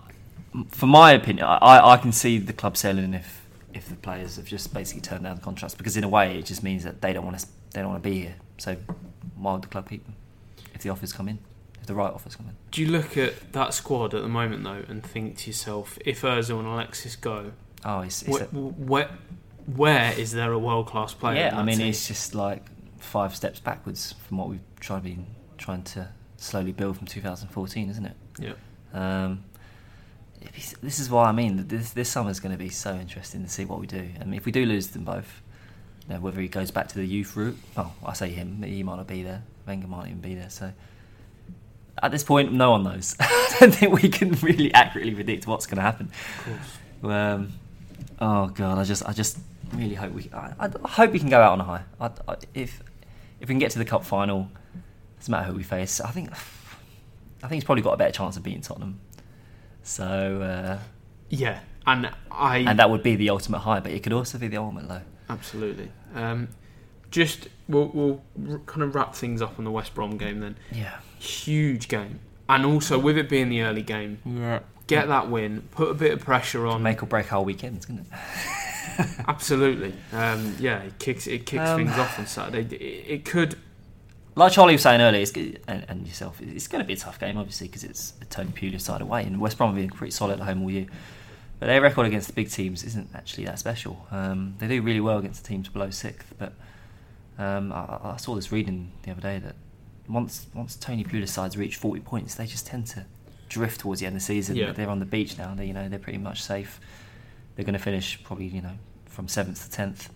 for 0.68 0.86
my 0.86 1.12
opinion, 1.12 1.46
I, 1.46 1.92
I 1.92 1.96
can 1.96 2.12
see 2.12 2.38
the 2.38 2.52
club 2.52 2.76
selling 2.76 3.14
if 3.14 3.46
if 3.72 3.88
the 3.88 3.96
players 3.96 4.36
have 4.36 4.44
just 4.46 4.72
basically 4.72 5.00
turned 5.00 5.24
down 5.24 5.36
the 5.36 5.42
contracts 5.42 5.74
because 5.74 5.96
in 5.96 6.04
a 6.04 6.08
way 6.08 6.38
it 6.38 6.44
just 6.46 6.62
means 6.62 6.84
that 6.84 7.00
they 7.00 7.12
don't 7.12 7.24
want 7.24 7.38
to 7.38 7.46
they 7.72 7.80
don't 7.80 7.90
want 7.90 8.02
to 8.02 8.08
be 8.08 8.20
here. 8.20 8.36
So 8.58 8.76
why 9.36 9.52
would 9.54 9.62
the 9.62 9.68
club 9.68 9.88
keep 9.88 10.04
them 10.04 10.14
if 10.74 10.82
the 10.82 10.90
offers 10.90 11.12
come 11.12 11.28
in, 11.28 11.38
if 11.80 11.86
the 11.86 11.94
right 11.94 12.12
offers 12.12 12.36
come 12.36 12.46
in? 12.46 12.54
Do 12.70 12.82
you 12.82 12.88
look 12.90 13.16
at 13.16 13.52
that 13.52 13.74
squad 13.74 14.14
at 14.14 14.22
the 14.22 14.28
moment 14.28 14.62
though 14.62 14.84
and 14.88 15.04
think 15.04 15.38
to 15.38 15.50
yourself, 15.50 15.98
if 16.04 16.22
Özil 16.22 16.58
and 16.58 16.68
Alexis 16.68 17.16
go, 17.16 17.52
Oh, 17.84 18.00
it's, 18.00 18.22
it's 18.22 18.30
where, 18.30 18.42
a, 18.44 18.46
where, 18.46 19.10
where 19.66 20.18
is 20.18 20.32
there 20.32 20.52
a 20.52 20.58
world 20.58 20.86
class 20.86 21.12
player? 21.12 21.36
yeah. 21.36 21.58
I 21.58 21.62
mean, 21.62 21.78
team? 21.78 21.88
it's 21.88 22.08
just 22.08 22.34
like 22.34 22.64
five 23.04 23.34
steps 23.34 23.60
backwards 23.60 24.14
from 24.26 24.38
what 24.38 24.48
we've 24.48 24.60
tried 24.80 25.04
been 25.04 25.26
trying 25.58 25.82
to 25.82 26.08
slowly 26.36 26.72
build 26.72 26.96
from 26.96 27.06
2014, 27.06 27.90
isn't 27.90 28.06
it? 28.06 28.16
yeah. 28.38 28.52
Um, 28.92 29.44
this 30.82 30.98
is 30.98 31.08
why 31.08 31.28
I 31.28 31.32
mean 31.32 31.56
that 31.56 31.68
this 31.68 32.08
summer 32.08 32.30
is 32.30 32.38
going 32.38 32.52
to 32.52 32.58
be 32.58 32.68
so 32.68 32.94
interesting 32.94 33.42
to 33.44 33.48
see 33.48 33.64
what 33.64 33.80
we 33.80 33.86
do. 33.86 34.08
I 34.20 34.24
mean, 34.24 34.34
if 34.34 34.44
we 34.44 34.52
do 34.52 34.66
lose 34.66 34.88
them 34.88 35.04
both, 35.04 35.42
you 36.06 36.14
know, 36.14 36.20
whether 36.20 36.40
he 36.40 36.48
goes 36.48 36.70
back 36.70 36.88
to 36.88 36.94
the 36.96 37.06
youth 37.06 37.34
route, 37.36 37.56
well, 37.76 37.94
I 38.04 38.12
say 38.12 38.28
him, 38.28 38.62
he 38.62 38.82
might 38.82 38.96
not 38.96 39.06
be 39.06 39.22
there. 39.22 39.42
Wenger 39.66 39.86
might 39.86 40.08
even 40.08 40.20
be 40.20 40.34
there. 40.34 40.50
So 40.50 40.72
at 42.02 42.10
this 42.10 42.22
point, 42.24 42.52
no 42.52 42.72
one 42.72 42.82
knows. 42.84 43.16
I 43.20 43.56
don't 43.58 43.74
think 43.74 43.92
we 43.92 44.08
can 44.08 44.32
really 44.42 44.72
accurately 44.74 45.14
predict 45.14 45.46
what's 45.46 45.66
going 45.66 45.76
to 45.76 45.82
happen. 45.82 46.10
Of 46.38 46.44
course. 46.44 47.12
Um, 47.12 47.52
oh 48.20 48.46
god, 48.48 48.78
I 48.78 48.84
just 48.84 49.04
I 49.06 49.12
just 49.12 49.38
really 49.72 49.94
hope 49.94 50.12
we 50.12 50.30
I, 50.32 50.52
I 50.58 50.88
hope 50.88 51.12
we 51.12 51.18
can 51.18 51.30
go 51.30 51.40
out 51.40 51.52
on 51.52 51.60
a 51.60 51.64
high. 51.64 51.82
I, 52.00 52.10
I, 52.28 52.36
if 52.54 52.82
if 53.44 53.48
we 53.50 53.52
can 53.52 53.58
get 53.58 53.70
to 53.72 53.78
the 53.78 53.84
cup 53.84 54.04
final, 54.06 54.48
doesn't 55.18 55.30
matter 55.30 55.44
who 55.48 55.54
we 55.54 55.62
face. 55.62 56.00
I 56.00 56.10
think 56.10 56.32
I 56.32 57.46
think 57.48 57.52
he's 57.52 57.64
probably 57.64 57.82
got 57.82 57.92
a 57.92 57.96
better 57.98 58.10
chance 58.12 58.38
of 58.38 58.42
beating 58.42 58.62
Tottenham. 58.62 59.00
So 59.82 60.40
uh, 60.40 60.78
Yeah, 61.28 61.60
and 61.86 62.10
I 62.30 62.58
and 62.58 62.78
that 62.78 62.88
would 62.88 63.02
be 63.02 63.16
the 63.16 63.28
ultimate 63.28 63.58
high, 63.58 63.80
but 63.80 63.92
it 63.92 64.02
could 64.02 64.14
also 64.14 64.38
be 64.38 64.48
the 64.48 64.56
ultimate 64.56 64.88
low. 64.88 65.02
absolutely. 65.28 65.90
Um, 66.14 66.48
just 67.10 67.48
we'll, 67.68 67.90
we'll 67.92 68.22
r- 68.50 68.60
kind 68.60 68.82
of 68.82 68.94
wrap 68.94 69.14
things 69.14 69.42
up 69.42 69.58
on 69.58 69.64
the 69.66 69.70
West 69.70 69.94
Brom 69.94 70.16
game 70.16 70.40
then. 70.40 70.56
Yeah, 70.72 70.96
Huge 71.18 71.88
game, 71.88 72.20
and 72.48 72.64
also 72.64 72.98
with 72.98 73.18
it 73.18 73.28
being 73.28 73.50
the 73.50 73.60
early 73.60 73.82
game, 73.82 74.20
yeah. 74.24 74.60
get 74.86 75.08
that 75.08 75.28
win, 75.30 75.68
put 75.70 75.90
a 75.90 75.94
bit 75.94 76.12
of 76.12 76.20
pressure 76.20 76.66
on. 76.66 76.82
Make 76.82 77.02
or 77.02 77.06
break 77.06 77.30
our 77.30 77.42
weekends, 77.42 77.84
couldn't 77.84 78.06
it? 78.10 78.18
Absolutely, 79.28 79.94
um, 80.12 80.54
yeah. 80.58 80.82
It 80.82 80.98
kicks 80.98 81.26
it 81.26 81.46
kicks 81.46 81.68
Um, 81.68 81.78
things 81.78 81.98
off 81.98 82.18
on 82.18 82.26
Saturday. 82.26 82.76
It, 82.76 83.04
it 83.08 83.24
could 83.24 83.56
Like 84.36 84.52
Charlie 84.52 84.74
was 84.74 84.82
saying 84.82 85.00
earlier, 85.00 85.22
it's, 85.22 85.32
and, 85.68 85.84
and 85.88 86.06
yourself, 86.06 86.40
it's 86.40 86.66
going 86.66 86.82
to 86.82 86.86
be 86.86 86.94
a 86.94 86.96
tough 86.96 87.18
game, 87.20 87.36
obviously, 87.38 87.68
because 87.68 87.84
it's 87.84 88.14
a 88.20 88.24
Tony 88.24 88.50
Pulis 88.50 88.80
side 88.80 89.00
away, 89.00 89.22
and 89.22 89.40
West 89.40 89.58
Brom 89.58 89.70
have 89.70 89.76
been 89.76 89.90
pretty 89.96 90.10
solid 90.10 90.40
at 90.40 90.46
home 90.46 90.62
all 90.62 90.70
year. 90.70 90.86
But 91.60 91.66
their 91.66 91.80
record 91.80 92.06
against 92.06 92.26
the 92.26 92.32
big 92.32 92.50
teams 92.50 92.82
isn't 92.82 93.10
actually 93.14 93.44
that 93.44 93.58
special. 93.60 94.06
Um, 94.10 94.54
they 94.58 94.66
do 94.66 94.82
really 94.82 95.00
well 95.00 95.18
against 95.18 95.42
the 95.44 95.48
teams 95.48 95.68
below 95.68 95.90
sixth, 95.90 96.34
but 96.36 96.52
um, 97.38 97.72
I, 97.72 97.98
I 98.02 98.16
saw 98.16 98.34
this 98.34 98.50
reading 98.50 98.90
the 99.02 99.12
other 99.12 99.20
day 99.20 99.38
that 99.38 99.54
once 100.08 100.46
once 100.52 100.76
Tony 100.76 101.04
Pulis 101.04 101.28
sides 101.28 101.56
reach 101.56 101.76
forty 101.76 102.00
points, 102.00 102.34
they 102.34 102.46
just 102.46 102.66
tend 102.66 102.86
to 102.88 103.06
drift 103.48 103.80
towards 103.80 104.00
the 104.00 104.06
end 104.06 104.16
of 104.16 104.22
the 104.22 104.26
season. 104.26 104.56
Yeah. 104.56 104.72
They're 104.72 104.88
on 104.90 104.98
the 104.98 105.06
beach 105.06 105.38
now. 105.38 105.54
They 105.54 105.66
you 105.66 105.72
know 105.72 105.88
they're 105.88 105.98
pretty 106.00 106.18
much 106.18 106.42
safe. 106.42 106.80
They're 107.56 107.64
going 107.64 107.74
to 107.74 107.78
finish 107.78 108.22
probably 108.24 108.46
you 108.46 108.62
know 108.62 108.78
from 109.06 109.28
seventh 109.28 109.64
to 109.64 109.70
tenth. 109.70 110.10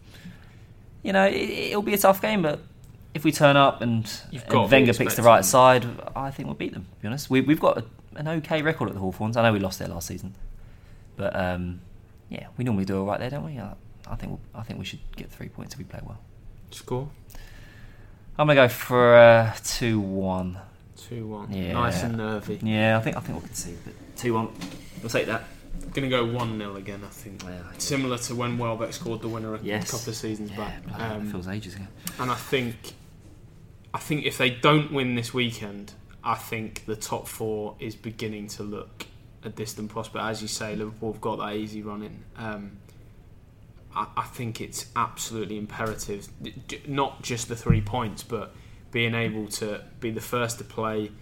You 1.02 1.12
know 1.12 1.26
it, 1.26 1.36
it'll 1.36 1.82
be 1.82 1.94
a 1.94 1.98
tough 1.98 2.20
game, 2.20 2.42
but 2.42 2.60
if 3.14 3.24
we 3.24 3.32
turn 3.32 3.56
up 3.56 3.80
and, 3.80 4.10
and 4.30 4.46
got 4.48 4.64
to 4.64 4.68
be 4.68 4.76
Wenger 4.76 4.94
picks 4.94 5.14
the 5.14 5.22
right 5.22 5.44
side, 5.44 5.86
I 6.14 6.30
think 6.30 6.46
we'll 6.46 6.54
beat 6.54 6.72
them. 6.72 6.86
To 6.96 7.02
be 7.02 7.08
honest, 7.08 7.30
we, 7.30 7.40
we've 7.40 7.60
got 7.60 7.78
a, 7.78 7.84
an 8.16 8.28
okay 8.28 8.62
record 8.62 8.88
at 8.88 8.94
the 8.94 9.00
Hawthorns. 9.00 9.36
I 9.36 9.42
know 9.42 9.52
we 9.52 9.58
lost 9.58 9.78
there 9.78 9.88
last 9.88 10.06
season, 10.06 10.34
but 11.16 11.34
um, 11.34 11.80
yeah, 12.28 12.48
we 12.56 12.64
normally 12.64 12.84
do 12.84 12.98
all 12.98 13.06
right 13.06 13.18
there, 13.18 13.30
don't 13.30 13.44
we? 13.44 13.58
I, 13.58 13.74
I 14.06 14.16
think 14.16 14.32
we'll, 14.32 14.40
I 14.54 14.62
think 14.62 14.78
we 14.78 14.84
should 14.84 15.00
get 15.16 15.30
three 15.30 15.48
points 15.48 15.74
if 15.74 15.78
we 15.78 15.84
play 15.84 16.00
well. 16.04 16.18
score 16.70 17.08
I'm 18.38 18.46
gonna 18.46 18.54
go 18.54 18.68
for 18.68 19.16
uh, 19.16 19.52
two 19.64 19.98
one. 19.98 20.58
two 20.96 21.26
one. 21.26 21.52
Yeah. 21.52 21.72
Nice 21.72 22.04
and 22.04 22.16
nervy. 22.18 22.60
Yeah, 22.62 22.96
I 22.96 23.00
think 23.00 23.16
I 23.16 23.20
think 23.20 23.42
we 23.42 23.46
can 23.46 23.54
see, 23.54 23.74
but 23.84 23.94
two 24.16 24.34
one. 24.34 24.50
We'll 25.02 25.10
take 25.10 25.26
that. 25.26 25.44
Going 25.92 26.08
to 26.08 26.16
go 26.16 26.24
1 26.24 26.58
0 26.58 26.76
again, 26.76 27.00
I 27.04 27.08
think. 27.08 27.42
Yeah. 27.44 27.62
Similar 27.78 28.18
to 28.18 28.34
when 28.34 28.58
Welbeck 28.58 28.92
scored 28.92 29.22
the 29.22 29.28
winner 29.28 29.54
a 29.54 29.60
Yes. 29.62 29.90
couple 29.90 30.10
of 30.10 30.16
seasons 30.16 30.50
Yeah, 30.50 30.56
back. 30.56 31.00
Um, 31.00 31.26
it 31.26 31.30
feels 31.32 31.48
ages 31.48 31.74
ago. 31.76 31.86
and 32.20 32.30
I 32.30 32.34
think, 32.34 32.76
I 33.94 33.98
think 33.98 34.24
if 34.26 34.36
they 34.38 34.50
don't 34.50 34.92
win 34.92 35.14
this 35.14 35.32
weekend, 35.32 35.94
I 36.22 36.34
think 36.34 36.84
the 36.84 36.96
top 36.96 37.26
four 37.26 37.76
is 37.80 37.94
beginning 37.96 38.48
to 38.48 38.62
look 38.62 39.06
a 39.44 39.48
distant 39.48 39.88
prospect. 39.90 40.22
As 40.24 40.42
you 40.42 40.48
say, 40.48 40.76
Liverpool 40.76 41.12
have 41.12 41.20
got 41.22 41.36
that 41.36 41.54
easy 41.54 41.80
run 41.82 42.02
in. 42.02 42.24
Um, 42.36 42.78
I, 43.94 44.06
I 44.16 44.24
think 44.24 44.60
it's 44.60 44.86
absolutely 44.94 45.56
imperative, 45.56 46.28
not 46.86 47.22
just 47.22 47.48
the 47.48 47.56
three 47.56 47.80
points, 47.80 48.22
but 48.22 48.54
being 48.90 49.14
able 49.14 49.46
to 49.48 49.80
be 50.00 50.10
the 50.10 50.20
first 50.20 50.58
to 50.58 50.64
play, 50.64 51.12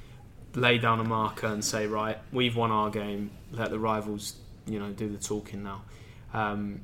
lay 0.57 0.79
down 0.79 0.99
a 0.99 1.05
marker, 1.05 1.47
and 1.47 1.64
say, 1.64 1.87
right, 1.87 2.19
we've 2.33 2.57
won 2.57 2.73
our 2.73 2.90
game. 2.90 3.31
Let 3.53 3.71
the 3.71 3.79
rivals, 3.79 4.35
you 4.66 4.79
know, 4.81 4.90
do 4.90 5.09
the 5.09 5.19
talking 5.19 5.62
now. 5.62 5.83
Um, 6.33 6.81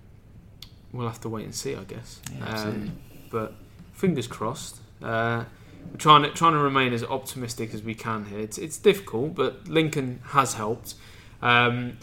we'll 0.92 1.08
have 1.08 1.20
to 1.22 1.28
wait 1.28 1.44
and 1.44 1.54
see, 1.54 1.74
I 1.74 1.84
guess. 1.84 2.20
Yeah, 2.36 2.62
um, 2.62 2.92
but 3.30 3.54
fingers 3.92 4.26
crossed. 4.26 4.78
Uh, 5.02 5.44
we're 5.90 5.96
trying 5.96 6.22
to 6.22 6.30
trying 6.30 6.52
to 6.52 6.58
remain 6.58 6.92
as 6.92 7.02
optimistic 7.02 7.74
as 7.74 7.82
we 7.82 7.94
can 7.94 8.26
here. 8.26 8.38
It's, 8.38 8.58
it's 8.58 8.76
difficult, 8.76 9.34
but 9.34 9.66
Lincoln 9.66 10.20
has 10.26 10.54
helped. 10.54 10.94
Um, 11.40 11.98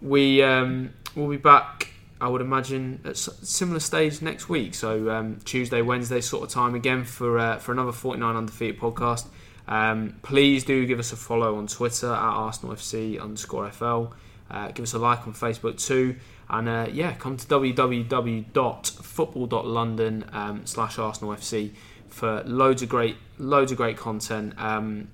we 0.00 0.42
um, 0.42 0.92
will 1.16 1.28
be 1.28 1.36
back. 1.36 1.88
I 2.20 2.28
would 2.28 2.42
imagine 2.42 3.00
at 3.04 3.16
similar 3.16 3.80
stage 3.80 4.20
next 4.20 4.48
week. 4.50 4.74
So 4.74 5.10
um, 5.10 5.38
Tuesday, 5.44 5.80
Wednesday 5.80 6.20
sort 6.20 6.44
of 6.44 6.50
time 6.50 6.74
again 6.74 7.04
for 7.04 7.38
uh, 7.38 7.58
for 7.58 7.72
another 7.72 7.92
49 7.92 8.36
undefeated 8.36 8.78
podcast. 8.78 9.26
Um, 9.70 10.16
please 10.22 10.64
do 10.64 10.84
give 10.84 10.98
us 10.98 11.12
a 11.12 11.16
follow 11.16 11.56
on 11.56 11.68
Twitter 11.68 12.12
at 12.12 12.18
Arsenal 12.18 12.74
FC 12.74 13.20
underscore 13.20 13.70
FL. 13.70 14.06
Uh, 14.50 14.72
give 14.72 14.82
us 14.82 14.92
a 14.92 14.98
like 14.98 15.26
on 15.26 15.32
Facebook 15.32 15.80
too. 15.80 16.16
And 16.50 16.68
uh, 16.68 16.88
yeah, 16.92 17.14
come 17.14 17.36
to 17.36 17.46
www.football.london 17.46 20.24
um, 20.32 20.66
slash 20.66 20.98
Arsenal 20.98 21.34
FC 21.34 21.70
for 22.08 22.42
loads 22.44 22.82
of 22.82 22.88
great 22.88 23.16
loads 23.38 23.70
of 23.70 23.78
great 23.78 23.96
content. 23.96 24.54
Um, 24.58 25.06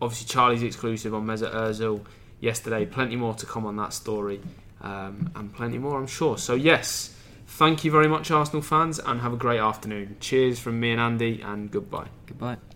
obviously, 0.00 0.26
Charlie's 0.26 0.62
exclusive 0.62 1.14
on 1.14 1.26
Mesut 1.26 1.54
Ozil 1.54 2.00
yesterday. 2.40 2.86
Plenty 2.86 3.16
more 3.16 3.34
to 3.34 3.44
come 3.44 3.66
on 3.66 3.76
that 3.76 3.92
story, 3.92 4.40
um, 4.80 5.30
and 5.34 5.54
plenty 5.54 5.76
more, 5.76 5.98
I'm 5.98 6.06
sure. 6.06 6.38
So 6.38 6.54
yes, 6.54 7.14
thank 7.46 7.84
you 7.84 7.90
very 7.90 8.08
much, 8.08 8.30
Arsenal 8.30 8.62
fans, 8.62 8.98
and 8.98 9.20
have 9.20 9.34
a 9.34 9.36
great 9.36 9.60
afternoon. 9.60 10.16
Cheers 10.20 10.58
from 10.58 10.80
me 10.80 10.92
and 10.92 11.00
Andy, 11.00 11.42
and 11.42 11.70
goodbye. 11.70 12.08
Goodbye. 12.26 12.69